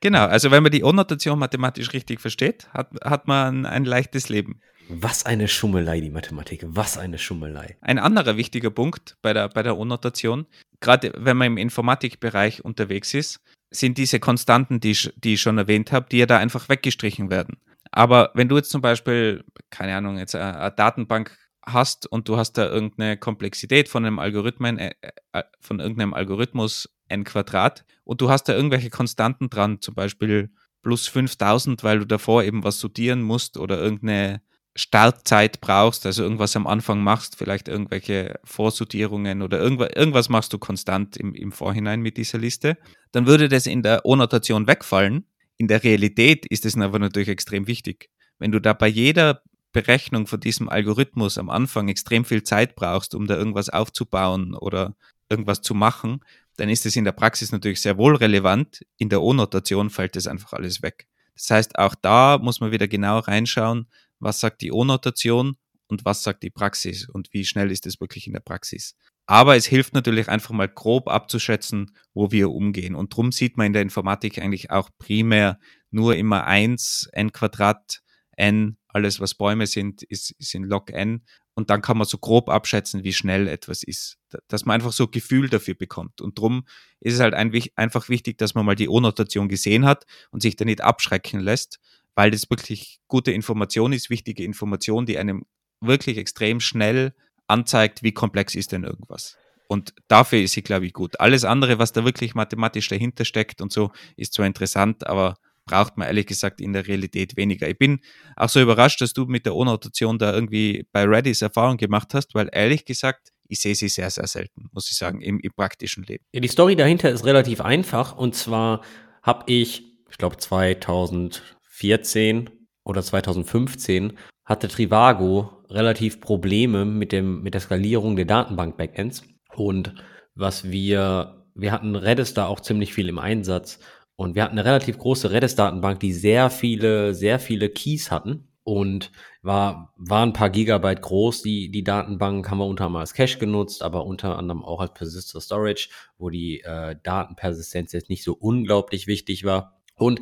Genau, 0.00 0.26
also 0.26 0.50
wenn 0.50 0.62
man 0.62 0.72
die 0.72 0.84
O-Notation 0.84 1.38
mathematisch 1.38 1.92
richtig 1.92 2.20
versteht, 2.20 2.68
hat, 2.72 2.90
hat 3.04 3.26
man 3.26 3.66
ein 3.66 3.84
leichtes 3.84 4.28
Leben. 4.28 4.60
Was 4.88 5.26
eine 5.26 5.48
Schummelei, 5.48 6.00
die 6.00 6.10
Mathematik. 6.10 6.64
Was 6.66 6.96
eine 6.96 7.18
Schummelei. 7.18 7.76
Ein 7.82 7.98
anderer 7.98 8.36
wichtiger 8.38 8.70
Punkt 8.70 9.18
bei 9.20 9.34
der, 9.34 9.50
bei 9.50 9.62
der 9.62 9.76
O-Notation, 9.76 10.46
gerade 10.80 11.12
wenn 11.16 11.36
man 11.36 11.48
im 11.48 11.56
Informatikbereich 11.58 12.64
unterwegs 12.64 13.12
ist, 13.12 13.40
sind 13.70 13.98
diese 13.98 14.18
Konstanten, 14.18 14.80
die, 14.80 14.96
die 15.16 15.34
ich 15.34 15.42
schon 15.42 15.58
erwähnt 15.58 15.92
habe, 15.92 16.06
die 16.10 16.18
ja 16.18 16.26
da 16.26 16.38
einfach 16.38 16.70
weggestrichen 16.70 17.30
werden. 17.30 17.58
Aber 17.90 18.30
wenn 18.34 18.48
du 18.48 18.56
jetzt 18.56 18.70
zum 18.70 18.80
Beispiel, 18.80 19.44
keine 19.70 19.94
Ahnung, 19.94 20.18
jetzt 20.18 20.34
eine, 20.34 20.58
eine 20.58 20.70
Datenbank 20.72 21.36
hast 21.66 22.06
und 22.06 22.28
du 22.28 22.38
hast 22.38 22.54
da 22.54 22.66
irgendeine 22.66 23.18
Komplexität 23.18 23.90
von 23.90 24.06
einem 24.06 24.18
Algorithmen, 24.18 24.78
äh, 24.78 24.94
äh, 25.32 25.42
von 25.60 25.80
irgendeinem 25.80 26.14
Algorithmus 26.14 26.88
n 27.08 27.24
Quadrat 27.24 27.84
und 28.04 28.22
du 28.22 28.30
hast 28.30 28.44
da 28.44 28.54
irgendwelche 28.54 28.90
Konstanten 28.90 29.50
dran, 29.50 29.82
zum 29.82 29.94
Beispiel 29.94 30.50
plus 30.82 31.08
5000, 31.08 31.84
weil 31.84 31.98
du 31.98 32.06
davor 32.06 32.42
eben 32.44 32.64
was 32.64 32.80
sortieren 32.80 33.22
musst 33.22 33.58
oder 33.58 33.78
irgendeine 33.78 34.40
Startzeit 34.78 35.60
brauchst, 35.60 36.06
also 36.06 36.22
irgendwas 36.22 36.54
am 36.54 36.68
Anfang 36.68 37.02
machst, 37.02 37.34
vielleicht 37.34 37.66
irgendwelche 37.66 38.38
Vorsortierungen 38.44 39.42
oder 39.42 39.58
irgendwas, 39.58 39.88
irgendwas 39.96 40.28
machst 40.28 40.52
du 40.52 40.58
konstant 40.58 41.16
im, 41.16 41.34
im 41.34 41.50
Vorhinein 41.50 42.00
mit 42.00 42.16
dieser 42.16 42.38
Liste, 42.38 42.78
dann 43.10 43.26
würde 43.26 43.48
das 43.48 43.66
in 43.66 43.82
der 43.82 44.06
O-Notation 44.06 44.68
wegfallen. 44.68 45.24
In 45.56 45.66
der 45.66 45.82
Realität 45.82 46.46
ist 46.46 46.64
es 46.64 46.76
aber 46.76 47.00
natürlich 47.00 47.28
extrem 47.28 47.66
wichtig. 47.66 48.08
Wenn 48.38 48.52
du 48.52 48.60
da 48.60 48.72
bei 48.72 48.86
jeder 48.86 49.42
Berechnung 49.72 50.28
von 50.28 50.38
diesem 50.38 50.68
Algorithmus 50.68 51.38
am 51.38 51.50
Anfang 51.50 51.88
extrem 51.88 52.24
viel 52.24 52.44
Zeit 52.44 52.76
brauchst, 52.76 53.16
um 53.16 53.26
da 53.26 53.36
irgendwas 53.36 53.70
aufzubauen 53.70 54.54
oder 54.54 54.94
irgendwas 55.28 55.60
zu 55.60 55.74
machen, 55.74 56.20
dann 56.56 56.68
ist 56.68 56.86
es 56.86 56.94
in 56.94 57.04
der 57.04 57.12
Praxis 57.12 57.50
natürlich 57.50 57.80
sehr 57.80 57.98
wohl 57.98 58.14
relevant. 58.14 58.86
In 58.96 59.08
der 59.08 59.22
O-Notation 59.22 59.90
fällt 59.90 60.14
das 60.14 60.28
einfach 60.28 60.52
alles 60.52 60.82
weg. 60.82 61.08
Das 61.34 61.50
heißt, 61.50 61.78
auch 61.78 61.96
da 61.96 62.38
muss 62.38 62.60
man 62.60 62.70
wieder 62.70 62.86
genau 62.88 63.18
reinschauen, 63.18 63.88
was 64.20 64.40
sagt 64.40 64.62
die 64.62 64.72
O-Notation 64.72 65.56
und 65.88 66.04
was 66.04 66.22
sagt 66.22 66.42
die 66.42 66.50
Praxis 66.50 67.08
und 67.08 67.32
wie 67.32 67.44
schnell 67.44 67.70
ist 67.70 67.86
es 67.86 68.00
wirklich 68.00 68.26
in 68.26 68.32
der 68.34 68.40
Praxis. 68.40 68.94
Aber 69.26 69.56
es 69.56 69.66
hilft 69.66 69.92
natürlich 69.92 70.28
einfach 70.28 70.50
mal 70.52 70.68
grob 70.68 71.06
abzuschätzen, 71.06 71.94
wo 72.14 72.30
wir 72.30 72.50
umgehen. 72.50 72.94
Und 72.94 73.12
darum 73.12 73.30
sieht 73.30 73.58
man 73.58 73.66
in 73.66 73.72
der 73.74 73.82
Informatik 73.82 74.38
eigentlich 74.38 74.70
auch 74.70 74.88
primär 74.98 75.58
nur 75.90 76.16
immer 76.16 76.44
eins 76.44 77.08
n 77.12 77.32
Quadrat, 77.32 78.00
n, 78.36 78.78
alles 78.88 79.20
was 79.20 79.34
Bäume 79.34 79.66
sind, 79.66 80.02
ist, 80.02 80.30
ist 80.38 80.54
in 80.54 80.64
log 80.64 80.90
n. 80.90 81.24
Und 81.54 81.70
dann 81.70 81.82
kann 81.82 81.98
man 81.98 82.06
so 82.06 82.18
grob 82.18 82.48
abschätzen, 82.48 83.04
wie 83.04 83.12
schnell 83.12 83.48
etwas 83.48 83.82
ist. 83.82 84.16
Dass 84.46 84.64
man 84.64 84.74
einfach 84.74 84.92
so 84.92 85.08
Gefühl 85.08 85.48
dafür 85.48 85.74
bekommt. 85.74 86.20
Und 86.20 86.38
darum 86.38 86.64
ist 87.00 87.14
es 87.14 87.20
halt 87.20 87.34
ein, 87.34 87.52
einfach 87.74 88.08
wichtig, 88.08 88.38
dass 88.38 88.54
man 88.54 88.64
mal 88.64 88.76
die 88.76 88.88
O-Notation 88.88 89.48
gesehen 89.48 89.84
hat 89.84 90.06
und 90.30 90.40
sich 90.40 90.56
da 90.56 90.64
nicht 90.64 90.80
abschrecken 90.82 91.40
lässt, 91.40 91.80
weil 92.18 92.32
das 92.32 92.50
wirklich 92.50 92.98
gute 93.06 93.30
Information 93.30 93.92
ist, 93.92 94.10
wichtige 94.10 94.42
Information, 94.42 95.06
die 95.06 95.18
einem 95.18 95.44
wirklich 95.80 96.18
extrem 96.18 96.58
schnell 96.58 97.14
anzeigt, 97.46 98.02
wie 98.02 98.10
komplex 98.10 98.56
ist 98.56 98.72
denn 98.72 98.82
irgendwas. 98.82 99.36
Und 99.68 99.94
dafür 100.08 100.40
ist 100.40 100.54
sie, 100.54 100.62
glaube 100.62 100.86
ich, 100.86 100.94
gut. 100.94 101.20
Alles 101.20 101.44
andere, 101.44 101.78
was 101.78 101.92
da 101.92 102.04
wirklich 102.04 102.34
mathematisch 102.34 102.88
dahinter 102.88 103.24
steckt 103.24 103.60
und 103.60 103.70
so, 103.70 103.92
ist 104.16 104.32
zwar 104.32 104.46
interessant, 104.46 105.06
aber 105.06 105.36
braucht 105.64 105.96
man 105.96 106.08
ehrlich 106.08 106.26
gesagt 106.26 106.60
in 106.60 106.72
der 106.72 106.88
Realität 106.88 107.36
weniger. 107.36 107.68
Ich 107.68 107.78
bin 107.78 108.00
auch 108.34 108.48
so 108.48 108.60
überrascht, 108.60 109.00
dass 109.00 109.12
du 109.12 109.26
mit 109.26 109.46
der 109.46 109.54
O-Notation 109.54 110.18
da 110.18 110.34
irgendwie 110.34 110.88
bei 110.90 111.04
Redis 111.04 111.40
Erfahrung 111.40 111.76
gemacht 111.76 112.14
hast, 112.14 112.34
weil 112.34 112.48
ehrlich 112.50 112.84
gesagt, 112.84 113.28
ich 113.46 113.60
sehe 113.60 113.76
sie 113.76 113.88
sehr, 113.88 114.10
sehr 114.10 114.26
selten, 114.26 114.70
muss 114.72 114.90
ich 114.90 114.96
sagen, 114.96 115.20
im, 115.20 115.38
im 115.38 115.52
praktischen 115.52 116.02
Leben. 116.02 116.24
Ja, 116.32 116.40
die 116.40 116.48
Story 116.48 116.74
dahinter 116.74 117.10
ist 117.10 117.24
relativ 117.24 117.60
einfach 117.60 118.16
und 118.16 118.34
zwar 118.34 118.82
habe 119.22 119.44
ich, 119.46 119.84
ich 120.10 120.18
glaube 120.18 120.36
2000 120.36 121.57
2014 121.78 122.50
oder 122.84 123.02
2015 123.02 124.18
hatte 124.44 124.68
Trivago 124.68 125.64
relativ 125.70 126.20
Probleme 126.20 126.84
mit, 126.84 127.12
dem, 127.12 127.42
mit 127.42 127.54
der 127.54 127.60
Skalierung 127.60 128.16
der 128.16 128.24
Datenbank-Backends. 128.24 129.22
Und 129.54 129.94
was 130.34 130.70
wir, 130.70 131.46
wir 131.54 131.72
hatten 131.72 131.94
Redis 131.94 132.34
da 132.34 132.46
auch 132.46 132.60
ziemlich 132.60 132.94
viel 132.94 133.08
im 133.08 133.18
Einsatz. 133.18 133.78
Und 134.16 134.34
wir 134.34 134.42
hatten 134.42 134.58
eine 134.58 134.64
relativ 134.64 134.98
große 134.98 135.30
Redis-Datenbank, 135.30 136.00
die 136.00 136.12
sehr 136.12 136.50
viele, 136.50 137.14
sehr 137.14 137.38
viele 137.38 137.68
Keys 137.68 138.10
hatten. 138.10 138.48
Und 138.64 139.12
war, 139.42 139.94
war 139.96 140.26
ein 140.26 140.32
paar 140.32 140.50
Gigabyte 140.50 141.00
groß. 141.00 141.42
Die, 141.42 141.70
die 141.70 141.84
Datenbank 141.84 142.50
haben 142.50 142.58
wir 142.58 142.66
unter 142.66 142.86
anderem 142.86 143.00
als 143.00 143.14
Cache 143.14 143.38
genutzt, 143.38 143.82
aber 143.82 144.04
unter 144.04 144.38
anderem 144.38 144.62
auch 144.62 144.80
als 144.80 144.92
Persistent 144.92 145.42
Storage, 145.42 145.88
wo 146.18 146.28
die 146.28 146.60
äh, 146.60 146.96
Datenpersistenz 147.02 147.92
jetzt 147.92 148.10
nicht 148.10 148.24
so 148.24 148.34
unglaublich 148.34 149.06
wichtig 149.06 149.44
war. 149.44 149.80
Und 149.94 150.20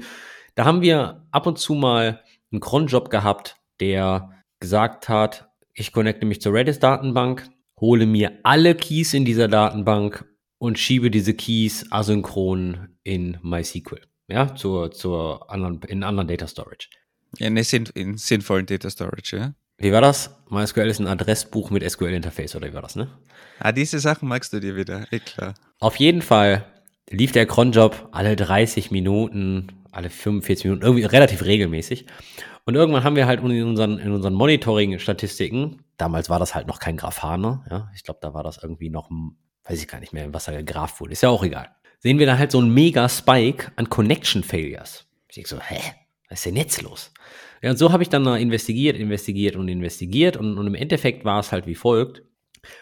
da 0.57 0.65
haben 0.65 0.81
wir 0.81 1.27
ab 1.31 1.47
und 1.47 1.59
zu 1.59 1.75
mal 1.75 2.23
einen 2.51 2.61
Cronjob 2.61 3.11
gehabt, 3.11 3.57
der 3.79 4.31
gesagt 4.59 5.09
hat, 5.09 5.49
ich 5.75 5.93
connecte 5.93 6.27
mich 6.27 6.41
zur 6.41 6.55
Redis-Datenbank, 6.55 7.49
hole 7.79 8.07
mir 8.07 8.41
alle 8.43 8.75
Keys 8.75 9.15
in 9.15 9.25
dieser 9.25 9.49
Datenbank 9.49 10.25
und 10.59 10.79
schiebe 10.79 11.11
diese 11.11 11.35
Keys 11.35 11.87
asynchron 11.91 12.89
in 13.05 13.37
MySQL, 13.43 14.01
ja, 14.29 14.55
zur, 14.55 14.91
zur 14.91 15.51
anderen, 15.51 15.83
in 15.83 16.03
anderen 16.03 16.27
Data 16.27 16.47
Storage. 16.47 16.89
Ja, 17.39 17.49
in, 17.49 17.57
in 17.95 18.17
sinnvollen 18.17 18.65
Data 18.65 18.89
Storage, 18.89 19.37
ja. 19.37 19.55
Wie 19.79 19.93
war 19.93 20.01
das? 20.01 20.35
MySQL 20.49 20.89
ist 20.89 21.01
ein 21.01 21.07
Adressbuch 21.07 21.69
mit 21.69 21.89
SQL-Interface, 21.89 22.57
oder 22.57 22.69
wie 22.69 22.75
war 22.75 22.81
das, 22.81 22.97
ne? 22.97 23.09
Ah, 23.59 23.73
diese 23.73 23.99
Sachen 23.99 24.27
magst 24.27 24.55
du 24.55 24.61
dir 24.61 24.75
wieder, 24.75 25.07
eh 25.13 25.19
klar. 25.19 25.53
Auf 25.81 25.97
jeden 25.97 26.23
Fall 26.23 26.65
lief 27.11 27.33
der 27.33 27.45
Cronjob 27.45 28.09
alle 28.13 28.37
30 28.37 28.91
Minuten 28.91 29.85
alle 29.97 30.11
45 30.11 30.65
Minuten, 30.67 30.83
irgendwie 30.83 31.05
relativ 31.05 31.45
regelmäßig. 31.45 32.07
Und 32.65 32.75
irgendwann 32.75 33.05
haben 33.05 33.17
wir 33.17 33.27
halt 33.27 33.41
in 33.41 33.63
unseren, 33.65 33.99
in 33.99 34.13
unseren 34.13 34.35
Monitoring-Statistiken, 34.35 35.83
damals 35.97 36.29
war 36.29 36.39
das 36.39 36.55
halt 36.55 36.67
noch 36.67 36.79
kein 36.79 36.97
Grafana, 36.97 37.65
ja, 37.71 37.91
ich 37.95 38.03
glaube, 38.03 38.21
da 38.23 38.35
war 38.35 38.43
das 38.43 38.63
irgendwie 38.63 38.91
noch, 38.91 39.11
weiß 39.65 39.81
ich 39.81 39.89
gar 39.89 40.01
nicht 40.01 40.13
mehr, 40.13 40.33
was 40.35 40.45
da 40.45 40.53
gegrapht 40.53 41.01
wurde, 41.01 41.13
ist 41.13 41.23
ja 41.23 41.29
auch 41.29 41.45
egal. 41.45 41.69
Sehen 42.01 42.19
wir 42.19 42.27
da 42.27 42.39
halt 42.39 42.51
so 42.51 42.59
einen 42.59 42.75
mega 42.75 43.09
Spike 43.09 43.73
an 43.77 43.89
Connection 43.89 44.43
Failures. 44.43 45.07
Ich 45.29 45.37
denke 45.37 45.49
so, 45.49 45.61
hä, 45.61 45.81
was 46.29 46.39
ist 46.39 46.47
denn 46.47 46.57
jetzt 46.57 46.83
los? 46.83 47.13
Ja, 47.63 47.71
und 47.71 47.77
so 47.79 47.93
habe 47.93 48.03
ich 48.03 48.09
dann 48.09 48.27
investigiert, 48.27 48.97
investigiert 48.97 49.57
und 49.57 49.69
investigiert 49.69 50.37
und, 50.37 50.59
und 50.59 50.67
im 50.67 50.75
Endeffekt 50.75 51.25
war 51.25 51.41
es 51.41 51.53
halt 51.53 51.67
wie 51.67 51.75
folgt. 51.75 52.23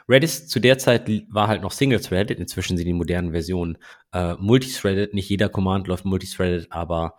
Redis 0.09 0.47
zu 0.49 0.61
der 0.61 0.79
Zeit 0.79 1.09
war 1.31 1.49
halt 1.49 1.63
noch 1.63 1.73
Single-Threaded, 1.73 2.39
inzwischen 2.39 2.77
sind 2.77 2.87
die 2.87 2.93
modernen 2.93 3.33
Versionen 3.33 3.79
äh, 4.13 4.35
Multithreaded. 4.35 5.15
Nicht 5.15 5.29
jeder 5.29 5.49
Command 5.49 5.87
läuft 5.87 6.05
Multithreaded, 6.05 6.71
aber 6.71 7.19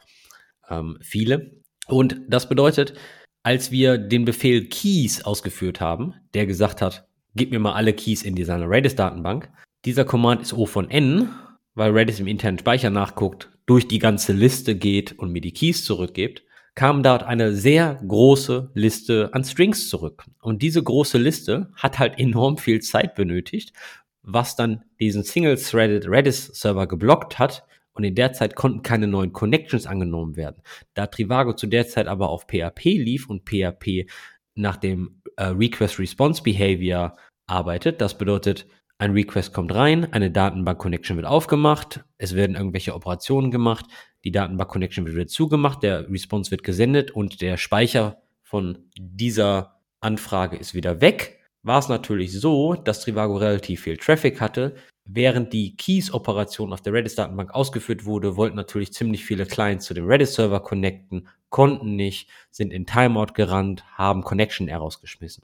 ähm, 0.69 0.97
viele. 1.01 1.61
Und 1.87 2.21
das 2.27 2.49
bedeutet, 2.49 2.93
als 3.43 3.71
wir 3.71 3.97
den 3.97 4.25
Befehl 4.25 4.67
Keys 4.67 5.23
ausgeführt 5.23 5.79
haben, 5.79 6.13
der 6.33 6.45
gesagt 6.45 6.81
hat, 6.81 7.07
gib 7.35 7.51
mir 7.51 7.59
mal 7.59 7.73
alle 7.73 7.93
Keys 7.93 8.23
in 8.23 8.35
dieser 8.35 8.57
Redis-Datenbank, 8.59 9.51
dieser 9.85 10.05
Command 10.05 10.41
ist 10.41 10.53
O 10.53 10.65
von 10.65 10.89
N, 10.89 11.29
weil 11.75 11.91
Redis 11.91 12.19
im 12.19 12.27
internen 12.27 12.57
Speicher 12.57 12.89
nachguckt, 12.89 13.51
durch 13.65 13.87
die 13.87 13.99
ganze 13.99 14.33
Liste 14.33 14.75
geht 14.75 15.17
und 15.19 15.31
mir 15.31 15.41
die 15.41 15.53
Keys 15.53 15.83
zurückgibt 15.83 16.44
kam 16.75 17.03
dort 17.03 17.23
eine 17.23 17.53
sehr 17.53 17.99
große 18.05 18.69
Liste 18.73 19.29
an 19.33 19.43
Strings 19.43 19.89
zurück. 19.89 20.25
Und 20.41 20.61
diese 20.61 20.83
große 20.83 21.17
Liste 21.17 21.71
hat 21.75 21.99
halt 21.99 22.19
enorm 22.19 22.57
viel 22.57 22.81
Zeit 22.81 23.15
benötigt, 23.15 23.73
was 24.21 24.55
dann 24.55 24.83
diesen 24.99 25.23
Single-Threaded 25.23 26.07
Redis-Server 26.07 26.87
geblockt 26.87 27.39
hat. 27.39 27.65
Und 27.93 28.03
in 28.03 28.13
der 28.13 28.33
Zeit 28.33 28.57
konnten 28.57 28.81
keine 28.81 29.07
neuen 29.07 29.31
Connections 29.31 29.87
angenommen 29.87 30.35
werden. 30.35 30.61
Da 30.95 31.07
Trivago 31.07 31.53
zu 31.53 31.65
der 31.65 31.87
Zeit 31.87 32.07
aber 32.07 32.29
auf 32.29 32.45
PHP 32.45 32.83
lief 32.83 33.29
und 33.29 33.49
PHP 33.49 34.09
nach 34.53 34.75
dem 34.75 35.21
äh, 35.37 35.45
Request-Response-Behavior 35.45 37.15
arbeitet, 37.47 38.01
das 38.01 38.17
bedeutet, 38.17 38.67
ein 38.97 39.11
Request 39.11 39.53
kommt 39.53 39.73
rein, 39.75 40.11
eine 40.13 40.31
Datenbank-Connection 40.31 41.17
wird 41.17 41.27
aufgemacht, 41.27 42.05
es 42.17 42.33
werden 42.33 42.55
irgendwelche 42.55 42.95
Operationen 42.95 43.51
gemacht, 43.51 43.85
die 44.25 44.31
Datenbank-Connection 44.31 45.05
wird 45.05 45.15
wieder 45.15 45.27
zugemacht, 45.27 45.83
der 45.83 46.09
Response 46.09 46.51
wird 46.51 46.63
gesendet 46.63 47.11
und 47.11 47.41
der 47.41 47.57
Speicher 47.57 48.21
von 48.41 48.79
dieser 48.97 49.79
Anfrage 50.01 50.57
ist 50.57 50.73
wieder 50.73 50.99
weg. 50.99 51.39
War 51.61 51.79
es 51.79 51.87
natürlich 51.89 52.33
so, 52.33 52.73
dass 52.73 53.01
Trivago 53.01 53.37
relativ 53.37 53.81
viel 53.81 53.97
Traffic 53.97 54.41
hatte. 54.41 54.75
Während 55.05 55.53
die 55.53 55.75
Keys-Operation 55.75 56.73
auf 56.73 56.81
der 56.81 56.93
Redis-Datenbank 56.93 57.53
ausgeführt 57.53 58.05
wurde, 58.05 58.35
wollten 58.35 58.55
natürlich 58.55 58.93
ziemlich 58.93 59.23
viele 59.23 59.45
Clients 59.45 59.85
zu 59.85 59.93
dem 59.93 60.07
Redis-Server 60.07 60.59
connecten, 60.61 61.27
konnten 61.49 61.95
nicht, 61.95 62.29
sind 62.49 62.73
in 62.73 62.87
Timeout 62.87 63.33
gerannt, 63.35 63.83
haben 63.93 64.23
Connection-Errors 64.23 65.01
geschmissen. 65.01 65.43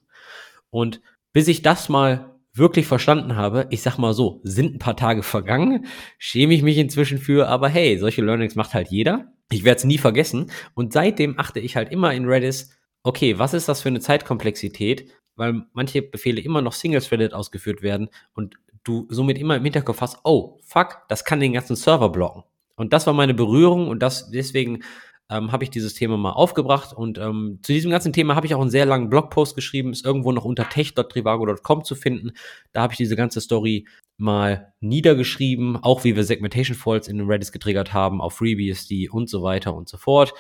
Und 0.72 1.02
bis 1.34 1.48
ich 1.48 1.62
das 1.62 1.90
mal 1.90 2.36
wirklich 2.54 2.86
verstanden 2.86 3.36
habe, 3.36 3.68
ich 3.70 3.82
sag 3.82 3.98
mal 3.98 4.14
so, 4.14 4.42
sind 4.44 4.76
ein 4.76 4.80
paar 4.80 4.98
Tage 4.98 5.24
vergangen, 5.24 5.86
schäme 6.18 6.54
ich 6.54 6.64
mich 6.64 6.78
inzwischen 6.78 7.18
für, 7.18 7.48
aber 7.48 7.70
hey, 7.70 7.98
solche 7.98 8.22
Learnings 8.22 8.56
macht 8.56 8.74
halt 8.74 8.90
jeder. 8.90 9.34
Ich 9.50 9.64
werde 9.64 9.78
es 9.78 9.84
nie 9.84 9.98
vergessen. 9.98 10.52
Und 10.74 10.94
seitdem 10.94 11.40
achte 11.40 11.60
ich 11.60 11.76
halt 11.76 11.92
immer 11.92 12.14
in 12.14 12.26
Redis, 12.26 12.72
okay, 13.04 13.40
was 13.40 13.54
ist 13.54 13.70
das 13.70 13.82
für 13.82 13.90
eine 13.90 14.00
Zeitkomplexität? 14.00 15.12
Weil 15.36 15.64
manche 15.74 16.02
Befehle 16.02 16.42
immer 16.42 16.62
noch 16.62 16.74
single-threaded 16.74 17.34
ausgeführt 17.34 17.82
werden 17.82 18.10
und 18.34 18.56
du 18.84 19.08
somit 19.10 19.38
immer 19.38 19.56
im 19.56 19.64
Hinterkopf 19.64 20.02
hast, 20.02 20.20
oh, 20.24 20.60
fuck, 20.64 21.04
das 21.08 21.26
kann 21.26 21.40
den 21.40 21.54
ganzen 21.54 21.76
Server 21.76 22.10
blocken. 22.10 22.44
Und 22.76 22.94
das 22.94 23.06
war 23.08 23.14
meine 23.14 23.34
Berührung 23.34 23.88
und 23.88 24.00
das 24.02 24.32
deswegen 24.32 24.84
ähm, 25.32 25.52
habe 25.52 25.64
ich 25.64 25.70
dieses 25.70 25.94
Thema 25.94 26.18
mal 26.18 26.34
aufgebracht. 26.34 26.94
Und 26.94 27.18
ähm, 27.18 27.60
zu 27.64 27.72
diesem 27.72 27.90
ganzen 27.90 28.14
Thema 28.14 28.36
habe 28.36 28.46
ich 28.46 28.54
auch 28.54 28.62
einen 28.62 28.70
sehr 28.70 28.86
langen 28.86 29.10
Blogpost 29.10 29.56
geschrieben, 29.56 29.92
ist 29.92 30.06
irgendwo 30.06 30.32
noch 30.32 30.46
unter 30.46 30.70
tech.trivago.com 30.70 31.84
zu 31.86 31.96
finden. 31.96 32.32
Da 32.74 32.82
habe 32.82 32.94
ich 32.94 32.98
diese 32.98 33.16
ganze 33.16 33.40
Story 33.42 33.88
mal 34.18 34.74
niedergeschrieben, 34.82 35.78
auch 35.78 36.04
wie 36.04 36.16
wir 36.16 36.24
Segmentation 36.24 36.76
Faults 36.76 37.08
in 37.08 37.22
Redis 37.22 37.52
getriggert 37.52 37.94
haben, 37.94 38.22
auf 38.22 38.34
FreeBSD 38.34 39.10
und 39.10 39.30
so 39.30 39.42
weiter 39.42 39.74
und 39.74 39.90
so 39.90 39.98
fort. 39.98 40.34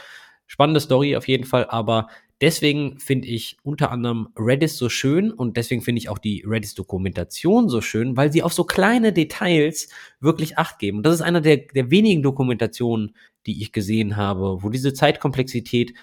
Spannende 0.46 0.82
Story 0.82 1.16
auf 1.16 1.30
jeden 1.30 1.46
Fall, 1.46 1.66
aber 1.70 2.08
deswegen 2.42 3.00
finde 3.00 3.28
ich 3.30 3.58
unter 3.64 3.92
anderem 3.92 4.28
Redis 4.38 4.78
so 4.78 4.90
schön 4.90 5.32
und 5.32 5.56
deswegen 5.56 5.82
finde 5.82 6.00
ich 6.00 6.10
auch 6.10 6.18
die 6.18 6.44
Redis-Dokumentation 6.46 7.70
so 7.70 7.80
schön, 7.80 8.18
weil 8.18 8.34
sie 8.34 8.44
auf 8.44 8.52
so 8.52 8.66
kleine 8.66 9.14
Details 9.14 9.88
wirklich 10.20 10.58
Acht 10.58 10.80
geben. 10.80 10.98
Und 10.98 11.06
das 11.06 11.16
ist 11.16 11.22
einer 11.22 11.40
der, 11.40 11.58
der 11.58 11.90
wenigen 11.90 12.22
Dokumentationen, 12.22 13.16
die 13.46 13.62
ich 13.62 13.72
gesehen 13.72 14.18
habe, 14.18 14.62
wo 14.62 14.70
diese 14.70 14.94
Zeitkomplexität 14.94 15.94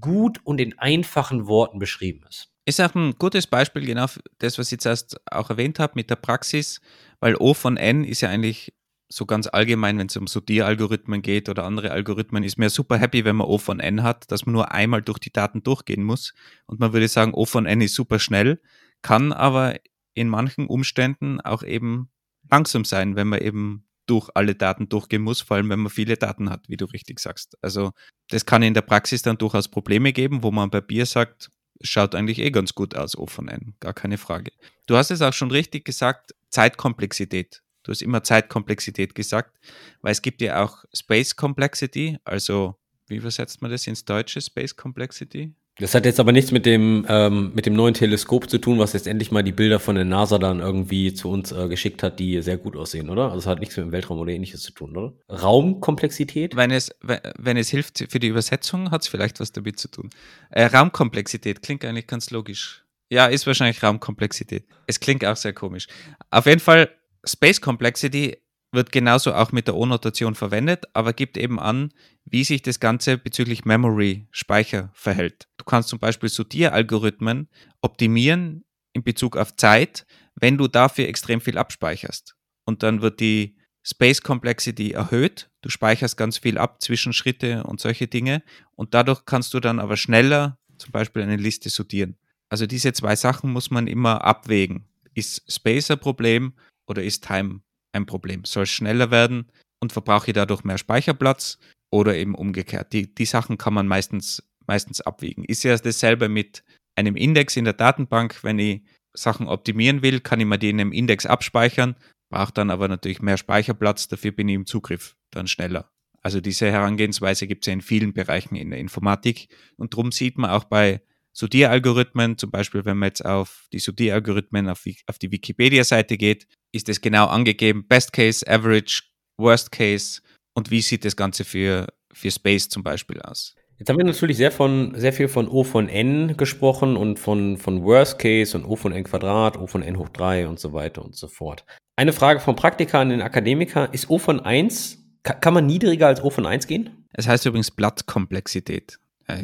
gut 0.00 0.38
und 0.44 0.60
in 0.60 0.78
einfachen 0.78 1.46
Worten 1.46 1.78
beschrieben 1.78 2.24
ist. 2.28 2.50
Ist 2.66 2.80
auch 2.80 2.94
ein 2.94 3.14
gutes 3.18 3.46
Beispiel, 3.46 3.86
genau 3.86 4.06
das, 4.38 4.58
was 4.58 4.66
ich 4.68 4.72
jetzt 4.72 4.86
erst 4.86 5.20
auch 5.30 5.50
erwähnt 5.50 5.78
habe 5.78 5.94
mit 5.96 6.10
der 6.10 6.16
Praxis, 6.16 6.80
weil 7.18 7.36
O 7.36 7.54
von 7.54 7.76
N 7.76 8.04
ist 8.04 8.20
ja 8.20 8.28
eigentlich 8.28 8.74
so 9.08 9.26
ganz 9.26 9.48
allgemein, 9.48 9.98
wenn 9.98 10.06
es 10.06 10.16
um 10.16 10.28
Sortieralgorithmen 10.28 11.20
geht 11.20 11.48
oder 11.48 11.64
andere 11.64 11.90
Algorithmen, 11.90 12.44
ist 12.44 12.58
mir 12.58 12.70
super 12.70 12.96
happy, 12.96 13.24
wenn 13.24 13.36
man 13.36 13.48
O 13.48 13.58
von 13.58 13.80
N 13.80 14.02
hat, 14.04 14.30
dass 14.30 14.46
man 14.46 14.52
nur 14.52 14.70
einmal 14.70 15.02
durch 15.02 15.18
die 15.18 15.32
Daten 15.32 15.64
durchgehen 15.64 16.04
muss. 16.04 16.32
Und 16.66 16.78
man 16.78 16.92
würde 16.92 17.08
sagen, 17.08 17.34
O 17.34 17.44
von 17.44 17.66
N 17.66 17.80
ist 17.80 17.94
super 17.94 18.20
schnell, 18.20 18.60
kann 19.02 19.32
aber 19.32 19.74
in 20.14 20.28
manchen 20.28 20.66
Umständen 20.66 21.40
auch 21.40 21.64
eben 21.64 22.10
langsam 22.48 22.84
sein, 22.84 23.16
wenn 23.16 23.28
man 23.28 23.40
eben 23.40 23.84
durch 24.10 24.28
alle 24.34 24.56
Daten 24.56 24.88
durchgehen 24.88 25.22
muss, 25.22 25.40
vor 25.40 25.56
allem 25.56 25.70
wenn 25.70 25.78
man 25.78 25.90
viele 25.90 26.16
Daten 26.16 26.50
hat, 26.50 26.68
wie 26.68 26.76
du 26.76 26.84
richtig 26.86 27.20
sagst. 27.20 27.56
Also 27.62 27.92
das 28.28 28.44
kann 28.44 28.62
in 28.62 28.74
der 28.74 28.82
Praxis 28.82 29.22
dann 29.22 29.38
durchaus 29.38 29.68
Probleme 29.68 30.12
geben, 30.12 30.42
wo 30.42 30.50
man 30.50 30.68
bei 30.68 30.80
Bier 30.80 31.06
sagt, 31.06 31.50
schaut 31.80 32.14
eigentlich 32.16 32.40
eh 32.40 32.50
ganz 32.50 32.74
gut 32.74 32.96
aus, 32.96 33.16
O 33.16 33.26
von 33.26 33.48
N, 33.48 33.74
gar 33.78 33.94
keine 33.94 34.18
Frage. 34.18 34.50
Du 34.86 34.96
hast 34.96 35.10
es 35.12 35.22
auch 35.22 35.32
schon 35.32 35.52
richtig 35.52 35.84
gesagt, 35.84 36.34
Zeitkomplexität. 36.48 37.62
Du 37.84 37.92
hast 37.92 38.02
immer 38.02 38.22
Zeitkomplexität 38.22 39.14
gesagt, 39.14 39.56
weil 40.02 40.12
es 40.12 40.22
gibt 40.22 40.42
ja 40.42 40.62
auch 40.62 40.84
Space 40.92 41.36
Complexity, 41.36 42.18
also 42.24 42.74
wie 43.06 43.16
übersetzt 43.16 43.62
man 43.62 43.70
das 43.70 43.86
ins 43.86 44.04
Deutsche, 44.04 44.40
Space 44.40 44.76
Complexity? 44.76 45.54
Das 45.80 45.94
hat 45.94 46.04
jetzt 46.04 46.20
aber 46.20 46.32
nichts 46.32 46.50
mit 46.50 46.66
dem, 46.66 47.06
ähm, 47.08 47.52
mit 47.54 47.64
dem 47.64 47.72
neuen 47.72 47.94
Teleskop 47.94 48.50
zu 48.50 48.58
tun, 48.58 48.78
was 48.78 48.92
jetzt 48.92 49.06
endlich 49.06 49.30
mal 49.30 49.42
die 49.42 49.52
Bilder 49.52 49.80
von 49.80 49.94
der 49.94 50.04
NASA 50.04 50.38
dann 50.38 50.60
irgendwie 50.60 51.14
zu 51.14 51.30
uns 51.30 51.52
äh, 51.52 51.68
geschickt 51.68 52.02
hat, 52.02 52.18
die 52.18 52.42
sehr 52.42 52.58
gut 52.58 52.76
aussehen, 52.76 53.08
oder? 53.08 53.24
Also 53.24 53.38
es 53.38 53.46
hat 53.46 53.60
nichts 53.60 53.78
mit 53.78 53.86
dem 53.86 53.92
Weltraum 53.92 54.18
oder 54.18 54.30
ähnliches 54.30 54.60
zu 54.60 54.72
tun, 54.72 54.94
oder? 54.94 55.14
Raumkomplexität? 55.30 56.54
Wenn 56.54 56.70
es, 56.70 56.94
wenn 57.00 57.56
es 57.56 57.70
hilft 57.70 58.04
für 58.10 58.20
die 58.20 58.28
Übersetzung, 58.28 58.90
hat 58.90 59.02
es 59.02 59.08
vielleicht 59.08 59.40
was 59.40 59.52
damit 59.52 59.78
zu 59.78 59.88
tun. 59.88 60.10
Äh, 60.50 60.66
Raumkomplexität 60.66 61.62
klingt 61.62 61.82
eigentlich 61.86 62.06
ganz 62.06 62.30
logisch. 62.30 62.84
Ja, 63.08 63.26
ist 63.26 63.46
wahrscheinlich 63.46 63.82
Raumkomplexität. 63.82 64.66
Es 64.86 65.00
klingt 65.00 65.24
auch 65.24 65.36
sehr 65.36 65.54
komisch. 65.54 65.86
Auf 66.30 66.44
jeden 66.44 66.60
Fall, 66.60 66.90
Space 67.24 67.60
Complexity 67.60 68.36
wird 68.72 68.92
genauso 68.92 69.34
auch 69.34 69.52
mit 69.52 69.66
der 69.66 69.76
O-Notation 69.76 70.34
verwendet, 70.34 70.86
aber 70.92 71.12
gibt 71.12 71.36
eben 71.36 71.58
an, 71.58 71.92
wie 72.24 72.44
sich 72.44 72.62
das 72.62 72.80
Ganze 72.80 73.18
bezüglich 73.18 73.64
Memory, 73.64 74.28
Speicher 74.30 74.90
verhält. 74.94 75.48
Du 75.56 75.64
kannst 75.64 75.88
zum 75.88 75.98
Beispiel 75.98 76.28
Sortieralgorithmen 76.28 77.48
optimieren 77.80 78.64
in 78.92 79.02
Bezug 79.02 79.36
auf 79.36 79.56
Zeit, 79.56 80.06
wenn 80.34 80.56
du 80.56 80.68
dafür 80.68 81.08
extrem 81.08 81.40
viel 81.40 81.58
abspeicherst. 81.58 82.36
Und 82.64 82.82
dann 82.82 83.02
wird 83.02 83.20
die 83.20 83.56
Space 83.82 84.22
Complexity 84.22 84.92
erhöht. 84.92 85.50
Du 85.62 85.70
speicherst 85.70 86.16
ganz 86.16 86.38
viel 86.38 86.58
ab, 86.58 86.82
Zwischenschritte 86.82 87.64
und 87.64 87.80
solche 87.80 88.06
Dinge. 88.06 88.42
Und 88.76 88.94
dadurch 88.94 89.24
kannst 89.24 89.54
du 89.54 89.60
dann 89.60 89.80
aber 89.80 89.96
schneller 89.96 90.58
zum 90.78 90.92
Beispiel 90.92 91.22
eine 91.22 91.36
Liste 91.36 91.70
sortieren. 91.70 92.16
Also 92.48 92.66
diese 92.66 92.92
zwei 92.92 93.16
Sachen 93.16 93.52
muss 93.52 93.70
man 93.70 93.86
immer 93.86 94.24
abwägen. 94.24 94.86
Ist 95.14 95.50
Space 95.52 95.90
ein 95.90 95.98
Problem 95.98 96.54
oder 96.86 97.02
ist 97.02 97.26
Time 97.26 97.62
ein 97.92 98.06
Problem. 98.06 98.44
Soll 98.44 98.64
es 98.64 98.70
schneller 98.70 99.10
werden 99.10 99.50
und 99.80 99.92
verbrauche 99.92 100.28
ich 100.28 100.34
dadurch 100.34 100.64
mehr 100.64 100.78
Speicherplatz 100.78 101.58
oder 101.90 102.14
eben 102.16 102.34
umgekehrt. 102.34 102.92
Die, 102.92 103.14
die 103.14 103.24
Sachen 103.24 103.58
kann 103.58 103.74
man 103.74 103.86
meistens, 103.86 104.42
meistens 104.66 105.00
abwiegen. 105.00 105.44
Ist 105.44 105.62
ja 105.62 105.76
dasselbe 105.76 106.28
mit 106.28 106.62
einem 106.96 107.16
Index 107.16 107.56
in 107.56 107.64
der 107.64 107.74
Datenbank. 107.74 108.42
Wenn 108.44 108.58
ich 108.58 108.82
Sachen 109.14 109.48
optimieren 109.48 110.02
will, 110.02 110.20
kann 110.20 110.40
ich 110.40 110.46
mir 110.46 110.58
die 110.58 110.70
in 110.70 110.80
einem 110.80 110.92
Index 110.92 111.26
abspeichern, 111.26 111.96
brauche 112.30 112.52
dann 112.52 112.70
aber 112.70 112.88
natürlich 112.88 113.22
mehr 113.22 113.36
Speicherplatz, 113.36 114.08
dafür 114.08 114.32
bin 114.32 114.48
ich 114.48 114.54
im 114.54 114.66
Zugriff 114.66 115.16
dann 115.30 115.48
schneller. 115.48 115.90
Also 116.22 116.40
diese 116.40 116.70
Herangehensweise 116.70 117.46
gibt 117.46 117.64
es 117.64 117.66
ja 117.66 117.72
in 117.72 117.80
vielen 117.80 118.12
Bereichen 118.12 118.54
in 118.54 118.70
der 118.70 118.78
Informatik 118.78 119.48
und 119.76 119.94
darum 119.94 120.12
sieht 120.12 120.38
man 120.38 120.50
auch 120.50 120.64
bei 120.64 121.00
Sortieralgorithmen, 121.32 122.38
zum 122.38 122.50
Beispiel 122.50 122.84
wenn 122.84 122.98
man 122.98 123.08
jetzt 123.08 123.24
auf 123.24 123.66
die 123.72 123.78
Sortieralgorithmen 123.78 124.68
auf, 124.68 124.84
auf 125.06 125.18
die 125.18 125.30
Wikipedia-Seite 125.30 126.16
geht, 126.16 126.46
ist 126.72 126.88
es 126.88 127.00
genau 127.00 127.26
angegeben, 127.26 127.86
Best 127.86 128.12
Case, 128.12 128.46
Average, 128.46 129.02
Worst 129.38 129.72
Case 129.72 130.20
und 130.54 130.70
wie 130.70 130.82
sieht 130.82 131.04
das 131.04 131.16
Ganze 131.16 131.44
für, 131.44 131.86
für 132.12 132.30
Space 132.30 132.68
zum 132.68 132.82
Beispiel 132.82 133.20
aus. 133.22 133.54
Jetzt 133.78 133.88
haben 133.88 133.96
wir 133.96 134.04
natürlich 134.04 134.36
sehr, 134.36 134.52
von, 134.52 134.92
sehr 134.94 135.12
viel 135.14 135.28
von 135.28 135.48
O 135.48 135.64
von 135.64 135.88
n 135.88 136.36
gesprochen 136.36 136.98
und 136.98 137.18
von, 137.18 137.56
von 137.56 137.82
Worst 137.82 138.18
Case 138.18 138.56
und 138.56 138.66
O 138.66 138.76
von 138.76 138.92
n 138.92 139.04
Quadrat, 139.04 139.56
O 139.56 139.66
von 139.66 139.82
n 139.82 139.96
hoch 139.96 140.10
3 140.10 140.48
und 140.48 140.60
so 140.60 140.74
weiter 140.74 141.02
und 141.02 141.16
so 141.16 141.28
fort. 141.28 141.64
Eine 141.96 142.12
Frage 142.12 142.40
vom 142.40 142.56
Praktiker 142.56 142.98
an 142.98 143.08
den 143.08 143.22
Akademiker, 143.22 143.92
ist 143.94 144.10
O 144.10 144.18
von 144.18 144.40
1, 144.40 144.98
kann, 145.22 145.54
man 145.54 145.66
niedriger 145.66 146.08
als 146.08 146.22
O 146.22 146.28
von 146.28 146.44
1 146.44 146.66
gehen? 146.66 147.06
Es 147.14 147.26
heißt 147.26 147.46
übrigens 147.46 147.70
Blattkomplexität. 147.70 148.98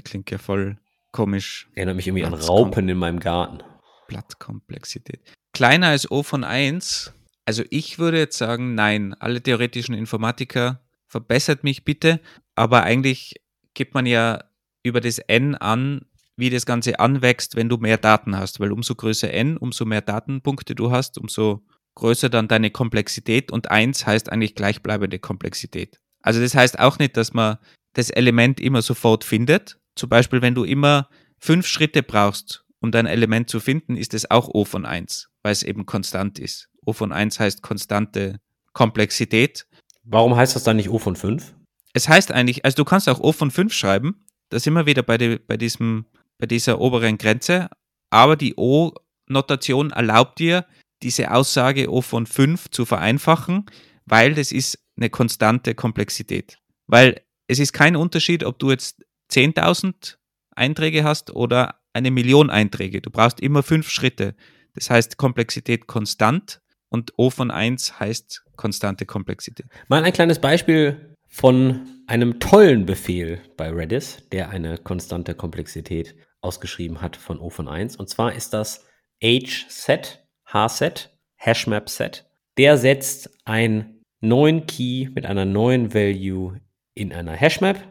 Klingt 0.05 0.31
ja 0.31 0.37
voll 0.37 0.77
komisch. 1.13 1.69
Erinnert 1.75 1.97
mich 1.97 2.07
irgendwie 2.07 2.25
an 2.25 2.35
Raupen 2.35 2.89
in 2.89 2.99
meinem 2.99 3.21
Garten. 3.21 3.63
Blattkomplexität. 4.09 5.21
Kleiner 5.53 5.89
als 5.89 6.11
O 6.11 6.23
von 6.23 6.45
1. 6.45 7.13
Also 7.45 7.65
ich 7.71 7.99
würde 7.99 8.19
jetzt 8.19 8.39
sagen, 8.39 8.75
nein. 8.75 9.15
Alle 9.15 9.43
theoretischen 9.43 9.95
Informatiker, 9.95 10.83
verbessert 11.07 11.65
mich 11.65 11.85
bitte. 11.85 12.21
Aber 12.55 12.83
eigentlich 12.83 13.35
gibt 13.75 13.95
man 13.95 14.07
ja 14.07 14.45
über 14.83 15.01
das 15.01 15.19
N 15.19 15.55
an, 15.55 16.07
wie 16.37 16.51
das 16.51 16.67
Ganze 16.67 17.01
anwächst, 17.01 17.57
wenn 17.57 17.69
du 17.69 17.79
mehr 17.79 17.99
Daten 17.99 18.37
hast. 18.37 18.61
Weil 18.61 18.73
umso 18.73 18.95
größer 18.95 19.33
N, 19.33 19.57
umso 19.57 19.85
mehr 19.85 20.03
Datenpunkte 20.03 20.75
du 20.75 20.91
hast, 20.91 21.19
umso 21.19 21.65
größer 21.95 22.29
dann 22.29 22.49
deine 22.49 22.71
Komplexität. 22.71 23.51
Und 23.51 23.71
1 23.71 24.07
heißt 24.07 24.31
eigentlich 24.31 24.55
gleichbleibende 24.55 25.19
Komplexität. 25.19 25.99
Also 26.21 26.41
das 26.41 26.55
heißt 26.55 26.79
auch 26.79 26.99
nicht, 26.99 27.17
dass 27.17 27.33
man 27.33 27.59
das 27.95 28.11
Element 28.11 28.61
immer 28.61 28.83
sofort 28.83 29.25
findet, 29.25 29.79
zum 29.97 30.09
Beispiel, 30.09 30.43
wenn 30.43 30.55
du 30.55 30.65
immer 30.65 31.09
fünf 31.39 31.67
Schritte 31.67 32.03
brauchst, 32.03 32.65
um 32.81 32.93
dein 32.93 33.07
Element 33.07 33.51
zu 33.51 33.61
finden, 33.61 33.97
ist 33.97 34.15
es 34.15 34.31
auch 34.31 34.49
O 34.49 34.65
von 34.65 34.85
1, 34.85 35.31
weil 35.43 35.53
es 35.53 35.63
eben 35.63 35.87
konstant 35.87 36.39
ist. 36.39 36.69
O 36.85 36.93
von 36.93 37.13
1 37.13 37.41
heißt 37.41 37.63
konstante 37.63 38.41
Komplexität. 38.73 39.67
Warum 40.05 40.37
heißt 40.37 40.55
das 40.55 40.65
dann 40.65 40.77
nicht 40.77 40.91
O 40.91 40.99
von 40.99 41.17
5? 41.17 41.55
Es 41.95 42.09
heißt 42.09 42.31
eigentlich, 42.31 42.65
also 42.65 42.77
du 42.77 42.85
kannst 42.85 43.09
auch 43.09 43.21
O 43.21 43.33
von 43.33 43.51
5 43.51 43.73
schreiben, 43.73 44.27
da 44.51 44.61
sind 44.61 44.75
wir 44.75 44.87
wieder 44.87 45.03
bei, 45.03 45.19
die, 45.19 45.39
bei, 45.39 45.57
diesem, 45.57 46.05
bei 46.39 46.47
dieser 46.47 46.81
oberen 46.81 47.19
Grenze, 47.19 47.71
aber 48.11 48.37
die 48.37 48.55
O-Notation 48.57 49.91
erlaubt 49.91 50.39
dir, 50.39 50.67
diese 51.03 51.33
Aussage 51.33 51.91
O 51.91 52.03
von 52.03 52.27
5 52.27 52.71
zu 52.71 52.85
vereinfachen, 52.85 53.67
weil 54.05 54.35
das 54.35 54.53
ist 54.53 54.79
eine 54.97 55.11
konstante 55.11 55.75
Komplexität. 55.75 56.59
Weil 56.87 57.23
es 57.49 57.59
ist 57.59 57.73
kein 57.73 57.97
Unterschied, 57.97 58.45
ob 58.45 58.59
du 58.59 58.71
jetzt 58.71 59.06
10.000 59.31 60.17
Einträge 60.55 61.05
hast 61.05 61.31
oder 61.35 61.81
eine 61.93 62.11
Million 62.11 62.51
Einträge. 62.51 63.01
Du 63.01 63.11
brauchst 63.11 63.41
immer 63.41 63.63
fünf 63.63 63.89
Schritte. 63.91 64.35
Das 64.75 64.91
heißt 64.91 65.17
Komplexität 65.17 65.87
konstant 65.87 66.61
und 66.89 67.13
O 67.17 67.31
von 67.31 67.51
1 67.51 67.99
heißt 67.99 68.45
konstante 68.57 69.07
Komplexität. 69.07 69.67
Mal 69.89 70.05
ein 70.05 70.13
kleines 70.13 70.39
Beispiel 70.39 71.15
von 71.29 71.87
einem 72.07 72.39
tollen 72.39 72.87
Befehl 72.87 73.41
bei 73.57 73.71
Redis, 73.71 74.23
der 74.33 74.51
eine 74.51 74.79
konstante 74.79 75.35
Komplexität 75.35 76.15
ausgeschrieben 76.41 77.01
hat 77.01 77.17
von 77.17 77.41
O 77.41 77.51
von 77.51 77.69
1. 77.69 77.97
Und 77.97 78.09
zwar 78.09 78.35
ist 78.35 78.53
das 78.53 78.87
H-Set, 79.23 80.25
H-Set, 80.47 81.11
Hashmap-Set. 81.37 82.27
Der 82.59 82.79
setzt 82.79 83.31
einen 83.45 84.03
neuen 84.21 84.67
Key 84.67 85.09
mit 85.15 85.27
einer 85.27 85.45
neuen 85.45 85.93
Value 85.93 86.61
in 86.95 87.13
einer 87.13 87.33
Hashmap. 87.33 87.83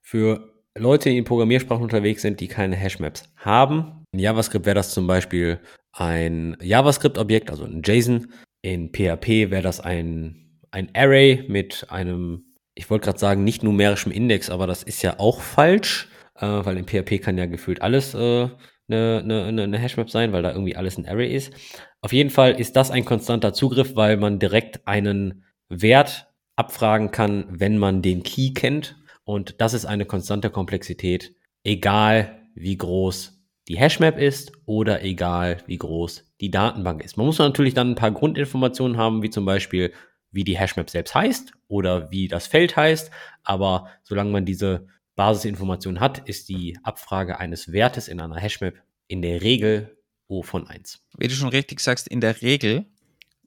Für 0.00 0.51
Leute, 0.76 1.10
die 1.10 1.18
in 1.18 1.24
Programmiersprachen 1.24 1.82
unterwegs 1.82 2.22
sind, 2.22 2.40
die 2.40 2.48
keine 2.48 2.76
Hashmaps 2.76 3.30
haben, 3.36 4.04
In 4.12 4.20
JavaScript 4.20 4.66
wäre 4.66 4.74
das 4.74 4.92
zum 4.92 5.06
Beispiel 5.06 5.60
ein 5.92 6.56
JavaScript-Objekt, 6.62 7.50
also 7.50 7.64
ein 7.64 7.82
JSON. 7.84 8.32
In 8.62 8.90
PHP 8.92 9.50
wäre 9.50 9.62
das 9.62 9.80
ein, 9.80 10.60
ein 10.70 10.88
Array 10.94 11.44
mit 11.48 11.86
einem, 11.90 12.54
ich 12.74 12.88
wollte 12.88 13.06
gerade 13.06 13.18
sagen, 13.18 13.44
nicht 13.44 13.62
numerischem 13.62 14.12
Index, 14.12 14.50
aber 14.50 14.66
das 14.66 14.82
ist 14.82 15.02
ja 15.02 15.18
auch 15.18 15.40
falsch, 15.40 16.08
äh, 16.36 16.46
weil 16.46 16.78
in 16.78 16.86
PHP 16.86 17.20
kann 17.22 17.36
ja 17.36 17.46
gefühlt 17.46 17.82
alles 17.82 18.14
äh, 18.14 18.48
eine, 18.88 19.24
eine, 19.24 19.62
eine 19.62 19.78
Hashmap 19.78 20.10
sein, 20.10 20.32
weil 20.32 20.42
da 20.42 20.52
irgendwie 20.52 20.76
alles 20.76 20.96
ein 20.96 21.06
Array 21.06 21.34
ist. 21.34 21.52
Auf 22.00 22.12
jeden 22.12 22.30
Fall 22.30 22.58
ist 22.58 22.76
das 22.76 22.90
ein 22.90 23.04
konstanter 23.04 23.52
Zugriff, 23.52 23.96
weil 23.96 24.16
man 24.16 24.38
direkt 24.38 24.86
einen 24.86 25.44
Wert 25.68 26.28
abfragen 26.56 27.10
kann, 27.10 27.46
wenn 27.48 27.78
man 27.78 28.02
den 28.02 28.22
Key 28.22 28.52
kennt. 28.52 28.96
Und 29.24 29.60
das 29.60 29.74
ist 29.74 29.86
eine 29.86 30.04
konstante 30.04 30.50
Komplexität, 30.50 31.34
egal 31.64 32.48
wie 32.54 32.76
groß 32.76 33.38
die 33.68 33.78
Hashmap 33.78 34.18
ist 34.18 34.52
oder 34.66 35.02
egal 35.04 35.58
wie 35.66 35.78
groß 35.78 36.24
die 36.40 36.50
Datenbank 36.50 37.04
ist. 37.04 37.16
Man 37.16 37.26
muss 37.26 37.38
natürlich 37.38 37.74
dann 37.74 37.92
ein 37.92 37.96
paar 37.96 38.10
Grundinformationen 38.10 38.96
haben, 38.96 39.22
wie 39.22 39.30
zum 39.30 39.44
Beispiel, 39.44 39.92
wie 40.32 40.44
die 40.44 40.58
Hashmap 40.58 40.90
selbst 40.90 41.14
heißt 41.14 41.52
oder 41.68 42.10
wie 42.10 42.26
das 42.26 42.46
Feld 42.46 42.76
heißt. 42.76 43.10
Aber 43.44 43.88
solange 44.02 44.30
man 44.30 44.44
diese 44.44 44.86
Basisinformation 45.14 46.00
hat, 46.00 46.26
ist 46.28 46.48
die 46.48 46.78
Abfrage 46.82 47.38
eines 47.38 47.70
Wertes 47.70 48.08
in 48.08 48.20
einer 48.20 48.36
Hashmap 48.36 48.74
in 49.06 49.22
der 49.22 49.42
Regel 49.42 49.96
O 50.26 50.42
von 50.42 50.66
1. 50.66 51.04
Wie 51.18 51.28
du 51.28 51.34
schon 51.34 51.50
richtig 51.50 51.80
sagst, 51.80 52.08
in 52.08 52.20
der 52.20 52.40
Regel, 52.40 52.86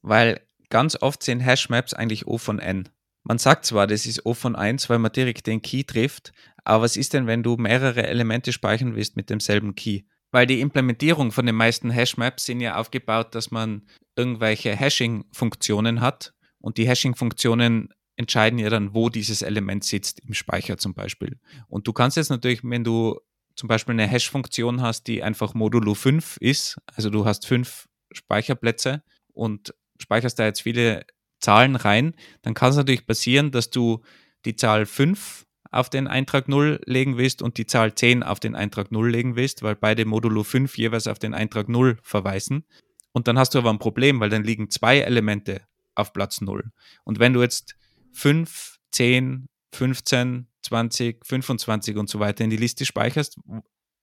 weil 0.02 0.42
ganz 0.70 1.02
oft 1.02 1.24
sind 1.24 1.40
Hashmaps 1.40 1.94
eigentlich 1.94 2.28
O 2.28 2.38
von 2.38 2.60
N. 2.60 2.90
Man 3.28 3.40
sagt 3.40 3.66
zwar, 3.66 3.88
das 3.88 4.06
ist 4.06 4.26
O 4.26 4.36
von 4.36 4.56
1, 4.56 4.90
weil 4.90 5.00
man 5.00 5.12
direkt 5.12 5.48
den 5.48 5.62
Key 5.62 5.84
trifft, 5.84 6.32
aber 6.64 6.84
was 6.84 6.96
ist 6.96 7.14
denn, 7.14 7.26
wenn 7.26 7.42
du 7.42 7.58
mehrere 7.58 8.06
Elemente 8.06 8.54
speichern 8.54 8.96
willst 8.96 9.18
mit 9.18 9.32
demselben 9.32 9.74
Key? 9.76 10.04
Weil 10.32 10.46
die 10.46 10.62
Implementierung 10.62 11.32
von 11.32 11.46
den 11.46 11.56
meisten 11.56 11.90
Hashmaps 11.90 12.46
sind 12.46 12.62
ja 12.62 12.76
aufgebaut, 12.76 13.34
dass 13.34 13.50
man 13.50 13.88
irgendwelche 14.16 14.76
Hashing-Funktionen 14.76 16.02
hat 16.02 16.34
und 16.60 16.78
die 16.78 16.88
Hashing-Funktionen 16.88 17.90
entscheiden 18.16 18.60
ja 18.60 18.70
dann, 18.70 18.94
wo 18.94 19.10
dieses 19.10 19.42
Element 19.42 19.84
sitzt, 19.84 20.20
im 20.20 20.36
Speicher 20.36 20.78
zum 20.78 20.94
Beispiel. 20.94 21.40
Und 21.68 21.88
du 21.88 21.94
kannst 21.94 22.18
jetzt 22.18 22.30
natürlich, 22.30 22.62
wenn 22.64 22.84
du 22.84 23.20
zum 23.56 23.68
Beispiel 23.68 23.94
eine 23.94 24.08
Hash-Funktion 24.08 24.82
hast, 24.82 25.08
die 25.08 25.24
einfach 25.24 25.56
Modulo 25.56 25.96
5 25.96 26.38
ist, 26.38 26.78
also 26.86 27.10
du 27.10 27.26
hast 27.26 27.48
fünf 27.48 27.88
Speicherplätze 28.12 29.02
und 29.34 29.74
speicherst 30.00 30.38
da 30.38 30.46
jetzt 30.46 30.62
viele 30.62 31.06
Zahlen 31.40 31.76
rein, 31.76 32.16
dann 32.42 32.54
kann 32.54 32.72
es 32.72 32.76
natürlich 32.76 33.06
passieren, 33.06 33.52
dass 33.52 33.70
du 33.70 34.02
die 34.46 34.56
Zahl 34.56 34.86
5 34.86 35.46
auf 35.72 35.90
den 35.90 36.08
Eintrag 36.08 36.48
0 36.48 36.80
legen 36.86 37.18
willst 37.18 37.42
und 37.42 37.58
die 37.58 37.66
Zahl 37.66 37.94
10 37.94 38.24
auf 38.24 38.40
den 38.40 38.56
Eintrag 38.56 38.92
0 38.92 39.10
legen 39.12 39.36
willst, 39.36 39.62
weil 39.62 39.76
beide 39.76 40.06
Modulo 40.06 40.44
5 40.44 40.78
jeweils 40.78 41.08
auf 41.08 41.20
den 41.20 41.34
Eintrag 41.34 41.68
0 41.68 41.98
verweisen. 42.02 42.66
Und 43.12 43.28
dann 43.28 43.38
hast 43.38 43.54
du 43.54 43.60
aber 43.60 43.70
ein 43.70 43.80
Problem, 43.80 44.20
weil 44.20 44.30
dann 44.30 44.44
liegen 44.44 44.70
zwei 44.70 45.00
Elemente 45.00 45.62
auf 45.96 46.14
Platz 46.14 46.42
0. 46.42 46.72
Und 47.04 47.20
wenn 47.20 47.34
du 47.34 47.42
jetzt 47.42 47.76
5, 48.14 48.78
10, 48.92 49.48
15, 49.74 50.48
20, 50.64 51.26
25 51.26 51.98
und 51.98 52.10
so 52.10 52.20
weiter 52.20 52.44
in 52.44 52.50
die 52.50 52.58
Liste 52.58 52.86
speicherst, 52.86 53.38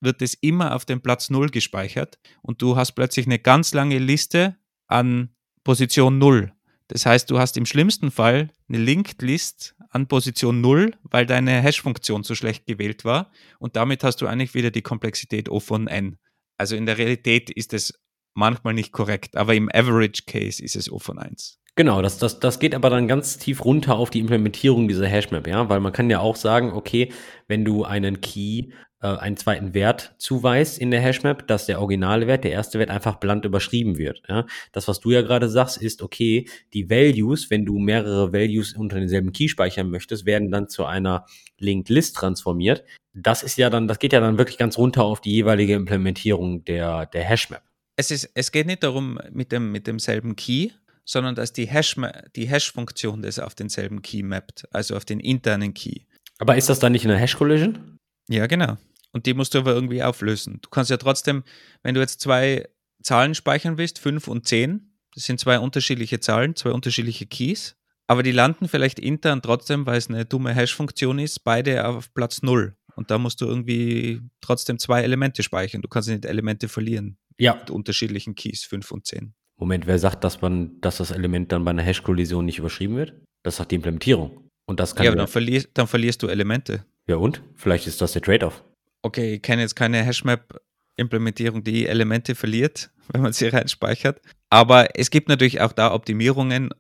wird 0.01 0.21
es 0.21 0.35
immer 0.35 0.75
auf 0.75 0.85
den 0.85 1.01
Platz 1.01 1.31
0 1.31 1.49
gespeichert 1.49 2.19
und 2.43 2.61
du 2.61 2.77
hast 2.77 2.93
plötzlich 2.93 3.27
eine 3.27 3.39
ganz 3.39 3.73
lange 3.73 3.99
Liste 3.99 4.57
an 4.89 5.35
Position 5.65 6.19
0. 6.19 6.53
Das 6.89 7.07
heißt, 7.07 7.31
du 7.31 7.39
hast 7.39 7.57
im 7.57 7.67
schlimmsten 7.67 8.11
Fall 8.11 8.51
eine 8.69 8.79
Linked 8.79 9.23
List 9.23 9.75
an 9.91 10.09
Position 10.09 10.61
0, 10.61 10.95
weil 11.03 11.27
deine 11.27 11.61
Hash-Funktion 11.61 12.23
so 12.23 12.35
schlecht 12.35 12.67
gewählt 12.67 13.05
war. 13.05 13.31
Und 13.59 13.77
damit 13.77 14.05
hast 14.05 14.23
du 14.23 14.27
eigentlich 14.27 14.55
wieder 14.55 14.71
die 14.71 14.83
Komplexität 14.83 15.49
O 15.49 15.61
von 15.61 15.87
n. 15.87 16.19
Also 16.59 16.77
in 16.77 16.87
der 16.87 16.99
Realität 16.99 17.51
ist 17.51 17.73
es 17.75 17.95
manchmal 18.35 18.75
nicht 18.75 18.93
korrekt, 18.93 19.37
aber 19.37 19.55
im 19.55 19.69
Average 19.73 20.23
Case 20.27 20.63
ist 20.63 20.77
es 20.77 20.91
O 20.91 20.99
von 20.99 21.19
1. 21.19 21.59
Genau, 21.75 22.03
das, 22.03 22.19
das, 22.19 22.39
das 22.39 22.59
geht 22.59 22.75
aber 22.75 22.91
dann 22.91 23.09
ganz 23.09 23.39
tief 23.39 23.65
runter 23.65 23.97
auf 23.97 24.11
die 24.11 24.21
Implementierung 24.21 24.89
dieser 24.89 25.07
Hashmap, 25.07 25.47
ja, 25.47 25.71
weil 25.71 25.81
man 25.81 25.93
kann 25.93 26.11
ja 26.11 26.21
auch 26.21 26.37
sagen, 26.37 26.73
okay, 26.73 27.11
wenn 27.49 27.65
du 27.65 27.85
einen 27.85 28.21
Key 28.21 28.73
äh, 29.03 29.09
einen 29.09 29.37
zweiten 29.37 29.75
Wert 29.75 30.15
zuweist 30.19 30.79
in 30.79 30.91
der 30.91 31.01
Hashmap, 31.01 31.47
dass 31.49 31.67
der 31.67 31.81
originale 31.81 32.27
Wert, 32.27 32.45
der 32.45 32.53
erste 32.53 32.79
Wert 32.79 32.91
einfach 32.91 33.17
bland 33.17 33.45
überschrieben 33.45 33.99
wird. 33.99 34.23
Ja? 34.29 34.47
Das, 34.71 34.87
was 34.89 35.01
du 35.01 35.11
ja 35.11 35.23
gerade 35.23 35.49
sagst, 35.49 35.77
ist, 35.77 36.03
okay, 36.03 36.49
die 36.73 36.89
Values, 36.89 37.51
wenn 37.51 37.67
du 37.67 37.79
mehrere 37.79 38.33
Values 38.33 38.75
unter 38.75 38.99
denselben 38.99 39.33
Key 39.33 39.49
speichern 39.49 39.91
möchtest, 39.91 40.25
werden 40.25 40.51
dann 40.51 40.69
zu 40.69 40.85
einer 40.85 41.27
Linked 41.59 41.89
List 41.89 42.17
transformiert. 42.17 42.85
Das 43.13 43.43
ist 43.43 43.59
ja 43.59 43.71
dann, 43.71 43.89
das 43.89 43.99
geht 43.99 44.13
ja 44.13 44.21
dann 44.21 44.39
wirklich 44.39 44.57
ganz 44.57 44.79
runter 44.79 45.05
auf 45.05 45.21
die 45.21 45.33
jeweilige 45.33 45.75
Implementierung 45.75 46.65
der, 46.65 47.07
der 47.07 47.25
Hashmap. 47.25 47.63
Es, 47.97 48.11
ist, 48.11 48.31
es 48.35 48.53
geht 48.53 48.67
nicht 48.67 48.83
darum 48.85 49.19
mit, 49.33 49.53
dem, 49.53 49.73
mit 49.73 49.87
demselben 49.87 50.37
Key, 50.37 50.71
sondern 51.05 51.35
dass 51.35 51.53
die 51.53 51.67
Hash, 51.67 51.97
die 52.37 52.49
Hash-Funktion 52.49 53.23
das 53.23 53.39
auf 53.39 53.55
denselben 53.55 54.01
Key 54.01 54.23
mappt, 54.23 54.69
also 54.71 54.97
auf 54.97 55.05
den 55.05 55.21
internen 55.21 55.75
Key. 55.75 56.03
Aber 56.39 56.57
ist 56.57 56.69
das 56.69 56.79
dann 56.79 56.93
nicht 56.93 57.05
eine 57.05 57.17
Hash-Collision? 57.17 57.99
Ja, 58.29 58.47
genau. 58.47 58.77
Und 59.13 59.27
die 59.27 59.35
musst 59.35 59.55
du 59.55 59.59
aber 59.59 59.75
irgendwie 59.75 60.03
auflösen. 60.03 60.59
Du 60.63 60.71
kannst 60.71 60.91
ja 60.91 60.97
trotzdem, 60.97 61.45
wenn 61.83 61.95
du 61.95 62.01
jetzt 62.01 62.21
zwei 62.21 62.69
Zahlen 63.03 63.35
speichern 63.35 63.79
willst, 63.79 63.99
5 63.99 64.27
und 64.27 64.47
10, 64.47 64.93
das 65.15 65.25
sind 65.25 65.39
zwei 65.39 65.59
unterschiedliche 65.59 66.21
Zahlen, 66.21 66.57
zwei 66.57 66.71
unterschiedliche 66.71 67.27
Keys, 67.27 67.77
aber 68.07 68.23
die 68.23 68.33
landen 68.33 68.69
vielleicht 68.69 68.99
intern 68.99 69.43
trotzdem, 69.43 69.87
weil 69.87 69.99
es 69.99 70.09
eine 70.09 70.25
dumme 70.25 70.55
Hash-Funktion 70.55 71.19
ist, 71.19 71.45
beide 71.45 71.87
auf 71.87 72.13
Platz 72.15 72.43
0. 72.43 72.75
Und 72.95 73.11
da 73.11 73.19
musst 73.19 73.41
du 73.41 73.47
irgendwie 73.47 74.21
trotzdem 74.41 74.79
zwei 74.79 75.03
Elemente 75.03 75.43
speichern. 75.43 75.83
Du 75.83 75.89
kannst 75.89 76.09
nicht 76.09 76.25
Elemente 76.25 76.69
verlieren. 76.69 77.17
Ja. 77.39 77.55
Mit 77.55 77.71
unterschiedlichen 77.71 78.35
Keys, 78.35 78.65
5 78.65 78.91
und 78.91 79.07
10. 79.07 79.35
Moment, 79.57 79.87
wer 79.87 79.99
sagt, 79.99 80.25
dass 80.25 80.41
man, 80.41 80.81
dass 80.81 80.99
das 80.99 81.11
Element 81.11 81.53
dann 81.53 81.65
bei 81.65 81.71
einer 81.71 81.83
Hash-Kollision 81.83 82.45
nicht 82.45 82.59
überschrieben 82.59 82.97
wird? 82.97 83.15
Das 83.43 83.57
sagt 83.57 83.71
die 83.71 83.77
Implementierung. 83.77 84.51
Und 84.67 84.81
das 84.81 84.95
kann 84.95 85.05
ja, 85.05 85.11
aber 85.11 85.19
dann 85.19 85.29
verlierst, 85.29 85.71
dann 85.75 85.87
verlierst 85.87 86.23
du 86.23 86.29
Elemente. 86.29 86.85
Ja 87.07 87.17
und? 87.17 87.43
Vielleicht 87.55 87.87
ist 87.87 88.01
das 88.01 88.13
der 88.13 88.23
Trade-off 88.23 88.63
okay, 89.03 89.35
ich 89.35 89.43
kenne 89.43 89.63
jetzt 89.63 89.77
keine 89.77 90.03
Hashmap-Implementierung, 90.05 91.63
die 91.65 91.87
Elemente 91.87 92.35
verliert, 92.35 92.91
wenn 93.13 93.23
man 93.23 93.33
sie 93.33 93.49
reinspeichert. 93.49 94.21
Aber 94.51 94.99
es 94.99 95.11
gibt 95.11 95.29
natürlich 95.29 95.61
auch 95.61 95.73
da 95.73 95.93
Optimierungen. 95.93 96.71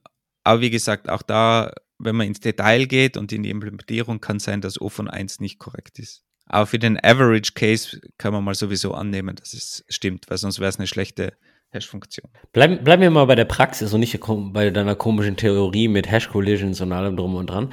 Aber 0.44 0.60
wie 0.60 0.70
gesagt, 0.70 1.08
auch 1.08 1.22
da, 1.22 1.72
wenn 1.98 2.16
man 2.16 2.26
ins 2.26 2.40
Detail 2.40 2.86
geht 2.86 3.16
und 3.16 3.32
in 3.32 3.42
die 3.42 3.50
Implementierung, 3.50 4.20
kann 4.20 4.38
sein, 4.38 4.60
dass 4.60 4.80
O 4.80 4.88
von 4.88 5.08
1 5.08 5.40
nicht 5.40 5.58
korrekt 5.58 5.98
ist. 5.98 6.24
Aber 6.46 6.66
für 6.66 6.78
den 6.78 7.02
Average 7.02 7.52
Case 7.54 8.00
kann 8.18 8.32
man 8.32 8.44
mal 8.44 8.54
sowieso 8.54 8.92
annehmen, 8.94 9.36
dass 9.36 9.54
es 9.54 9.84
stimmt, 9.88 10.28
weil 10.28 10.38
sonst 10.38 10.58
wäre 10.58 10.68
es 10.68 10.78
eine 10.78 10.88
schlechte 10.88 11.34
Hash-Funktion. 11.70 12.30
Bleiben, 12.52 12.84
bleiben 12.84 13.02
wir 13.02 13.10
mal 13.10 13.24
bei 13.24 13.34
der 13.34 13.44
Praxis 13.44 13.92
und 13.92 14.00
nicht 14.00 14.18
bei 14.52 14.70
deiner 14.70 14.94
komischen 14.94 15.36
Theorie 15.36 15.88
mit 15.88 16.10
Hash-Collisions 16.10 16.80
und 16.80 16.92
allem 16.92 17.16
drum 17.16 17.34
und 17.36 17.46
dran. 17.48 17.72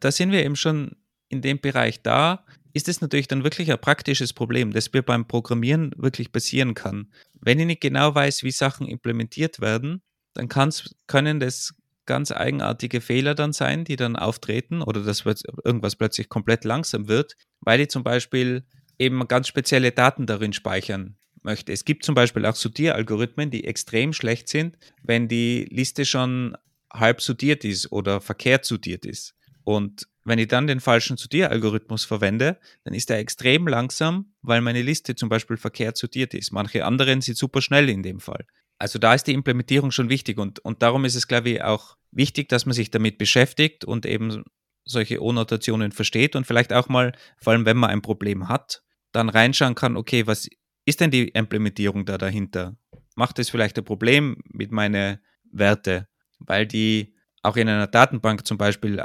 Da 0.00 0.10
sind 0.10 0.32
wir 0.32 0.44
eben 0.44 0.56
schon 0.56 0.96
in 1.28 1.42
dem 1.42 1.60
Bereich 1.60 2.02
da, 2.02 2.44
ist 2.78 2.88
es 2.88 3.00
natürlich 3.00 3.26
dann 3.26 3.42
wirklich 3.42 3.72
ein 3.72 3.80
praktisches 3.80 4.32
Problem, 4.32 4.72
das 4.72 4.92
mir 4.92 5.02
beim 5.02 5.26
Programmieren 5.26 5.90
wirklich 5.96 6.30
passieren 6.30 6.74
kann. 6.74 7.12
Wenn 7.40 7.58
ich 7.58 7.66
nicht 7.66 7.80
genau 7.80 8.14
weiß, 8.14 8.44
wie 8.44 8.52
Sachen 8.52 8.86
implementiert 8.86 9.60
werden, 9.60 10.00
dann 10.34 10.48
können 10.48 11.40
das 11.40 11.74
ganz 12.06 12.30
eigenartige 12.30 13.00
Fehler 13.00 13.34
dann 13.34 13.52
sein, 13.52 13.84
die 13.84 13.96
dann 13.96 14.14
auftreten 14.14 14.80
oder 14.80 15.02
dass 15.02 15.24
irgendwas 15.64 15.96
plötzlich 15.96 16.28
komplett 16.28 16.64
langsam 16.64 17.08
wird, 17.08 17.34
weil 17.60 17.80
ich 17.80 17.88
zum 17.88 18.04
Beispiel 18.04 18.64
eben 18.96 19.26
ganz 19.26 19.48
spezielle 19.48 19.90
Daten 19.90 20.26
darin 20.26 20.52
speichern 20.52 21.16
möchte. 21.42 21.72
Es 21.72 21.84
gibt 21.84 22.04
zum 22.04 22.14
Beispiel 22.14 22.46
auch 22.46 22.54
Sortieralgorithmen, 22.54 23.50
die 23.50 23.64
extrem 23.64 24.12
schlecht 24.12 24.48
sind, 24.48 24.78
wenn 25.02 25.26
die 25.26 25.66
Liste 25.70 26.04
schon 26.04 26.56
halb 26.92 27.20
sortiert 27.20 27.64
ist 27.64 27.90
oder 27.90 28.20
verkehrt 28.20 28.64
sortiert 28.64 29.04
ist. 29.04 29.34
Und 29.64 30.06
wenn 30.28 30.38
ich 30.38 30.48
dann 30.48 30.66
den 30.66 30.80
falschen 30.80 31.16
Sortieralgorithmus 31.16 32.04
verwende, 32.04 32.58
dann 32.84 32.94
ist 32.94 33.10
er 33.10 33.18
extrem 33.18 33.66
langsam, 33.66 34.32
weil 34.42 34.60
meine 34.60 34.82
Liste 34.82 35.14
zum 35.14 35.28
Beispiel 35.28 35.56
verkehrt 35.56 35.96
sortiert 35.96 36.34
ist. 36.34 36.52
Manche 36.52 36.84
anderen 36.84 37.20
sind 37.20 37.36
super 37.36 37.60
schnell 37.60 37.88
in 37.88 38.02
dem 38.02 38.20
Fall. 38.20 38.46
Also 38.78 38.98
da 38.98 39.14
ist 39.14 39.24
die 39.24 39.34
Implementierung 39.34 39.90
schon 39.90 40.08
wichtig 40.08 40.38
und, 40.38 40.60
und 40.60 40.82
darum 40.82 41.04
ist 41.04 41.16
es, 41.16 41.26
glaube 41.26 41.50
ich, 41.50 41.62
auch 41.62 41.96
wichtig, 42.12 42.48
dass 42.48 42.64
man 42.64 42.74
sich 42.74 42.90
damit 42.90 43.18
beschäftigt 43.18 43.84
und 43.84 44.06
eben 44.06 44.44
solche 44.84 45.22
O-Notationen 45.22 45.92
versteht 45.92 46.36
und 46.36 46.46
vielleicht 46.46 46.72
auch 46.72 46.88
mal, 46.88 47.12
vor 47.38 47.52
allem 47.52 47.66
wenn 47.66 47.76
man 47.76 47.90
ein 47.90 48.02
Problem 48.02 48.48
hat, 48.48 48.82
dann 49.12 49.28
reinschauen 49.28 49.74
kann, 49.74 49.96
okay, 49.96 50.26
was 50.26 50.48
ist 50.84 51.00
denn 51.00 51.10
die 51.10 51.28
Implementierung 51.28 52.06
da 52.06 52.18
dahinter? 52.18 52.76
Macht 53.14 53.38
es 53.38 53.50
vielleicht 53.50 53.76
ein 53.78 53.84
Problem 53.84 54.36
mit 54.44 54.70
meinen 54.70 55.18
Werte? 55.50 56.08
Weil 56.38 56.66
die 56.66 57.14
auch 57.42 57.56
in 57.56 57.68
einer 57.68 57.86
Datenbank 57.86 58.46
zum 58.46 58.58
Beispiel 58.58 59.00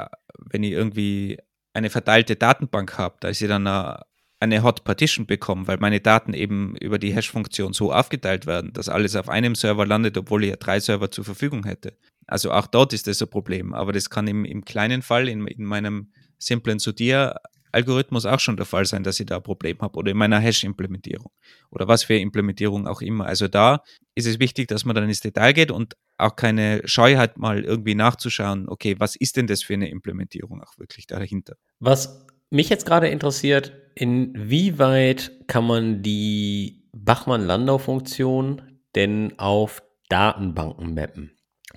wenn 0.50 0.62
ich 0.62 0.72
irgendwie 0.72 1.38
eine 1.72 1.90
verteilte 1.90 2.36
Datenbank 2.36 2.98
habe, 2.98 3.16
da 3.20 3.28
ist 3.28 3.38
sie 3.38 3.48
dann 3.48 3.66
eine, 3.66 4.02
eine 4.40 4.62
Hot 4.62 4.84
Partition 4.84 5.26
bekommen, 5.26 5.66
weil 5.66 5.78
meine 5.78 6.00
Daten 6.00 6.34
eben 6.34 6.76
über 6.76 6.98
die 6.98 7.14
Hash-Funktion 7.14 7.72
so 7.72 7.92
aufgeteilt 7.92 8.46
werden, 8.46 8.72
dass 8.72 8.88
alles 8.88 9.16
auf 9.16 9.28
einem 9.28 9.54
Server 9.54 9.86
landet, 9.86 10.16
obwohl 10.16 10.44
ich 10.44 10.50
ja 10.50 10.56
drei 10.56 10.80
Server 10.80 11.10
zur 11.10 11.24
Verfügung 11.24 11.64
hätte. 11.64 11.96
Also 12.26 12.52
auch 12.52 12.66
dort 12.66 12.92
ist 12.92 13.06
das 13.06 13.20
ein 13.20 13.28
Problem. 13.28 13.74
Aber 13.74 13.92
das 13.92 14.10
kann 14.10 14.26
im, 14.26 14.44
im 14.44 14.64
kleinen 14.64 15.02
Fall, 15.02 15.28
in, 15.28 15.46
in 15.46 15.64
meinem 15.64 16.12
simplen 16.38 16.78
Sortier 16.78 17.36
Algorithmus 17.74 18.24
auch 18.24 18.40
schon 18.40 18.56
der 18.56 18.66
Fall 18.66 18.86
sein, 18.86 19.02
dass 19.02 19.20
ich 19.20 19.26
da 19.26 19.36
ein 19.36 19.42
Problem 19.42 19.78
habe 19.80 19.98
oder 19.98 20.12
in 20.12 20.16
meiner 20.16 20.38
Hash-Implementierung 20.38 21.30
oder 21.70 21.88
was 21.88 22.04
für 22.04 22.14
Implementierung 22.14 22.86
auch 22.86 23.02
immer. 23.02 23.26
Also 23.26 23.48
da 23.48 23.82
ist 24.14 24.26
es 24.26 24.38
wichtig, 24.38 24.68
dass 24.68 24.84
man 24.84 24.94
dann 24.94 25.08
ins 25.08 25.20
Detail 25.20 25.52
geht 25.52 25.70
und 25.70 25.96
auch 26.16 26.36
keine 26.36 26.82
Scheu 26.84 27.16
hat, 27.16 27.38
mal 27.38 27.64
irgendwie 27.64 27.94
nachzuschauen, 27.94 28.68
okay, 28.68 28.96
was 28.98 29.16
ist 29.16 29.36
denn 29.36 29.46
das 29.46 29.62
für 29.62 29.74
eine 29.74 29.90
Implementierung 29.90 30.62
auch 30.62 30.78
wirklich 30.78 31.06
dahinter? 31.06 31.56
Was 31.80 32.26
mich 32.50 32.68
jetzt 32.68 32.86
gerade 32.86 33.08
interessiert, 33.08 33.72
inwieweit 33.94 35.32
kann 35.48 35.66
man 35.66 36.02
die 36.02 36.88
Bachmann-Landau-Funktion 36.92 38.62
denn 38.94 39.38
auf 39.38 39.82
Datenbanken 40.08 40.94
mappen? 40.94 41.32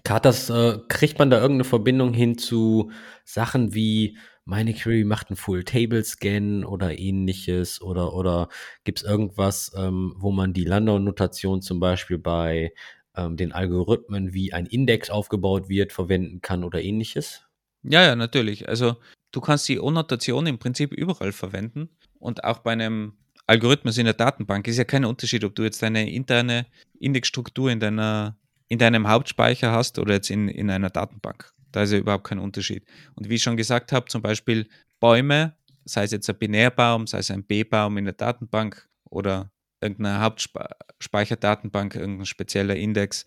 Hat 0.08 0.26
das, 0.26 0.50
äh, 0.50 0.78
kriegt 0.88 1.18
man 1.18 1.30
da 1.30 1.38
irgendeine 1.38 1.64
Verbindung 1.64 2.14
hin 2.14 2.38
zu 2.38 2.92
Sachen 3.26 3.74
wie 3.74 4.18
meine 4.48 4.74
Query 4.74 5.04
macht 5.04 5.30
einen 5.30 5.36
Full-Table-Scan 5.36 6.64
oder 6.64 6.98
ähnliches 6.98 7.82
oder, 7.82 8.14
oder 8.14 8.48
gibt 8.86 9.00
es 9.00 9.04
irgendwas, 9.04 9.74
ähm, 9.76 10.16
wo 10.18 10.32
man 10.32 10.54
die 10.54 10.64
Landau-Notation 10.64 11.62
zum 11.62 11.82
Beispiel 11.82 12.18
bei 12.18 12.74
ähm, 13.16 13.36
den 13.36 13.52
Algorithmen, 13.52 14.34
wie 14.34 14.54
ein 14.54 14.66
Index 14.66 15.10
aufgebaut 15.10 15.68
wird, 15.68 15.92
verwenden 15.92 16.40
kann 16.40 16.64
oder 16.64 16.82
ähnliches? 16.82 17.42
Ja, 17.84 18.04
ja, 18.04 18.16
natürlich. 18.16 18.70
Also 18.70 18.96
du 19.34 19.42
kannst 19.42 19.68
die 19.68 19.80
O-Notation 19.80 20.48
im 20.48 20.60
Prinzip 20.60 20.94
überall 20.94 21.34
verwenden 21.34 21.90
und 22.18 22.46
auch 22.46 22.60
bei 22.60 22.72
einem 22.72 23.18
Algorithmus 23.48 23.98
in 23.98 24.06
der 24.06 24.14
Datenbank 24.14 24.66
ist 24.70 24.78
ja 24.78 24.86
kein 24.86 25.04
Unterschied, 25.04 25.44
ob 25.44 25.56
du 25.56 25.64
jetzt 25.64 25.84
deine 25.84 26.10
interne 26.10 26.68
Indexstruktur 27.00 27.70
in, 27.70 27.82
deiner, 27.82 28.38
in 28.70 28.80
deinem 28.80 29.10
Hauptspeicher 29.10 29.74
hast 29.74 30.00
oder 30.00 30.14
jetzt 30.14 30.30
in, 30.30 30.48
in 30.48 30.70
einer 30.70 30.90
Datenbank. 30.90 31.54
Da 31.72 31.84
ist 31.84 31.92
ja 31.92 31.98
überhaupt 31.98 32.26
kein 32.26 32.40
Unterschied. 32.40 32.86
Und 33.16 33.30
wie 33.30 33.36
ich 33.36 33.44
schon 33.44 33.58
gesagt 33.58 33.92
habe, 33.92 34.08
zum 34.08 34.22
Beispiel 34.22 34.68
Bäume, 35.00 35.56
sei 35.86 36.04
es 36.04 36.12
jetzt 36.12 36.30
ein 36.30 36.38
Binärbaum, 36.38 37.08
sei 37.08 37.20
es 37.20 37.32
ein 37.32 37.44
B-Baum 37.44 37.98
in 37.98 38.06
der 38.06 38.14
Datenbank 38.14 38.88
oder 39.10 39.52
irgendeine 39.82 40.22
Hauptspeicherdatenbank, 40.22 41.96
irgendein 41.96 42.26
spezieller 42.26 42.76
Index, 42.76 43.26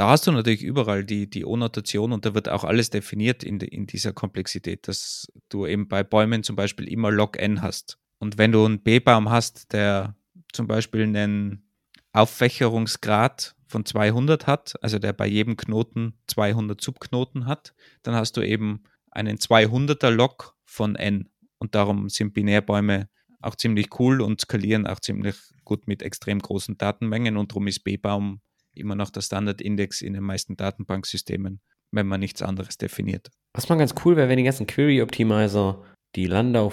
da 0.00 0.08
hast 0.08 0.26
du 0.26 0.32
natürlich 0.32 0.62
überall 0.62 1.04
die, 1.04 1.28
die 1.28 1.44
O-Notation 1.44 2.12
und 2.12 2.24
da 2.24 2.34
wird 2.34 2.48
auch 2.48 2.64
alles 2.64 2.90
definiert 2.90 3.44
in, 3.44 3.60
in 3.60 3.86
dieser 3.86 4.12
Komplexität, 4.12 4.88
dass 4.88 5.30
du 5.48 5.66
eben 5.66 5.88
bei 5.88 6.02
Bäumen 6.02 6.42
zum 6.42 6.56
Beispiel 6.56 6.88
immer 6.88 7.10
log-n 7.10 7.60
hast. 7.60 7.98
Und 8.18 8.38
wenn 8.38 8.52
du 8.52 8.64
einen 8.64 8.82
B-Baum 8.82 9.30
hast, 9.30 9.72
der 9.72 10.14
zum 10.52 10.66
Beispiel 10.66 11.02
einen 11.02 11.68
Auffächerungsgrad 12.12 13.54
von 13.70 13.86
200 13.86 14.46
hat, 14.46 14.74
also 14.82 14.98
der 14.98 15.12
bei 15.12 15.26
jedem 15.26 15.56
Knoten 15.56 16.18
200 16.26 16.80
Subknoten 16.80 17.46
hat, 17.46 17.74
dann 18.02 18.14
hast 18.14 18.36
du 18.36 18.42
eben 18.42 18.84
einen 19.10 19.38
200er 19.38 20.10
Log 20.10 20.56
von 20.64 20.96
n. 20.96 21.30
Und 21.58 21.74
darum 21.74 22.08
sind 22.08 22.32
Binärbäume 22.34 23.08
auch 23.40 23.54
ziemlich 23.54 23.98
cool 23.98 24.20
und 24.20 24.40
skalieren 24.40 24.86
auch 24.86 25.00
ziemlich 25.00 25.36
gut 25.64 25.86
mit 25.86 26.02
extrem 26.02 26.40
großen 26.40 26.76
Datenmengen 26.76 27.36
und 27.36 27.52
darum 27.52 27.66
ist 27.66 27.84
B-Baum 27.84 28.40
immer 28.74 28.94
noch 28.94 29.10
der 29.10 29.22
Standardindex 29.22 30.02
in 30.02 30.12
den 30.12 30.22
meisten 30.22 30.56
Datenbanksystemen, 30.56 31.60
wenn 31.90 32.06
man 32.06 32.20
nichts 32.20 32.42
anderes 32.42 32.76
definiert. 32.76 33.30
Was 33.54 33.68
man 33.68 33.78
ganz 33.78 33.94
cool 34.04 34.16
wäre, 34.16 34.28
wenn 34.28 34.36
die 34.36 34.44
ganzen 34.44 34.66
Query 34.66 35.02
Optimizer 35.02 35.82
die 36.16 36.26
Landau, 36.26 36.72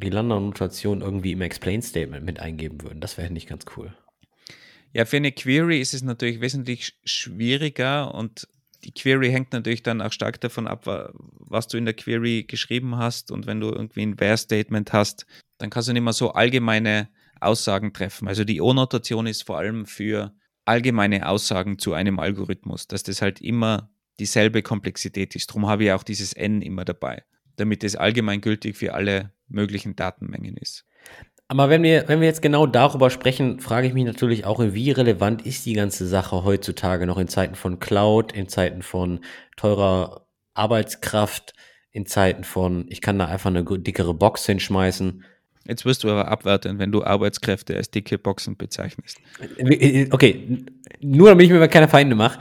die 0.00 0.10
Landau-Notation 0.10 1.00
irgendwie 1.00 1.32
im 1.32 1.40
Explain-Statement 1.40 2.24
mit 2.24 2.40
eingeben 2.40 2.82
würden. 2.82 3.00
Das 3.00 3.18
wäre 3.18 3.32
nicht 3.32 3.48
ganz 3.48 3.64
cool. 3.76 3.94
Ja, 4.94 5.04
für 5.04 5.18
eine 5.18 5.32
Query 5.32 5.80
ist 5.80 5.92
es 5.92 6.02
natürlich 6.02 6.40
wesentlich 6.40 6.94
schwieriger 7.04 8.14
und 8.14 8.48
die 8.84 8.92
Query 8.92 9.30
hängt 9.30 9.52
natürlich 9.52 9.82
dann 9.82 10.00
auch 10.00 10.12
stark 10.12 10.40
davon 10.40 10.66
ab, 10.66 10.86
was 11.16 11.68
du 11.68 11.76
in 11.76 11.84
der 11.84 11.94
Query 11.94 12.44
geschrieben 12.44 12.96
hast. 12.96 13.30
Und 13.30 13.46
wenn 13.46 13.60
du 13.60 13.68
irgendwie 13.70 14.02
ein 14.02 14.20
Where-Statement 14.20 14.92
hast, 14.92 15.26
dann 15.58 15.70
kannst 15.70 15.88
du 15.88 15.92
nicht 15.92 16.02
mehr 16.02 16.12
so 16.12 16.32
allgemeine 16.32 17.08
Aussagen 17.40 17.92
treffen. 17.92 18.28
Also 18.28 18.44
die 18.44 18.60
O-Notation 18.60 19.26
ist 19.26 19.42
vor 19.42 19.58
allem 19.58 19.86
für 19.86 20.34
allgemeine 20.64 21.28
Aussagen 21.28 21.78
zu 21.78 21.92
einem 21.92 22.18
Algorithmus, 22.18 22.86
dass 22.86 23.02
das 23.02 23.20
halt 23.20 23.40
immer 23.40 23.90
dieselbe 24.18 24.62
Komplexität 24.62 25.34
ist. 25.34 25.50
Darum 25.50 25.66
habe 25.66 25.84
ich 25.84 25.92
auch 25.92 26.04
dieses 26.04 26.32
N 26.32 26.62
immer 26.62 26.84
dabei 26.84 27.24
damit 27.56 27.84
es 27.84 27.96
allgemeingültig 27.96 28.76
für 28.76 28.94
alle 28.94 29.32
möglichen 29.48 29.96
Datenmengen 29.96 30.56
ist. 30.56 30.84
Aber 31.48 31.68
wenn 31.68 31.82
wir, 31.82 32.08
wenn 32.08 32.20
wir 32.20 32.26
jetzt 32.26 32.42
genau 32.42 32.66
darüber 32.66 33.10
sprechen, 33.10 33.60
frage 33.60 33.86
ich 33.86 33.94
mich 33.94 34.04
natürlich 34.04 34.44
auch, 34.44 34.60
wie 34.60 34.90
relevant 34.90 35.44
ist 35.44 35.66
die 35.66 35.74
ganze 35.74 36.06
Sache 36.06 36.44
heutzutage 36.44 37.06
noch 37.06 37.18
in 37.18 37.28
Zeiten 37.28 37.54
von 37.54 37.80
Cloud, 37.80 38.32
in 38.32 38.48
Zeiten 38.48 38.82
von 38.82 39.20
teurer 39.56 40.26
Arbeitskraft, 40.54 41.52
in 41.90 42.06
Zeiten 42.06 42.44
von, 42.44 42.86
ich 42.88 43.00
kann 43.00 43.18
da 43.18 43.26
einfach 43.26 43.50
eine 43.50 43.64
dickere 43.64 44.14
Box 44.14 44.46
hinschmeißen. 44.46 45.24
Jetzt 45.66 45.84
wirst 45.84 46.04
du 46.04 46.10
aber 46.10 46.28
abwerten, 46.28 46.78
wenn 46.78 46.92
du 46.92 47.04
Arbeitskräfte 47.04 47.76
als 47.76 47.90
dicke 47.90 48.18
Boxen 48.18 48.56
bezeichnest. 48.56 49.18
Okay, 50.10 50.64
nur 51.00 51.28
damit 51.28 51.46
ich 51.46 51.52
mir 51.52 51.68
keine 51.68 51.88
Feinde 51.88 52.16
mache. 52.16 52.38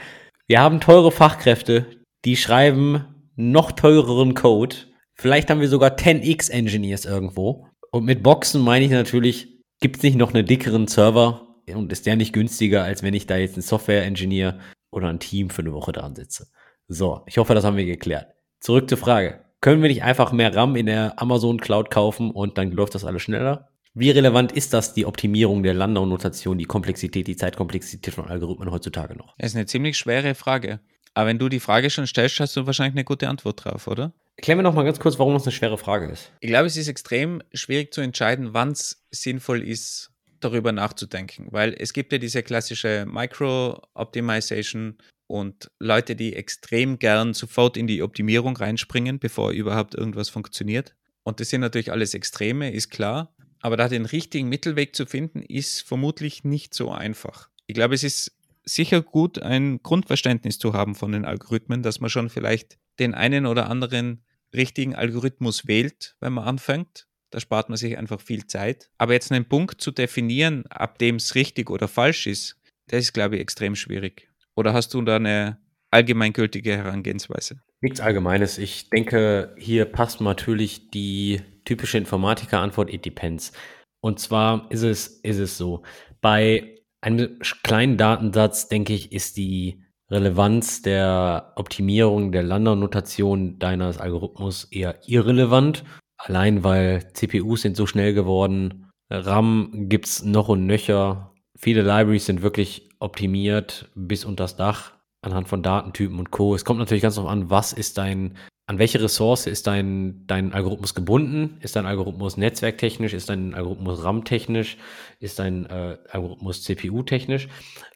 Wir 0.48 0.60
haben 0.60 0.82
teure 0.82 1.12
Fachkräfte, 1.12 1.86
die 2.26 2.36
schreiben 2.36 3.06
noch 3.36 3.72
teureren 3.72 4.34
Code 4.34 4.76
Vielleicht 5.16 5.50
haben 5.50 5.62
wir 5.62 5.68
sogar 5.68 5.92
10x 5.96 6.50
Engineers 6.50 7.06
irgendwo. 7.06 7.68
Und 7.94 8.06
mit 8.06 8.24
Boxen 8.24 8.64
meine 8.64 8.86
ich 8.86 8.90
natürlich, 8.90 9.62
gibt 9.80 9.98
es 9.98 10.04
nicht 10.04 10.18
noch 10.18 10.34
einen 10.34 10.48
dickeren 10.48 10.88
Server 10.88 11.60
und 11.68 11.92
ist 11.92 12.08
der 12.08 12.16
nicht 12.16 12.34
günstiger, 12.34 12.84
als 12.84 13.04
wenn 13.04 13.14
ich 13.14 13.28
da 13.28 13.38
jetzt 13.38 13.54
einen 13.54 13.62
Software-Engineer 13.62 14.58
oder 14.90 15.10
ein 15.10 15.20
Team 15.20 15.52
für 15.52 15.62
eine 15.62 15.74
Woche 15.74 15.92
dran 15.92 16.16
sitze. 16.16 16.48
So, 16.88 17.22
ich 17.28 17.38
hoffe, 17.38 17.54
das 17.54 17.64
haben 17.64 17.78
wir 17.78 17.86
geklärt. 17.86 18.34
Zurück 18.60 18.90
zur 18.90 18.98
Frage. 18.98 19.46
Können 19.62 19.84
wir 19.84 19.90
nicht 19.90 20.02
einfach 20.02 20.32
mehr 20.32 20.56
RAM 20.56 20.76
in 20.76 20.88
der 20.88 21.22
Amazon 21.22 21.60
Cloud 21.60 21.92
kaufen 21.92 22.32
und 22.32 22.58
dann 22.58 22.72
läuft 22.72 22.96
das 22.96 23.06
alles 23.06 23.22
schneller? 23.22 23.70
Wie 23.94 24.10
relevant 24.10 24.52
ist 24.52 24.74
das, 24.74 24.96
die 24.96 25.06
Optimierung 25.06 25.62
der 25.62 25.76
Landau-Notation, 25.76 26.58
die 26.58 26.66
Komplexität, 26.66 27.28
die 27.28 27.36
Zeitkomplexität 27.36 28.16
von 28.16 28.28
Algorithmen 28.28 28.72
heutzutage 28.72 29.16
noch? 29.16 29.36
Das 29.38 29.52
ist 29.52 29.56
eine 29.56 29.68
ziemlich 29.68 30.00
schwere 30.00 30.34
Frage. 30.34 30.80
Aber 31.14 31.28
wenn 31.28 31.40
du 31.40 31.50
die 31.50 31.60
Frage 31.60 31.90
schon 31.90 32.08
stellst, 32.08 32.40
hast 32.40 32.56
du 32.56 32.66
wahrscheinlich 32.66 32.96
eine 32.96 33.04
gute 33.04 33.30
Antwort 33.30 33.66
drauf, 33.66 33.88
oder? 33.88 34.14
Erklär 34.36 34.56
mir 34.56 34.64
noch 34.64 34.74
mal 34.74 34.84
ganz 34.84 35.00
kurz, 35.00 35.20
warum 35.20 35.34
das 35.34 35.44
eine 35.44 35.52
schwere 35.52 35.78
Frage 35.78 36.08
ist. 36.08 36.32
Ich 36.40 36.50
glaube, 36.50 36.66
es 36.66 36.76
ist 36.76 36.88
extrem 36.88 37.44
schwierig 37.54 37.94
zu 37.94 38.02
entscheiden, 38.02 38.54
wann 38.54 38.72
es 38.72 39.06
sinnvoll 39.12 39.62
ist, 39.62 40.12
darüber 40.40 40.72
nachzudenken, 40.72 41.48
weil 41.52 41.74
es 41.78 41.94
gibt 41.94 42.12
ja 42.12 42.18
diese 42.18 42.44
klassische 42.44 43.06
Micro-Optimization 43.08 44.98
und 45.28 45.72
Leute, 45.80 46.16
die 46.16 46.36
extrem 46.36 47.00
gern 47.00 47.34
sofort 47.34 47.78
in 47.78 47.88
die 47.88 48.04
Optimierung 48.04 48.58
reinspringen, 48.58 49.20
bevor 49.20 49.52
überhaupt 49.52 49.96
irgendwas 49.96 50.30
funktioniert. 50.30 50.96
Und 51.24 51.40
das 51.40 51.50
sind 51.50 51.62
natürlich 51.62 51.92
alles 51.92 52.14
Extreme, 52.14 52.72
ist 52.72 52.90
klar. 52.90 53.34
Aber 53.62 53.78
da 53.78 53.88
den 53.88 54.06
richtigen 54.06 54.50
Mittelweg 54.50 54.94
zu 54.96 55.06
finden, 55.06 55.42
ist 55.42 55.82
vermutlich 55.82 56.44
nicht 56.44 56.74
so 56.74 56.92
einfach. 56.92 57.50
Ich 57.66 57.76
glaube, 57.76 57.96
es 57.96 58.04
ist 58.04 58.38
sicher 58.66 59.02
gut, 59.02 59.40
ein 59.40 59.82
Grundverständnis 59.84 60.58
zu 60.58 60.74
haben 60.74 60.96
von 60.96 61.12
den 61.12 61.26
Algorithmen, 61.26 61.84
dass 61.84 62.00
man 62.00 62.10
schon 62.10 62.30
vielleicht 62.30 62.78
den 63.00 63.14
einen 63.14 63.46
oder 63.46 63.70
anderen 63.70 64.24
richtigen 64.54 64.96
Algorithmus 64.96 65.68
wählt, 65.68 66.16
wenn 66.20 66.34
man 66.34 66.46
anfängt. 66.46 67.08
Da 67.32 67.40
spart 67.40 67.70
man 67.70 67.78
sich 67.78 67.98
einfach 67.98 68.22
viel 68.22 68.46
Zeit. 68.46 68.92
Aber 69.00 69.14
jetzt 69.14 69.32
einen 69.32 69.46
Punkt 69.46 69.82
zu 69.82 69.92
definieren, 69.92 70.66
ab 70.68 71.00
dem 71.00 71.16
es 71.16 71.34
richtig 71.34 71.72
oder 71.72 71.88
falsch 71.88 72.28
ist, 72.28 72.58
das 72.88 73.02
ist, 73.02 73.14
glaube 73.14 73.36
ich, 73.36 73.42
extrem 73.42 73.76
schwierig. 73.76 74.30
Oder 74.56 74.74
hast 74.74 74.94
du 74.94 75.02
da 75.02 75.16
eine 75.16 75.58
allgemeingültige 75.90 76.78
Herangehensweise? 76.78 77.60
Nichts 77.82 78.00
Allgemeines. 78.00 78.60
Ich 78.60 78.90
denke, 78.90 79.56
hier 79.58 79.86
passt 79.86 80.22
natürlich 80.22 80.92
die 80.92 81.42
typische 81.66 81.98
Informatiker-Antwort, 81.98 82.94
it 82.94 83.04
depends. 83.06 83.52
Und 84.00 84.20
zwar 84.20 84.70
ist 84.70 84.84
es, 84.84 85.08
ist 85.08 85.40
es 85.40 85.58
so, 85.58 85.84
bei 86.22 86.83
einem 87.04 87.38
kleinen 87.64 87.98
Datensatz, 87.98 88.70
denke 88.70 88.94
ich, 88.94 89.12
ist 89.12 89.38
die 89.38 89.84
Relevanz 90.10 90.82
der 90.82 91.54
Optimierung 91.56 92.32
der 92.32 92.44
Landau-Notation 92.44 93.60
deines 93.60 93.98
Algorithmus 93.98 94.66
eher 94.66 95.00
irrelevant. 95.06 95.84
Allein 96.18 96.64
weil 96.64 97.12
CPUs 97.14 97.62
sind 97.62 97.76
so 97.76 97.86
schnell 97.86 98.14
geworden, 98.14 98.92
RAM 99.10 99.90
gibt 99.90 100.06
es 100.06 100.24
noch 100.24 100.48
und 100.48 100.66
nöcher. 100.66 101.34
Viele 101.58 101.82
Libraries 101.82 102.26
sind 102.26 102.42
wirklich 102.42 102.90
optimiert 103.00 103.92
bis 103.96 104.24
unter 104.24 104.46
das 104.46 104.56
Dach 104.56 104.94
anhand 105.22 105.50
von 105.50 105.62
Datentypen 105.62 106.20
und 106.20 106.32
Co. 106.32 106.56
Es 106.56 106.64
kommt 106.64 106.80
natürlich 106.80 107.04
ganz 107.04 107.16
darauf 107.16 107.32
an, 107.32 107.50
was 107.50 107.74
ist 107.74 107.98
dein 107.98 108.38
an 108.66 108.80
welche 108.80 109.02
Ressource 109.02 109.46
ist 109.46 109.68
dein, 109.68 110.26
dein 110.26 110.54
Algorithmus 110.54 110.96
gebunden? 110.96 111.58
Ist 111.60 111.76
dein 111.76 111.86
Algorithmus 111.86 112.38
netzwerktechnisch? 112.38 113.14
Ist 113.14 113.30
dein 113.30 113.54
Algorithmus 113.54 114.04
RAM-technisch? 114.04 114.78
Ist 115.20 115.40
dein 115.40 115.66
äh, 115.66 115.98
Algorithmus 116.10 116.64
CPU-technisch? 116.64 117.50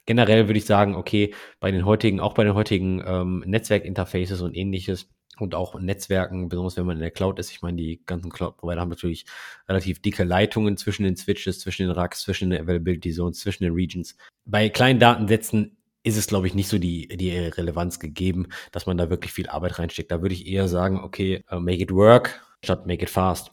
Generell 0.06 0.48
würde 0.48 0.58
ich 0.58 0.66
sagen, 0.66 0.96
okay, 0.96 1.34
bei 1.62 1.72
den 1.72 1.86
heutigen, 1.86 2.20
auch 2.20 2.34
bei 2.34 2.44
den 2.44 2.54
heutigen 2.54 3.02
ähm, 3.06 3.44
Netzwerkinterfaces 3.46 4.42
und 4.42 4.56
ähnliches 4.56 5.10
und 5.40 5.56
auch 5.56 5.80
Netzwerken, 5.80 6.50
besonders 6.50 6.76
wenn 6.78 6.86
man 6.86 6.98
in 6.98 7.02
der 7.02 7.12
Cloud 7.12 7.40
ist, 7.40 7.52
ich 7.52 7.62
meine, 7.62 7.78
die 7.78 8.02
ganzen 8.06 8.32
Cloud-Provider 8.32 8.82
haben 8.82 8.90
natürlich 8.90 9.26
relativ 9.70 10.02
dicke 10.02 10.24
Leitungen 10.24 10.76
zwischen 10.78 11.04
den 11.04 11.16
Switches, 11.16 11.60
zwischen 11.60 11.84
den 11.84 11.92
Racks, 11.92 12.22
zwischen 12.22 12.50
den 12.50 12.62
Availability 12.62 13.12
Zones, 13.12 13.40
zwischen 13.40 13.64
den 13.64 13.74
Regions. 13.74 14.18
Bei 14.46 14.68
kleinen 14.70 15.00
Datensätzen 15.00 15.77
ist 16.08 16.18
es, 16.18 16.28
glaube 16.28 16.48
ich, 16.48 16.56
nicht 16.56 16.70
so 16.70 16.78
die, 16.80 17.08
die 17.08 17.32
Relevanz 17.32 18.00
gegeben, 18.00 18.48
dass 18.72 18.86
man 18.86 18.98
da 18.98 19.10
wirklich 19.10 19.34
viel 19.34 19.50
Arbeit 19.50 19.78
reinsteckt. 19.78 20.12
Da 20.12 20.22
würde 20.22 20.34
ich 20.34 20.48
eher 20.48 20.68
sagen, 20.68 21.00
okay, 21.02 21.44
uh, 21.52 21.60
make 21.60 21.82
it 21.84 21.92
work 21.92 22.42
statt 22.64 22.88
make 22.88 23.04
it 23.04 23.10
fast. 23.10 23.52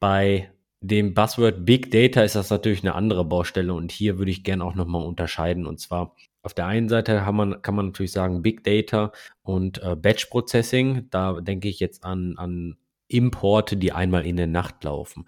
Bei 0.00 0.50
dem 0.80 1.14
Buzzword 1.14 1.64
Big 1.64 1.90
Data 1.90 2.22
ist 2.22 2.36
das 2.36 2.50
natürlich 2.50 2.82
eine 2.82 2.94
andere 2.94 3.24
Baustelle 3.24 3.74
und 3.74 3.90
hier 3.90 4.18
würde 4.18 4.30
ich 4.30 4.44
gerne 4.44 4.64
auch 4.64 4.74
nochmal 4.74 5.04
unterscheiden. 5.04 5.66
Und 5.66 5.80
zwar 5.80 6.14
auf 6.42 6.54
der 6.54 6.66
einen 6.66 6.88
Seite 6.88 7.20
man, 7.32 7.62
kann 7.62 7.74
man 7.74 7.86
natürlich 7.86 8.12
sagen 8.12 8.42
Big 8.42 8.62
Data 8.64 9.12
und 9.42 9.82
äh, 9.82 9.96
Batch 9.96 10.26
Processing. 10.26 11.08
Da 11.10 11.40
denke 11.40 11.68
ich 11.68 11.80
jetzt 11.80 12.04
an, 12.04 12.34
an 12.38 12.76
Importe, 13.08 13.76
die 13.76 13.92
einmal 13.92 14.24
in 14.24 14.36
der 14.36 14.46
Nacht 14.46 14.84
laufen. 14.84 15.26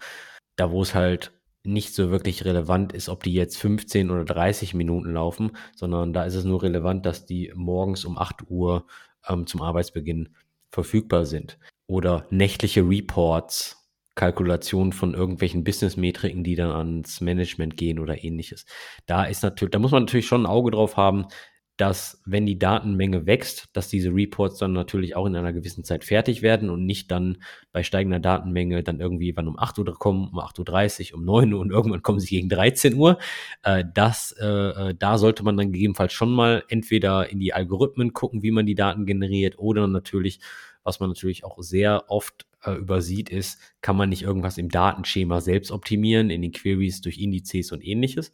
Da 0.55 0.71
wo 0.71 0.81
es 0.81 0.95
halt 0.95 1.31
nicht 1.63 1.93
so 1.93 2.09
wirklich 2.09 2.45
relevant 2.45 2.93
ist, 2.93 3.09
ob 3.09 3.23
die 3.23 3.33
jetzt 3.33 3.57
15 3.57 4.09
oder 4.09 4.25
30 4.25 4.73
Minuten 4.73 5.13
laufen, 5.13 5.51
sondern 5.75 6.13
da 6.13 6.23
ist 6.23 6.35
es 6.35 6.43
nur 6.43 6.63
relevant, 6.63 7.05
dass 7.05 7.25
die 7.25 7.51
morgens 7.55 8.05
um 8.05 8.17
8 8.17 8.49
Uhr 8.49 8.85
ähm, 9.27 9.45
zum 9.45 9.61
Arbeitsbeginn 9.61 10.29
verfügbar 10.69 11.25
sind. 11.25 11.59
Oder 11.87 12.25
nächtliche 12.29 12.81
Reports, 12.81 13.81
Kalkulationen 14.15 14.93
von 14.93 15.13
irgendwelchen 15.13 15.63
Business-Metriken, 15.63 16.43
die 16.43 16.55
dann 16.55 16.71
ans 16.71 17.21
Management 17.21 17.77
gehen 17.77 17.99
oder 17.99 18.23
ähnliches. 18.23 18.65
Da 19.05 19.25
ist 19.25 19.43
natürlich, 19.43 19.71
da 19.71 19.79
muss 19.79 19.91
man 19.91 20.03
natürlich 20.03 20.27
schon 20.27 20.43
ein 20.43 20.51
Auge 20.51 20.71
drauf 20.71 20.97
haben, 20.97 21.27
dass 21.77 22.21
wenn 22.25 22.45
die 22.45 22.59
Datenmenge 22.59 23.25
wächst, 23.25 23.69
dass 23.73 23.87
diese 23.87 24.13
Reports 24.13 24.59
dann 24.59 24.73
natürlich 24.73 25.15
auch 25.15 25.25
in 25.25 25.35
einer 25.35 25.53
gewissen 25.53 25.83
Zeit 25.83 26.03
fertig 26.03 26.41
werden 26.41 26.69
und 26.69 26.85
nicht 26.85 27.09
dann 27.09 27.41
bei 27.71 27.81
steigender 27.83 28.19
Datenmenge 28.19 28.83
dann 28.83 28.99
irgendwie 28.99 29.35
wann 29.35 29.47
um 29.47 29.57
8 29.57 29.79
Uhr 29.79 29.85
kommen, 29.97 30.29
um 30.31 30.39
8.30 30.39 31.11
Uhr, 31.11 31.17
um 31.17 31.25
9 31.25 31.53
Uhr 31.53 31.59
und 31.59 31.71
irgendwann 31.71 32.03
kommen 32.03 32.19
sie 32.19 32.35
gegen 32.35 32.49
13 32.49 32.93
Uhr. 32.95 33.17
Äh, 33.63 33.83
das, 33.93 34.35
äh, 34.39 34.45
äh, 34.45 34.95
da 34.97 35.17
sollte 35.17 35.43
man 35.43 35.57
dann 35.57 35.71
gegebenenfalls 35.71 36.13
schon 36.13 36.31
mal 36.31 36.63
entweder 36.67 37.29
in 37.29 37.39
die 37.39 37.53
Algorithmen 37.53 38.13
gucken, 38.13 38.43
wie 38.43 38.51
man 38.51 38.65
die 38.65 38.75
Daten 38.75 39.05
generiert 39.05 39.57
oder 39.57 39.87
natürlich, 39.87 40.39
was 40.83 40.99
man 40.99 41.09
natürlich 41.09 41.43
auch 41.43 41.57
sehr 41.61 42.05
oft 42.09 42.45
äh, 42.63 42.73
übersieht, 42.73 43.29
ist, 43.29 43.59
kann 43.81 43.97
man 43.97 44.09
nicht 44.09 44.23
irgendwas 44.23 44.57
im 44.57 44.69
Datenschema 44.69 45.41
selbst 45.41 45.71
optimieren, 45.71 46.29
in 46.29 46.41
den 46.41 46.51
Queries 46.51 47.01
durch 47.01 47.17
Indizes 47.17 47.71
und 47.71 47.83
ähnliches. 47.83 48.31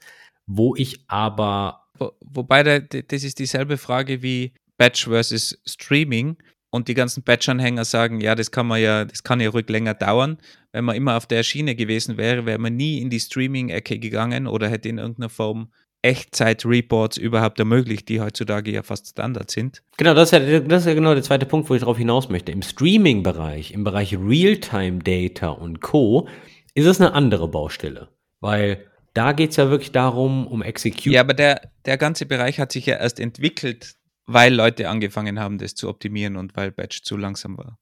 Wo 0.47 0.75
ich 0.75 1.03
aber 1.07 1.87
wo, 1.99 2.11
wobei 2.21 2.63
der, 2.63 2.81
das 2.81 3.23
ist 3.23 3.39
dieselbe 3.39 3.77
Frage 3.77 4.21
wie 4.21 4.53
Batch 4.77 5.05
versus 5.07 5.59
Streaming. 5.65 6.37
Und 6.69 6.89
die 6.89 6.93
ganzen 6.93 7.23
Batch-Anhänger 7.23 7.85
sagen, 7.85 8.19
ja, 8.19 8.35
das 8.35 8.51
kann 8.51 8.67
man 8.67 8.81
ja, 8.81 9.05
das 9.05 9.23
kann 9.23 9.39
ja 9.39 9.49
ruhig 9.49 9.69
länger 9.69 9.93
dauern. 9.93 10.37
Wenn 10.73 10.83
man 10.83 10.97
immer 10.97 11.15
auf 11.15 11.25
der 11.25 11.43
Schiene 11.43 11.75
gewesen 11.75 12.17
wäre, 12.17 12.45
wäre 12.45 12.59
man 12.59 12.75
nie 12.75 12.99
in 12.99 13.09
die 13.09 13.21
Streaming-Ecke 13.21 13.99
gegangen 13.99 14.47
oder 14.47 14.67
hätte 14.67 14.89
in 14.89 14.97
irgendeiner 14.97 15.29
Form 15.29 15.69
Echtzeit-Reports 16.01 17.17
überhaupt 17.17 17.57
ermöglicht, 17.59 18.09
die 18.09 18.19
heutzutage 18.19 18.71
ja 18.71 18.83
fast 18.83 19.07
Standard 19.07 19.49
sind. 19.49 19.81
Genau, 19.95 20.13
das 20.13 20.31
ist, 20.33 20.39
ja, 20.39 20.59
das 20.59 20.81
ist 20.81 20.87
ja 20.87 20.93
genau 20.93 21.13
der 21.13 21.23
zweite 21.23 21.45
Punkt, 21.45 21.69
wo 21.69 21.73
ich 21.73 21.79
darauf 21.79 21.97
hinaus 21.97 22.29
möchte. 22.29 22.51
Im 22.51 22.61
Streaming-Bereich, 22.61 23.71
im 23.71 23.85
Bereich 23.85 24.15
Realtime-Data 24.17 25.47
und 25.47 25.81
Co. 25.81 26.27
ist 26.75 26.85
es 26.85 26.99
eine 26.99 27.13
andere 27.13 27.47
Baustelle, 27.47 28.09
weil 28.41 28.85
da 29.17 29.31
geht 29.31 29.49
es 29.49 29.55
ja 29.55 29.71
wirklich 29.71 29.91
darum, 29.91 30.45
um 30.45 30.61
Execute. 30.61 31.07
Ja, 31.07 31.21
aber 31.21 31.33
der, 31.33 31.71
der 31.85 31.97
ganze 31.97 32.27
Bereich 32.27 32.59
hat 32.59 32.71
sich 32.71 32.85
ja 32.85 32.97
erst 32.97 33.19
entwickelt, 33.19 33.95
weil 34.27 34.53
Leute 34.53 34.89
angefangen 34.89 35.39
haben, 35.39 35.57
das 35.57 35.73
zu 35.73 35.89
optimieren 35.89 36.35
und 36.37 36.55
weil 36.55 36.71
Batch 36.71 37.01
zu 37.01 37.17
langsam 37.17 37.57
war. 37.57 37.79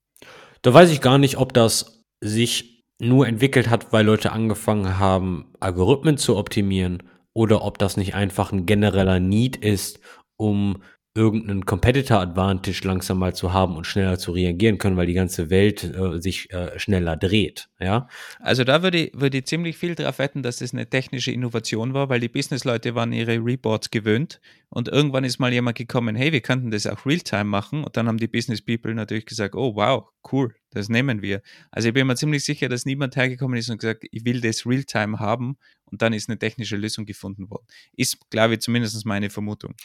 Da 0.61 0.73
weiß 0.73 0.91
ich 0.91 1.01
gar 1.01 1.17
nicht, 1.17 1.37
ob 1.37 1.53
das 1.53 2.05
sich 2.21 2.85
nur 2.99 3.27
entwickelt 3.27 3.69
hat, 3.69 3.91
weil 3.91 4.05
Leute 4.05 4.31
angefangen 4.31 4.97
haben, 4.97 5.53
Algorithmen 5.59 6.17
zu 6.17 6.37
optimieren 6.37 7.03
oder 7.33 7.65
ob 7.65 7.79
das 7.79 7.97
nicht 7.97 8.15
einfach 8.15 8.53
ein 8.53 8.65
genereller 8.65 9.19
Need 9.19 9.57
ist, 9.57 9.99
um 10.37 10.83
irgendeinen 11.15 11.65
Competitor 11.65 12.19
Advantage 12.19 12.81
langsam 12.83 13.19
mal 13.19 13.33
zu 13.33 13.53
haben 13.53 13.77
und 13.77 13.87
schneller 13.87 14.19
zu 14.19 14.33
reagieren 14.33 14.77
können, 14.77 14.97
weil 14.97 15.07
die 15.07 15.13
ganze 15.13 15.49
Welt 15.49 15.83
äh, 15.83 16.19
sich 16.19 16.51
äh, 16.51 16.77
schneller 16.77 17.15
dreht, 17.15 17.69
ja. 17.79 18.09
Also 18.39 18.65
da 18.65 18.83
würde 18.83 19.05
ich, 19.05 19.13
würde 19.13 19.37
ich 19.37 19.45
ziemlich 19.45 19.77
viel 19.77 19.95
darauf 19.95 20.19
wetten, 20.19 20.43
dass 20.43 20.57
das 20.57 20.73
eine 20.73 20.89
technische 20.89 21.31
Innovation 21.31 21.93
war, 21.93 22.09
weil 22.09 22.19
die 22.19 22.27
Businessleute 22.27 22.95
waren 22.95 23.13
ihre 23.13 23.37
Reports 23.37 23.91
gewöhnt 23.91 24.41
und 24.67 24.89
irgendwann 24.89 25.23
ist 25.23 25.39
mal 25.39 25.53
jemand 25.53 25.77
gekommen, 25.77 26.17
hey, 26.17 26.33
wir 26.33 26.41
könnten 26.41 26.69
das 26.69 26.85
auch 26.85 27.05
Realtime 27.05 27.45
machen 27.45 27.85
und 27.85 27.95
dann 27.95 28.09
haben 28.09 28.17
die 28.17 28.27
Business 28.27 28.61
People 28.61 28.93
natürlich 28.93 29.25
gesagt, 29.25 29.55
oh 29.55 29.73
wow, 29.73 30.09
cool, 30.33 30.53
das 30.71 30.89
nehmen 30.89 31.21
wir. 31.21 31.41
Also 31.71 31.87
ich 31.87 31.93
bin 31.93 32.07
mir 32.07 32.15
ziemlich 32.15 32.43
sicher, 32.43 32.67
dass 32.67 32.85
niemand 32.85 33.15
hergekommen 33.15 33.57
ist 33.57 33.69
und 33.69 33.79
gesagt, 33.79 34.03
ich 34.11 34.25
will 34.25 34.41
das 34.41 34.65
Realtime 34.65 35.17
haben 35.19 35.55
und 35.85 36.01
dann 36.01 36.11
ist 36.11 36.27
eine 36.27 36.37
technische 36.37 36.75
Lösung 36.75 37.05
gefunden 37.05 37.49
worden. 37.49 37.65
Ist, 37.95 38.29
glaube 38.29 38.55
ich, 38.55 38.59
zumindest 38.59 39.05
meine 39.05 39.29
Vermutung. 39.29 39.75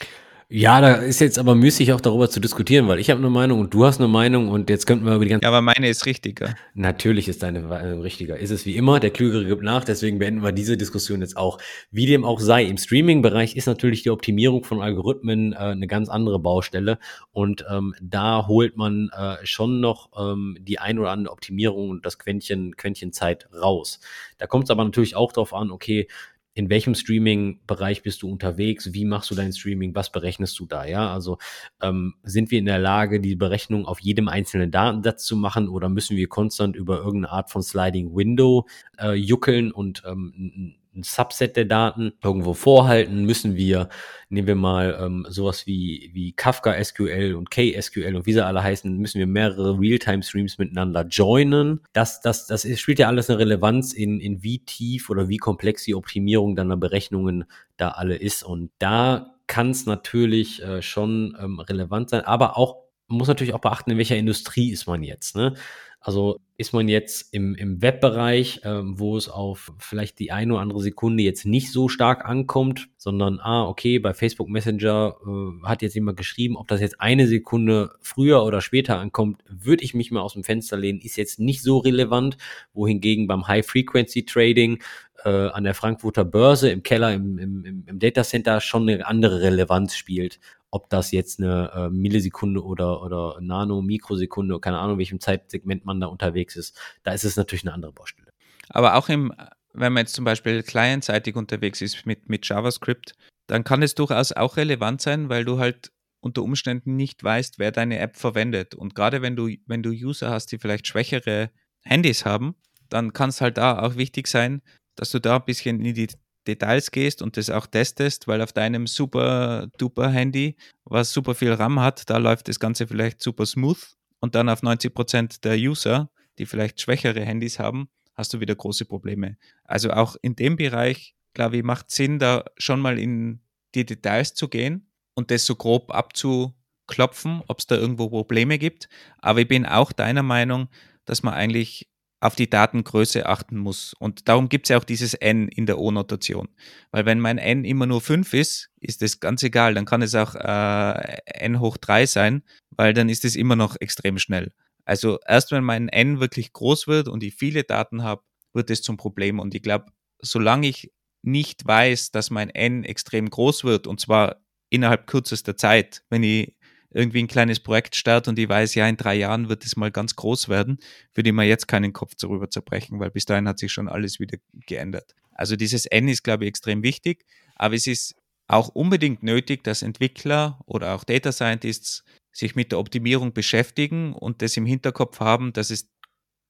Ja, 0.49 0.81
da 0.81 0.95
ist 0.95 1.21
jetzt 1.21 1.39
aber 1.39 1.55
müßig 1.55 1.93
auch 1.93 2.01
darüber 2.01 2.29
zu 2.29 2.39
diskutieren, 2.39 2.87
weil 2.87 2.99
ich 2.99 3.09
habe 3.09 3.19
eine 3.19 3.29
Meinung 3.29 3.59
und 3.59 3.73
du 3.73 3.85
hast 3.85 3.99
eine 3.99 4.07
Meinung 4.07 4.49
und 4.49 4.69
jetzt 4.69 4.85
könnten 4.85 5.05
wir 5.05 5.15
über 5.15 5.23
die 5.23 5.31
ganze. 5.31 5.43
Ja, 5.43 5.49
aber 5.49 5.61
meine 5.61 5.87
ist 5.87 6.05
richtiger. 6.05 6.55
Natürlich 6.73 7.27
ist 7.27 7.41
deine 7.43 7.59
äh, 7.59 7.99
richtiger. 7.99 8.37
Ist 8.37 8.51
es 8.51 8.65
wie 8.65 8.75
immer, 8.75 8.99
der 8.99 9.11
Klügere 9.11 9.45
gibt 9.45 9.63
nach, 9.63 9.83
deswegen 9.83 10.19
beenden 10.19 10.43
wir 10.43 10.51
diese 10.51 10.75
Diskussion 10.77 11.21
jetzt 11.21 11.37
auch. 11.37 11.57
Wie 11.89 12.05
dem 12.05 12.25
auch 12.25 12.39
sei, 12.39 12.65
im 12.65 12.77
Streaming-Bereich 12.77 13.55
ist 13.55 13.65
natürlich 13.65 14.03
die 14.03 14.09
Optimierung 14.09 14.63
von 14.63 14.81
Algorithmen 14.81 15.53
äh, 15.53 15.57
eine 15.57 15.87
ganz 15.87 16.09
andere 16.09 16.39
Baustelle 16.39 16.99
und 17.31 17.65
ähm, 17.69 17.95
da 18.01 18.47
holt 18.47 18.75
man 18.75 19.09
äh, 19.17 19.37
schon 19.45 19.79
noch 19.79 20.09
ähm, 20.17 20.57
die 20.59 20.79
ein 20.79 20.99
oder 20.99 21.11
andere 21.11 21.33
Optimierung 21.33 21.89
und 21.89 22.05
das 22.05 22.19
Quäntchen, 22.19 22.75
Quäntchen 22.75 23.13
Zeit 23.13 23.47
raus. 23.53 23.99
Da 24.37 24.47
kommt 24.47 24.65
es 24.65 24.69
aber 24.69 24.83
natürlich 24.83 25.15
auch 25.15 25.31
darauf 25.31 25.53
an, 25.53 25.71
okay, 25.71 26.07
in 26.53 26.69
welchem 26.69 26.95
Streaming-Bereich 26.95 28.03
bist 28.03 28.21
du 28.21 28.29
unterwegs, 28.29 28.93
wie 28.93 29.05
machst 29.05 29.31
du 29.31 29.35
dein 29.35 29.53
Streaming, 29.53 29.95
was 29.95 30.11
berechnest 30.11 30.59
du 30.59 30.65
da, 30.65 30.85
ja? 30.85 31.13
Also 31.13 31.37
ähm, 31.81 32.15
sind 32.23 32.51
wir 32.51 32.59
in 32.59 32.65
der 32.65 32.79
Lage, 32.79 33.21
die 33.21 33.35
Berechnung 33.35 33.85
auf 33.85 33.99
jedem 33.99 34.27
einzelnen 34.27 34.71
Datensatz 34.71 35.25
zu 35.25 35.35
machen 35.35 35.69
oder 35.69 35.87
müssen 35.87 36.17
wir 36.17 36.27
konstant 36.27 36.75
über 36.75 36.97
irgendeine 36.97 37.31
Art 37.31 37.49
von 37.49 37.63
Sliding 37.63 38.13
Window 38.15 38.67
äh, 38.99 39.13
juckeln 39.13 39.71
und 39.71 40.03
ähm, 40.05 40.75
ein 40.93 41.03
Subset 41.03 41.55
der 41.55 41.65
Daten 41.65 42.13
irgendwo 42.23 42.53
vorhalten, 42.53 43.25
müssen 43.25 43.55
wir, 43.55 43.89
nehmen 44.29 44.47
wir 44.47 44.55
mal 44.55 44.97
ähm, 45.01 45.25
sowas 45.29 45.65
wie, 45.65 46.09
wie 46.13 46.33
Kafka 46.33 46.83
SQL 46.83 47.35
und 47.35 47.49
KSQL 47.49 48.15
und 48.15 48.25
wie 48.25 48.33
sie 48.33 48.45
alle 48.45 48.61
heißen, 48.61 48.97
müssen 48.97 49.19
wir 49.19 49.27
mehrere 49.27 49.79
Realtime-Streams 49.79 50.57
miteinander 50.57 51.05
joinen. 51.07 51.81
Das, 51.93 52.21
das, 52.21 52.47
das 52.47 52.67
spielt 52.79 52.99
ja 52.99 53.07
alles 53.07 53.29
eine 53.29 53.39
Relevanz 53.39 53.93
in, 53.93 54.19
in 54.19 54.43
wie 54.43 54.59
tief 54.59 55.09
oder 55.09 55.29
wie 55.29 55.37
komplex 55.37 55.83
die 55.83 55.95
Optimierung 55.95 56.55
deiner 56.55 56.77
Berechnungen 56.77 57.45
da 57.77 57.89
alle 57.89 58.15
ist. 58.15 58.43
Und 58.43 58.71
da 58.79 59.35
kann 59.47 59.71
es 59.71 59.85
natürlich 59.85 60.61
äh, 60.61 60.81
schon 60.81 61.37
ähm, 61.41 61.59
relevant 61.59 62.09
sein, 62.09 62.21
aber 62.21 62.57
auch, 62.57 62.77
muss 63.07 63.27
natürlich 63.27 63.53
auch 63.53 63.59
beachten, 63.59 63.91
in 63.91 63.97
welcher 63.97 64.15
Industrie 64.15 64.71
ist 64.71 64.87
man 64.87 65.03
jetzt. 65.03 65.35
Ne? 65.35 65.55
Also 66.03 66.39
ist 66.57 66.73
man 66.73 66.87
jetzt 66.87 67.31
im, 67.31 67.53
im 67.53 67.81
Webbereich, 67.83 68.61
ähm, 68.63 68.99
wo 68.99 69.15
es 69.17 69.29
auf 69.29 69.71
vielleicht 69.77 70.17
die 70.17 70.31
eine 70.31 70.53
oder 70.53 70.61
andere 70.63 70.81
Sekunde 70.81 71.21
jetzt 71.21 71.45
nicht 71.45 71.71
so 71.71 71.89
stark 71.89 72.25
ankommt, 72.25 72.89
sondern, 72.97 73.39
ah, 73.39 73.67
okay, 73.67 73.99
bei 73.99 74.15
Facebook 74.15 74.49
Messenger 74.49 75.15
äh, 75.23 75.67
hat 75.67 75.83
jetzt 75.83 75.93
jemand 75.93 76.17
geschrieben, 76.17 76.57
ob 76.57 76.67
das 76.67 76.81
jetzt 76.81 76.99
eine 76.99 77.27
Sekunde 77.27 77.91
früher 77.99 78.43
oder 78.43 78.61
später 78.61 78.97
ankommt, 78.97 79.43
würde 79.47 79.83
ich 79.83 79.93
mich 79.93 80.09
mal 80.09 80.21
aus 80.21 80.33
dem 80.33 80.43
Fenster 80.43 80.75
lehnen, 80.75 81.01
ist 81.01 81.17
jetzt 81.17 81.39
nicht 81.39 81.61
so 81.61 81.77
relevant, 81.77 82.35
wohingegen 82.73 83.27
beim 83.27 83.47
High-Frequency-Trading 83.47 84.81
äh, 85.23 85.29
an 85.29 85.63
der 85.63 85.75
Frankfurter 85.75 86.25
Börse 86.25 86.71
im 86.71 86.81
Keller, 86.81 87.13
im, 87.13 87.37
im, 87.37 87.83
im 87.85 87.99
Data 87.99 88.23
Center 88.23 88.59
schon 88.59 88.89
eine 88.89 89.05
andere 89.05 89.41
Relevanz 89.41 89.95
spielt 89.95 90.39
ob 90.71 90.89
das 90.89 91.11
jetzt 91.11 91.39
eine 91.39 91.71
äh, 91.75 91.89
Millisekunde 91.89 92.63
oder, 92.63 93.03
oder 93.03 93.39
Nano, 93.41 93.81
Mikrosekunde, 93.81 94.59
keine 94.59 94.79
Ahnung, 94.79 94.97
welchem 94.97 95.19
Zeitsegment 95.19 95.85
man 95.85 95.99
da 95.99 96.07
unterwegs 96.07 96.55
ist, 96.55 96.79
da 97.03 97.11
ist 97.11 97.25
es 97.25 97.35
natürlich 97.35 97.63
eine 97.63 97.73
andere 97.73 97.91
Baustelle. 97.91 98.31
Aber 98.69 98.95
auch 98.95 99.09
im, 99.09 99.33
wenn 99.73 99.93
man 99.93 100.03
jetzt 100.03 100.15
zum 100.15 100.25
Beispiel 100.25 100.63
clientseitig 100.63 101.35
unterwegs 101.35 101.81
ist 101.81 102.05
mit, 102.05 102.29
mit 102.29 102.47
JavaScript, 102.47 103.15
dann 103.47 103.65
kann 103.65 103.83
es 103.83 103.95
durchaus 103.95 104.31
auch 104.31 104.55
relevant 104.55 105.01
sein, 105.01 105.27
weil 105.27 105.43
du 105.43 105.59
halt 105.59 105.91
unter 106.21 106.43
Umständen 106.43 106.95
nicht 106.95 107.23
weißt, 107.23 107.59
wer 107.59 107.71
deine 107.71 107.99
App 107.99 108.15
verwendet. 108.15 108.73
Und 108.75 108.95
gerade 108.95 109.21
wenn 109.21 109.35
du, 109.35 109.49
wenn 109.65 109.83
du 109.83 109.89
User 109.89 110.29
hast, 110.29 110.51
die 110.51 110.57
vielleicht 110.57 110.87
schwächere 110.87 111.51
Handys 111.81 112.25
haben, 112.25 112.55
dann 112.89 113.11
kann 113.11 113.29
es 113.29 113.41
halt 113.41 113.57
da 113.57 113.79
auch 113.79 113.95
wichtig 113.95 114.27
sein, 114.27 114.61
dass 114.95 115.11
du 115.11 115.19
da 115.19 115.37
ein 115.37 115.45
bisschen 115.45 115.83
in 115.83 115.93
die 115.93 116.07
Details 116.47 116.91
gehst 116.91 117.21
und 117.21 117.37
das 117.37 117.49
auch 117.49 117.67
testest, 117.67 118.27
weil 118.27 118.41
auf 118.41 118.53
deinem 118.53 118.87
super 118.87 119.67
duper 119.77 120.09
Handy, 120.09 120.55
was 120.85 121.11
super 121.11 121.35
viel 121.35 121.53
RAM 121.53 121.79
hat, 121.79 122.09
da 122.09 122.17
läuft 122.17 122.47
das 122.47 122.59
Ganze 122.59 122.87
vielleicht 122.87 123.21
super 123.21 123.45
smooth 123.45 123.95
und 124.19 124.35
dann 124.35 124.49
auf 124.49 124.63
90 124.63 124.93
Prozent 124.93 125.43
der 125.43 125.55
User, 125.55 126.09
die 126.37 126.45
vielleicht 126.45 126.81
schwächere 126.81 127.23
Handys 127.23 127.59
haben, 127.59 127.89
hast 128.15 128.33
du 128.33 128.39
wieder 128.39 128.55
große 128.55 128.85
Probleme. 128.85 129.37
Also 129.63 129.91
auch 129.91 130.15
in 130.21 130.35
dem 130.35 130.55
Bereich, 130.55 131.15
glaube 131.33 131.57
ich, 131.57 131.63
macht 131.63 131.91
Sinn, 131.91 132.19
da 132.19 132.45
schon 132.57 132.79
mal 132.79 132.99
in 132.99 133.41
die 133.75 133.85
Details 133.85 134.33
zu 134.33 134.47
gehen 134.47 134.91
und 135.13 135.31
das 135.31 135.45
so 135.45 135.55
grob 135.55 135.93
abzuklopfen, 135.93 137.41
ob 137.47 137.59
es 137.59 137.67
da 137.67 137.75
irgendwo 137.75 138.09
Probleme 138.09 138.57
gibt. 138.57 138.89
Aber 139.19 139.41
ich 139.41 139.47
bin 139.47 139.65
auch 139.65 139.91
deiner 139.91 140.23
Meinung, 140.23 140.69
dass 141.05 141.23
man 141.23 141.33
eigentlich 141.33 141.89
auf 142.21 142.35
die 142.35 142.49
Datengröße 142.49 143.25
achten 143.25 143.57
muss. 143.57 143.93
Und 143.99 144.29
darum 144.29 144.47
gibt 144.47 144.67
es 144.67 144.69
ja 144.69 144.77
auch 144.77 144.83
dieses 144.83 145.15
n 145.15 145.47
in 145.47 145.65
der 145.65 145.79
O-Notation. 145.79 146.47
Weil 146.91 147.05
wenn 147.05 147.19
mein 147.19 147.39
n 147.39 147.65
immer 147.65 147.87
nur 147.87 147.99
5 147.99 148.33
ist, 148.33 148.69
ist 148.79 149.01
das 149.01 149.19
ganz 149.19 149.43
egal. 149.43 149.73
Dann 149.73 149.85
kann 149.85 150.03
es 150.03 150.13
auch 150.15 150.35
äh, 150.35 151.17
n 151.25 151.59
hoch 151.59 151.77
3 151.77 152.05
sein, 152.05 152.43
weil 152.69 152.93
dann 152.93 153.09
ist 153.09 153.25
es 153.25 153.35
immer 153.35 153.55
noch 153.55 153.75
extrem 153.79 154.19
schnell. 154.19 154.53
Also 154.85 155.19
erst 155.27 155.51
wenn 155.51 155.63
mein 155.63 155.89
n 155.89 156.19
wirklich 156.19 156.53
groß 156.53 156.87
wird 156.87 157.07
und 157.07 157.23
ich 157.23 157.35
viele 157.35 157.63
Daten 157.63 158.03
habe, 158.03 158.23
wird 158.53 158.69
es 158.69 158.83
zum 158.83 158.97
Problem. 158.97 159.39
Und 159.39 159.55
ich 159.55 159.63
glaube, 159.63 159.87
solange 160.21 160.67
ich 160.67 160.91
nicht 161.23 161.65
weiß, 161.65 162.11
dass 162.11 162.29
mein 162.29 162.49
N 162.49 162.83
extrem 162.83 163.29
groß 163.29 163.63
wird, 163.63 163.87
und 163.87 163.99
zwar 163.99 164.37
innerhalb 164.69 165.07
kürzester 165.07 165.55
Zeit, 165.57 166.03
wenn 166.09 166.23
ich 166.23 166.55
irgendwie 166.93 167.19
ein 167.19 167.27
kleines 167.27 167.59
Projekt 167.59 167.95
starte 167.95 168.29
und 168.29 168.39
ich 168.39 168.49
weiß, 168.49 168.75
ja, 168.75 168.87
in 168.87 168.97
drei 168.97 169.15
Jahren 169.15 169.49
wird 169.49 169.65
es 169.65 169.75
mal 169.75 169.91
ganz 169.91 170.15
groß 170.15 170.49
werden, 170.49 170.79
würde 171.13 171.29
ich 171.29 171.35
mir 171.35 171.45
jetzt 171.45 171.67
keinen 171.67 171.93
Kopf 171.93 172.15
darüber 172.15 172.49
zerbrechen, 172.49 172.99
weil 172.99 173.11
bis 173.11 173.25
dahin 173.25 173.47
hat 173.47 173.59
sich 173.59 173.71
schon 173.71 173.87
alles 173.87 174.19
wieder 174.19 174.37
geändert. 174.67 175.15
Also 175.31 175.55
dieses 175.55 175.85
N 175.85 176.07
ist, 176.07 176.23
glaube 176.23 176.43
ich, 176.43 176.49
extrem 176.49 176.83
wichtig, 176.83 177.25
aber 177.55 177.75
es 177.75 177.87
ist 177.87 178.15
auch 178.47 178.69
unbedingt 178.69 179.23
nötig, 179.23 179.63
dass 179.63 179.81
Entwickler 179.81 180.59
oder 180.65 180.93
auch 180.93 181.05
Data 181.05 181.31
Scientists 181.31 182.03
sich 182.33 182.55
mit 182.55 182.71
der 182.71 182.79
Optimierung 182.79 183.33
beschäftigen 183.33 184.13
und 184.13 184.41
das 184.41 184.57
im 184.57 184.65
Hinterkopf 184.65 185.19
haben, 185.19 185.53
dass 185.53 185.69
es 185.69 185.89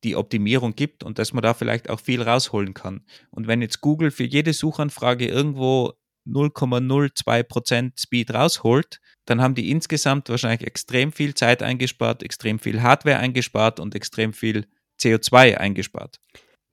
die 0.03 0.15
Optimierung 0.15 0.75
gibt 0.75 1.03
und 1.03 1.19
dass 1.19 1.33
man 1.33 1.43
da 1.43 1.53
vielleicht 1.53 1.89
auch 1.89 1.99
viel 1.99 2.21
rausholen 2.21 2.73
kann. 2.73 3.05
Und 3.29 3.47
wenn 3.47 3.61
jetzt 3.61 3.81
Google 3.81 4.11
für 4.11 4.23
jede 4.23 4.53
Suchanfrage 4.53 5.27
irgendwo 5.27 5.93
0,02% 6.25 7.99
Speed 7.99 8.33
rausholt, 8.33 9.00
dann 9.25 9.41
haben 9.41 9.55
die 9.55 9.69
insgesamt 9.69 10.29
wahrscheinlich 10.29 10.65
extrem 10.65 11.11
viel 11.11 11.33
Zeit 11.33 11.63
eingespart, 11.63 12.23
extrem 12.23 12.59
viel 12.59 12.81
Hardware 12.81 13.17
eingespart 13.17 13.79
und 13.79 13.95
extrem 13.95 14.33
viel 14.33 14.65
CO2 14.99 15.57
eingespart. 15.57 16.19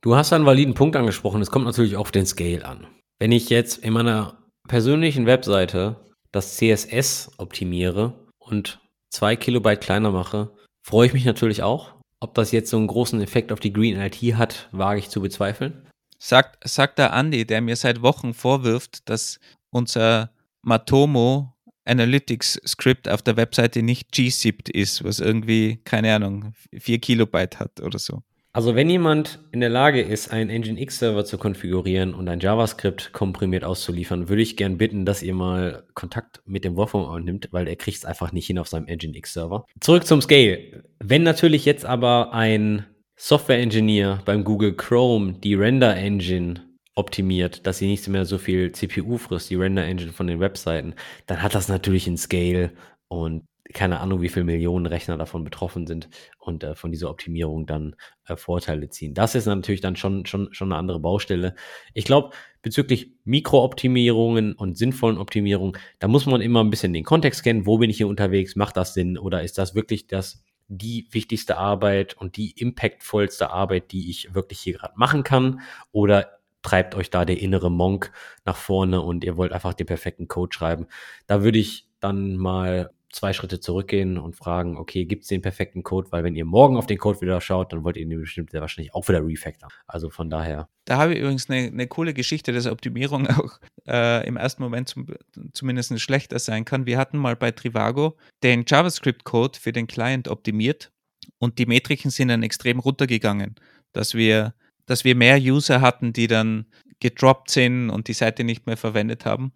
Du 0.01 0.15
hast 0.15 0.33
einen 0.33 0.45
validen 0.45 0.73
Punkt 0.73 0.95
angesprochen. 0.95 1.41
Es 1.41 1.51
kommt 1.51 1.65
natürlich 1.65 1.95
auf 1.95 2.11
den 2.11 2.25
Scale 2.25 2.65
an. 2.65 2.87
Wenn 3.19 3.31
ich 3.31 3.49
jetzt 3.49 3.79
in 3.79 3.93
meiner 3.93 4.37
persönlichen 4.67 5.25
Webseite 5.25 5.97
das 6.31 6.55
CSS 6.55 7.31
optimiere 7.37 8.27
und 8.37 8.79
zwei 9.09 9.35
Kilobyte 9.35 9.81
kleiner 9.81 10.11
mache, 10.11 10.51
freue 10.83 11.07
ich 11.07 11.13
mich 11.13 11.25
natürlich 11.25 11.63
auch. 11.63 11.95
Ob 12.21 12.33
das 12.33 12.51
jetzt 12.51 12.69
so 12.69 12.77
einen 12.77 12.87
großen 12.87 13.21
Effekt 13.21 13.51
auf 13.51 13.59
die 13.59 13.73
Green 13.73 13.99
IT 13.99 14.21
hat, 14.35 14.69
wage 14.71 14.99
ich 14.99 15.09
zu 15.09 15.21
bezweifeln. 15.21 15.87
Sagt, 16.17 16.67
sagt 16.67 16.99
der 16.99 17.13
Andi, 17.13 17.45
der 17.45 17.61
mir 17.61 17.75
seit 17.75 18.01
Wochen 18.01 18.33
vorwirft, 18.33 19.09
dass 19.09 19.39
unser 19.69 20.31
Matomo 20.61 21.53
Analytics 21.89 22.61
Script 22.65 23.09
auf 23.09 23.21
der 23.21 23.35
Webseite 23.35 23.81
nicht 23.81 24.11
gzipped 24.11 24.69
ist, 24.69 25.03
was 25.03 25.19
irgendwie, 25.19 25.79
keine 25.83 26.13
Ahnung, 26.13 26.53
4 26.77 26.99
Kilobyte 26.99 27.59
hat 27.59 27.81
oder 27.81 27.99
so. 27.99 28.21
Also 28.51 28.73
wenn 28.75 28.89
jemand 28.89 29.39
in 29.51 29.59
der 29.59 29.69
Lage 29.69 30.01
ist, 30.01 30.31
einen 30.31 30.49
Nginx-Server 30.49 31.23
zu 31.23 31.37
konfigurieren 31.37 32.15
und 32.15 32.27
ein 32.27 32.39
JavaScript 32.39 33.13
komprimiert 33.13 33.63
auszuliefern, 33.63 34.27
würde 34.27 34.41
ich 34.41 34.57
gern 34.57 34.77
bitten, 34.77 35.05
dass 35.05 35.21
ihr 35.21 35.35
mal 35.35 35.83
Kontakt 35.93 36.41
mit 36.45 36.65
dem 36.65 36.75
Wolfram 36.75 37.05
aufnimmt, 37.05 37.49
weil 37.51 37.67
er 37.67 37.75
kriegt 37.75 37.97
es 37.97 38.05
einfach 38.05 38.31
nicht 38.31 38.47
hin 38.47 38.57
auf 38.57 38.67
seinem 38.67 38.85
Nginx-Server. 38.87 39.65
Zurück 39.79 40.07
zum 40.07 40.21
Scale. 40.21 40.83
Wenn 40.99 41.21
natürlich 41.23 41.63
jetzt 41.65 41.85
aber 41.85 42.33
ein 42.33 42.85
Software-Engineer 43.17 44.23
beim 44.25 44.43
Google 44.43 44.73
Chrome 44.73 45.33
die 45.33 45.53
Render-Engine 45.53 46.68
optimiert, 46.99 47.65
dass 47.65 47.79
sie 47.79 47.87
nicht 47.87 48.07
mehr 48.07 48.25
so 48.25 48.37
viel 48.37 48.71
CPU 48.71 49.17
frisst, 49.17 49.49
die 49.49 49.55
Render-Engine 49.55 50.11
von 50.11 50.27
den 50.27 50.39
Webseiten, 50.39 50.93
dann 51.25 51.41
hat 51.41 51.55
das 51.55 51.69
natürlich 51.69 52.07
einen 52.07 52.17
Scale 52.17 52.71
und 53.07 53.43
keine 53.73 53.99
Ahnung, 53.99 54.21
wie 54.21 54.29
viele 54.29 54.45
Millionen 54.45 54.87
Rechner 54.87 55.17
davon 55.17 55.43
betroffen 55.43 55.85
sind 55.85 56.09
und 56.39 56.63
äh, 56.63 56.75
von 56.75 56.91
dieser 56.91 57.09
Optimierung 57.09 57.67
dann 57.67 57.95
äh, 58.25 58.35
Vorteile 58.35 58.89
ziehen. 58.89 59.13
Das 59.13 59.35
ist 59.35 59.45
natürlich 59.45 59.81
dann 59.81 59.95
schon, 59.95 60.25
schon, 60.25 60.53
schon 60.53 60.71
eine 60.71 60.79
andere 60.79 60.99
Baustelle. 60.99 61.53
Ich 61.93 62.05
glaube, 62.05 62.31
bezüglich 62.61 63.11
Mikrooptimierungen 63.25 64.53
und 64.53 64.77
sinnvollen 64.77 65.19
Optimierungen, 65.19 65.77
da 65.99 66.07
muss 66.07 66.25
man 66.25 66.41
immer 66.41 66.63
ein 66.63 66.71
bisschen 66.71 66.93
den 66.93 67.03
Kontext 67.03 67.43
kennen. 67.43 67.67
Wo 67.67 67.77
bin 67.77 67.89
ich 67.89 67.97
hier 67.97 68.07
unterwegs? 68.07 68.55
Macht 68.55 68.75
das 68.75 68.93
Sinn? 68.95 69.17
Oder 69.17 69.43
ist 69.43 69.57
das 69.59 69.75
wirklich 69.75 70.07
das, 70.07 70.43
die 70.67 71.07
wichtigste 71.11 71.57
Arbeit 71.57 72.17
und 72.17 72.37
die 72.37 72.51
impactvollste 72.51 73.51
Arbeit, 73.51 73.91
die 73.91 74.09
ich 74.09 74.33
wirklich 74.33 74.59
hier 74.59 74.73
gerade 74.73 74.95
machen 74.97 75.23
kann? 75.23 75.61
Oder 75.91 76.38
treibt 76.61 76.95
euch 76.95 77.09
da 77.09 77.25
der 77.25 77.39
innere 77.39 77.71
Monk 77.71 78.11
nach 78.45 78.57
vorne 78.57 79.01
und 79.01 79.23
ihr 79.23 79.37
wollt 79.37 79.51
einfach 79.51 79.73
den 79.73 79.87
perfekten 79.87 80.27
Code 80.27 80.53
schreiben? 80.53 80.87
Da 81.27 81.43
würde 81.43 81.59
ich 81.59 81.87
dann 81.99 82.37
mal 82.37 82.91
zwei 83.11 83.33
Schritte 83.33 83.59
zurückgehen 83.59 84.17
und 84.17 84.35
fragen, 84.35 84.77
okay, 84.77 85.05
gibt 85.05 85.23
es 85.23 85.29
den 85.29 85.41
perfekten 85.41 85.83
Code? 85.83 86.11
Weil 86.11 86.23
wenn 86.23 86.35
ihr 86.35 86.45
morgen 86.45 86.77
auf 86.77 86.85
den 86.85 86.97
Code 86.97 87.21
wieder 87.21 87.41
schaut, 87.41 87.73
dann 87.73 87.83
wollt 87.83 87.97
ihr 87.97 88.05
den 88.05 88.19
bestimmt 88.19 88.51
sehr 88.51 88.61
wahrscheinlich 88.61 88.93
auch 88.93 89.07
wieder 89.07 89.25
refactoren. 89.25 89.71
Also 89.87 90.09
von 90.09 90.29
daher. 90.29 90.69
Da 90.85 90.97
habe 90.97 91.13
ich 91.13 91.19
übrigens 91.19 91.49
eine, 91.49 91.67
eine 91.67 91.87
coole 91.87 92.13
Geschichte, 92.13 92.51
dass 92.51 92.67
Optimierung 92.67 93.27
auch 93.29 93.59
äh, 93.87 94.27
im 94.27 94.37
ersten 94.37 94.61
Moment 94.61 94.89
zum, 94.89 95.07
zumindest 95.53 95.99
schlechter 95.99 96.39
sein 96.39 96.65
kann. 96.65 96.85
Wir 96.85 96.97
hatten 96.97 97.17
mal 97.17 97.35
bei 97.35 97.51
Trivago 97.51 98.17
den 98.43 98.63
JavaScript-Code 98.67 99.59
für 99.59 99.71
den 99.71 99.87
Client 99.87 100.27
optimiert 100.27 100.91
und 101.39 101.57
die 101.57 101.65
Metriken 101.65 102.11
sind 102.11 102.29
dann 102.29 102.43
extrem 102.43 102.79
runtergegangen, 102.79 103.55
dass 103.93 104.13
wir, 104.13 104.53
dass 104.89 105.03
wir 105.03 105.15
mehr 105.15 105.37
User 105.37 105.81
hatten, 105.81 106.13
die 106.13 106.27
dann 106.27 106.65
gedroppt 106.99 107.49
sind 107.51 107.89
und 107.89 108.07
die 108.07 108.13
Seite 108.13 108.43
nicht 108.43 108.65
mehr 108.67 108.77
verwendet 108.77 109.25
haben 109.25 109.53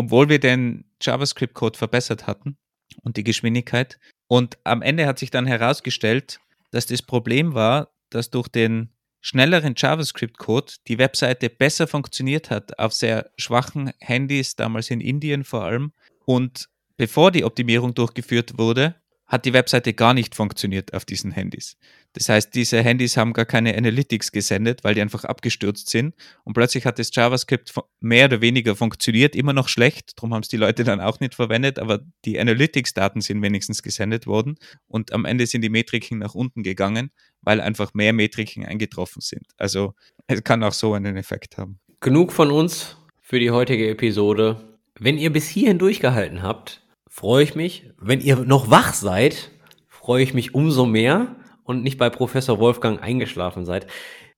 obwohl 0.00 0.30
wir 0.30 0.40
den 0.40 0.86
JavaScript-Code 1.02 1.76
verbessert 1.76 2.26
hatten 2.26 2.56
und 3.02 3.18
die 3.18 3.24
Geschwindigkeit. 3.24 3.98
Und 4.28 4.56
am 4.64 4.80
Ende 4.80 5.06
hat 5.06 5.18
sich 5.18 5.30
dann 5.30 5.44
herausgestellt, 5.44 6.40
dass 6.70 6.86
das 6.86 7.02
Problem 7.02 7.52
war, 7.52 7.92
dass 8.08 8.30
durch 8.30 8.48
den 8.48 8.94
schnelleren 9.20 9.74
JavaScript-Code 9.76 10.72
die 10.88 10.96
Webseite 10.96 11.50
besser 11.50 11.86
funktioniert 11.86 12.48
hat 12.48 12.78
auf 12.78 12.94
sehr 12.94 13.30
schwachen 13.36 13.92
Handys, 14.00 14.56
damals 14.56 14.90
in 14.90 15.02
Indien 15.02 15.44
vor 15.44 15.64
allem. 15.64 15.92
Und 16.24 16.70
bevor 16.96 17.30
die 17.30 17.44
Optimierung 17.44 17.92
durchgeführt 17.92 18.56
wurde, 18.56 18.94
hat 19.30 19.44
die 19.44 19.52
Webseite 19.52 19.94
gar 19.94 20.12
nicht 20.12 20.34
funktioniert 20.34 20.92
auf 20.92 21.04
diesen 21.04 21.30
Handys. 21.30 21.76
Das 22.14 22.28
heißt, 22.28 22.52
diese 22.52 22.82
Handys 22.82 23.16
haben 23.16 23.32
gar 23.32 23.44
keine 23.44 23.76
Analytics 23.76 24.32
gesendet, 24.32 24.82
weil 24.82 24.94
die 24.94 25.00
einfach 25.00 25.24
abgestürzt 25.24 25.88
sind. 25.88 26.16
Und 26.42 26.54
plötzlich 26.54 26.84
hat 26.84 26.98
das 26.98 27.14
JavaScript 27.14 27.72
mehr 28.00 28.24
oder 28.24 28.40
weniger 28.40 28.74
funktioniert, 28.74 29.36
immer 29.36 29.52
noch 29.52 29.68
schlecht. 29.68 30.18
Darum 30.18 30.34
haben 30.34 30.42
es 30.42 30.48
die 30.48 30.56
Leute 30.56 30.82
dann 30.82 31.00
auch 31.00 31.20
nicht 31.20 31.36
verwendet, 31.36 31.78
aber 31.78 32.00
die 32.24 32.40
Analytics-Daten 32.40 33.20
sind 33.20 33.40
wenigstens 33.40 33.84
gesendet 33.84 34.26
worden. 34.26 34.56
Und 34.88 35.12
am 35.12 35.24
Ende 35.24 35.46
sind 35.46 35.62
die 35.62 35.70
Metriken 35.70 36.18
nach 36.18 36.34
unten 36.34 36.64
gegangen, 36.64 37.12
weil 37.40 37.60
einfach 37.60 37.94
mehr 37.94 38.12
Metriken 38.12 38.66
eingetroffen 38.66 39.22
sind. 39.22 39.46
Also 39.56 39.94
es 40.26 40.42
kann 40.42 40.64
auch 40.64 40.72
so 40.72 40.94
einen 40.94 41.16
Effekt 41.16 41.56
haben. 41.56 41.78
Genug 42.00 42.32
von 42.32 42.50
uns 42.50 42.96
für 43.20 43.38
die 43.38 43.52
heutige 43.52 43.88
Episode. 43.88 44.76
Wenn 44.98 45.18
ihr 45.18 45.32
bis 45.32 45.46
hierhin 45.46 45.78
durchgehalten 45.78 46.42
habt, 46.42 46.82
freue 47.10 47.42
ich 47.42 47.54
mich. 47.54 47.90
Wenn 47.98 48.20
ihr 48.20 48.36
noch 48.36 48.70
wach 48.70 48.94
seid, 48.94 49.50
freue 49.88 50.22
ich 50.22 50.32
mich 50.32 50.54
umso 50.54 50.86
mehr 50.86 51.36
und 51.64 51.82
nicht 51.82 51.98
bei 51.98 52.08
Professor 52.08 52.58
Wolfgang 52.58 53.02
eingeschlafen 53.02 53.66
seid. 53.66 53.86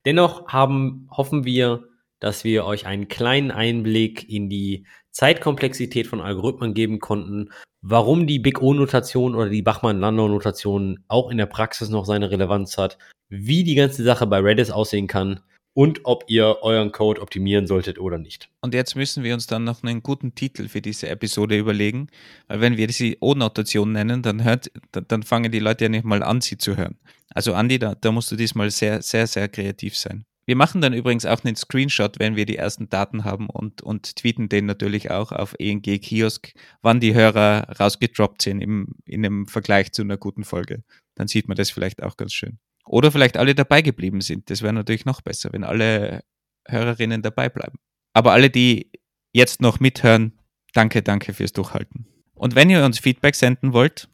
Dennoch 0.05 0.49
haben, 0.49 1.07
hoffen 1.11 1.45
wir, 1.45 1.85
dass 2.19 2.43
wir 2.43 2.65
euch 2.65 2.87
einen 2.87 3.07
kleinen 3.07 3.51
Einblick 3.53 4.29
in 4.29 4.49
die 4.49 4.87
Zeitkomplexität 5.11 6.07
von 6.07 6.21
Algorithmen 6.21 6.75
geben 6.75 6.99
konnten, 6.99 7.51
warum 7.83 8.27
die 8.27 8.39
Big 8.39 8.63
O-Notation 8.63 9.35
oder 9.35 9.51
die 9.51 9.63
Bachmann-Landau-Notation 9.63 11.05
auch 11.09 11.31
in 11.31 11.39
der 11.39 11.47
Praxis 11.47 11.91
noch 11.91 12.07
seine 12.07 12.31
Relevanz 12.31 12.79
hat, 12.79 12.97
wie 13.29 13.65
die 13.65 13.75
ganze 13.75 14.03
Sache 14.03 14.27
bei 14.27 14.39
Redis 14.39 14.71
aussehen 14.71 15.07
kann 15.07 15.41
und 15.75 16.01
ob 16.05 16.25
ihr 16.29 16.59
euren 16.63 16.93
Code 16.93 17.21
optimieren 17.21 17.67
solltet 17.67 17.99
oder 17.99 18.19
nicht. 18.19 18.49
Und 18.61 18.75
jetzt 18.75 18.95
müssen 18.95 19.25
wir 19.25 19.35
uns 19.35 19.47
dann 19.47 19.65
noch 19.65 19.83
einen 19.83 20.03
guten 20.03 20.35
Titel 20.35 20.69
für 20.69 20.83
diese 20.83 21.09
Episode 21.09 21.59
überlegen, 21.59 22.09
weil 22.49 22.61
wenn 22.61 22.77
wir 22.77 22.91
sie 22.91 23.17
O-Notation 23.21 23.93
nennen, 23.93 24.23
dann, 24.23 24.45
hört, 24.45 24.71
dann 24.93 25.23
fangen 25.23 25.51
die 25.51 25.61
Leute 25.61 25.85
ja 25.85 25.89
nicht 25.89 26.05
mal 26.05 26.23
an, 26.23 26.41
sie 26.41 26.59
zu 26.59 26.77
hören. 26.77 26.99
Also 27.35 27.55
Andi, 27.55 27.79
da, 27.79 27.95
da 27.95 28.13
musst 28.13 28.31
du 28.31 28.37
diesmal 28.37 28.71
sehr, 28.71 29.01
sehr, 29.03 29.27
sehr 29.27 29.49
kreativ 29.49 29.97
sein. 29.97 30.25
Wir 30.45 30.57
machen 30.57 30.81
dann 30.81 30.93
übrigens 30.93 31.25
auch 31.25 31.45
einen 31.45 31.55
Screenshot, 31.55 32.19
wenn 32.19 32.35
wir 32.35 32.47
die 32.47 32.57
ersten 32.57 32.89
Daten 32.89 33.25
haben 33.25 33.49
und, 33.49 33.81
und 33.81 34.17
tweeten 34.17 34.49
den 34.49 34.67
natürlich 34.67 35.11
auch 35.11 35.31
auf 35.31 35.55
ENG 35.59 35.83
Kiosk, 35.83 36.53
wann 36.83 36.99
die 36.99 37.15
Hörer 37.15 37.69
rausgedroppt 37.79 38.43
sind 38.43 38.61
im, 38.61 38.89
in 39.05 39.25
einem 39.25 39.47
Vergleich 39.47 39.93
zu 39.93 40.03
einer 40.03 40.17
guten 40.17 40.43
Folge. 40.43 40.83
Dann 41.15 41.29
sieht 41.29 41.47
man 41.47 41.57
das 41.57 41.71
vielleicht 41.71 42.03
auch 42.03 42.17
ganz 42.17 42.33
schön. 42.33 42.59
Oder 42.85 43.13
vielleicht 43.13 43.37
alle 43.37 43.55
dabei 43.55 43.83
geblieben 43.83 44.21
sind. 44.21 44.51
Das 44.51 44.63
wäre 44.63 44.73
natürlich 44.73 45.05
noch 45.05 45.21
besser, 45.21 45.53
wenn 45.53 45.65
alle 45.65 46.25
Hörerinnen 46.67 47.23
dabei 47.23 47.49
bleiben. 47.49 47.79
Aber 48.13 48.33
alle, 48.33 48.51
die 48.51 48.91
jetzt 49.33 49.61
noch 49.61 49.81
mithören, 49.81 50.39
danke, 50.75 51.03
danke 51.03 51.33
fürs 51.33 51.53
Durchhalten. 51.53 52.07
Und 52.35 52.55
wenn 52.55 52.71
ihr 52.71 52.85
uns 52.85 52.99
Feedback 52.99 53.35
senden 53.35 53.73
wollt, 53.73 54.09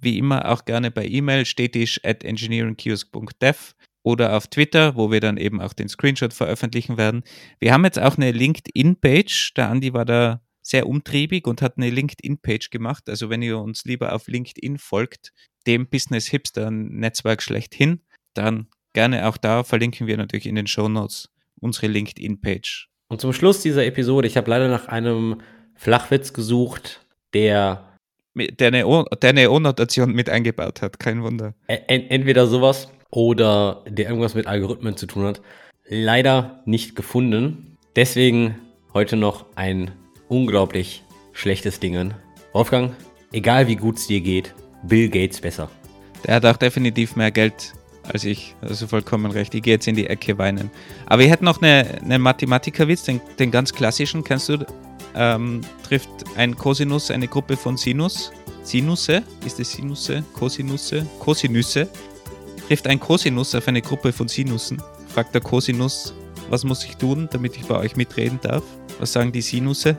wie 0.00 0.18
immer 0.18 0.50
auch 0.50 0.64
gerne 0.64 0.90
per 0.90 1.04
E-Mail 1.04 1.44
stetisch 1.44 2.00
at 2.04 2.24
engineeringkiosk.dev 2.24 3.74
oder 4.02 4.36
auf 4.36 4.46
Twitter, 4.48 4.96
wo 4.96 5.10
wir 5.10 5.20
dann 5.20 5.38
eben 5.38 5.60
auch 5.60 5.72
den 5.72 5.88
Screenshot 5.88 6.32
veröffentlichen 6.32 6.98
werden. 6.98 7.24
Wir 7.58 7.72
haben 7.72 7.84
jetzt 7.84 7.98
auch 7.98 8.16
eine 8.16 8.32
LinkedIn-Page. 8.32 9.54
Der 9.56 9.70
Andi 9.70 9.92
war 9.94 10.04
da 10.04 10.42
sehr 10.62 10.86
umtriebig 10.86 11.46
und 11.46 11.62
hat 11.62 11.76
eine 11.76 11.90
LinkedIn-Page 11.90 12.70
gemacht. 12.70 13.08
Also 13.08 13.30
wenn 13.30 13.42
ihr 13.42 13.58
uns 13.58 13.84
lieber 13.84 14.12
auf 14.12 14.28
LinkedIn 14.28 14.78
folgt, 14.78 15.32
dem 15.66 15.88
Business 15.88 16.26
Hipster 16.26 16.70
Netzwerk 16.70 17.42
schlechthin, 17.42 18.00
dann 18.34 18.68
gerne 18.92 19.28
auch 19.28 19.36
da 19.36 19.64
verlinken 19.64 20.06
wir 20.06 20.16
natürlich 20.16 20.46
in 20.46 20.54
den 20.54 20.66
Show 20.66 20.88
Notes 20.88 21.30
unsere 21.60 21.86
LinkedIn-Page. 21.86 22.88
Und 23.08 23.20
zum 23.20 23.32
Schluss 23.32 23.60
dieser 23.60 23.84
Episode, 23.86 24.26
ich 24.26 24.36
habe 24.36 24.50
leider 24.50 24.68
nach 24.68 24.88
einem 24.88 25.40
Flachwitz 25.74 26.32
gesucht, 26.32 27.00
der 27.32 27.90
der 28.36 28.68
eine, 28.68 29.50
O-Notation 29.50 30.12
mit 30.12 30.28
eingebaut 30.28 30.82
hat, 30.82 30.98
kein 30.98 31.22
Wunder. 31.22 31.54
Entweder 31.68 32.48
sowas 32.48 32.88
oder 33.10 33.84
der 33.88 34.08
irgendwas 34.08 34.34
mit 34.34 34.48
Algorithmen 34.48 34.96
zu 34.96 35.06
tun 35.06 35.24
hat. 35.24 35.40
leider 35.86 36.62
nicht 36.64 36.96
gefunden. 36.96 37.76
Deswegen 37.94 38.56
heute 38.92 39.16
noch 39.16 39.46
ein 39.54 39.92
unglaublich 40.28 41.04
schlechtes 41.32 41.78
Dingen. 41.78 42.14
Wolfgang, 42.52 42.92
egal 43.32 43.68
wie 43.68 43.76
gut 43.76 43.98
es 43.98 44.06
dir 44.06 44.20
geht, 44.20 44.54
Bill 44.82 45.08
Gates 45.08 45.40
besser. 45.40 45.70
Der 46.26 46.36
hat 46.36 46.46
auch 46.46 46.56
definitiv 46.56 47.16
mehr 47.16 47.30
Geld 47.30 47.74
als 48.12 48.24
ich. 48.24 48.54
Also 48.60 48.86
vollkommen 48.86 49.30
recht. 49.30 49.54
Ich 49.54 49.62
gehe 49.62 49.74
jetzt 49.74 49.88
in 49.88 49.96
die 49.96 50.06
Ecke 50.06 50.36
weinen. 50.38 50.70
Aber 51.06 51.22
ich 51.22 51.30
hätte 51.30 51.44
noch 51.44 51.60
eine, 51.60 52.00
einen 52.02 52.22
Mathematikerwitz, 52.22 53.04
den, 53.04 53.20
den 53.38 53.50
ganz 53.50 53.72
klassischen. 53.72 54.24
Kennst 54.24 54.48
du? 54.48 54.66
Ähm, 55.16 55.60
trifft 55.86 56.10
ein 56.36 56.56
Cosinus 56.56 57.10
eine 57.10 57.28
Gruppe 57.28 57.56
von 57.56 57.76
Sinus? 57.76 58.32
Sinusse? 58.62 59.22
Ist 59.44 59.60
es 59.60 59.72
Sinusse? 59.72 60.24
Cosinusse? 60.32 61.06
Cosinüsse? 61.18 61.88
Trifft 62.66 62.86
ein 62.86 62.98
Cosinus 62.98 63.54
auf 63.54 63.68
eine 63.68 63.82
Gruppe 63.82 64.12
von 64.12 64.26
Sinussen? 64.26 64.82
Fragt 65.08 65.34
der 65.34 65.42
Cosinus, 65.42 66.14
was 66.50 66.64
muss 66.64 66.84
ich 66.84 66.96
tun, 66.96 67.28
damit 67.30 67.56
ich 67.56 67.66
bei 67.66 67.76
euch 67.76 67.94
mitreden 67.94 68.40
darf? 68.42 68.64
Was 68.98 69.12
sagen 69.12 69.32
die 69.32 69.42
Sinusse? 69.42 69.96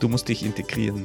Du 0.00 0.08
musst 0.08 0.28
dich 0.28 0.44
integrieren. 0.44 1.04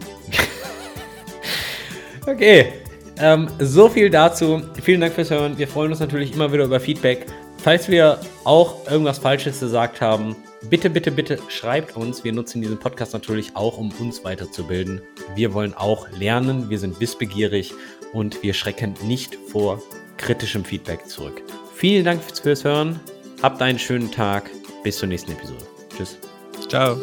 okay, 2.28 2.74
ähm, 3.20 3.48
so 3.60 3.90
viel 3.90 4.10
dazu. 4.10 4.62
Vielen 4.82 5.02
Dank 5.02 5.14
fürs 5.14 5.30
Hören. 5.30 5.58
Wir 5.58 5.68
freuen 5.68 5.92
uns 5.92 6.00
natürlich 6.00 6.34
immer 6.34 6.52
wieder 6.52 6.66
über 6.66 6.80
Feedback. 6.80 7.26
Falls 7.58 7.90
wir 7.90 8.20
auch 8.44 8.90
irgendwas 8.90 9.20
Falsches 9.20 9.60
gesagt 9.60 10.00
haben, 10.02 10.36
bitte, 10.70 10.90
bitte, 10.90 11.12
bitte 11.12 11.40
schreibt 11.50 11.98
uns. 11.98 12.24
Wir 12.24 12.34
nutzen 12.34 12.62
diesen 12.62 12.80
Podcast 12.80 13.14
natürlich 13.14 13.56
auch, 13.56 13.78
um 13.78 13.92
uns 14.00 14.24
weiterzubilden. 14.24 15.02
Wir 15.36 15.54
wollen 15.54 15.74
auch 15.74 16.08
lernen. 16.12 16.70
Wir 16.70 16.80
sind 16.80 17.00
wissbegierig 17.00 17.74
und 18.14 18.42
wir 18.44 18.54
schrecken 18.54 18.94
nicht 19.04 19.38
vor 19.52 19.82
kritischem 20.18 20.64
Feedback 20.64 21.08
zurück. 21.08 21.42
Vielen 21.76 22.06
Dank 22.06 22.22
fürs 22.24 22.64
Hören. 22.64 23.00
Habt 23.42 23.62
einen 23.62 23.80
schönen 23.80 24.12
Tag. 24.12 24.50
Bis 24.84 24.98
zur 24.98 25.10
nächsten 25.10 25.32
Episode. 25.32 25.66
Tschüss. 25.96 26.18
Ciao. 26.68 26.98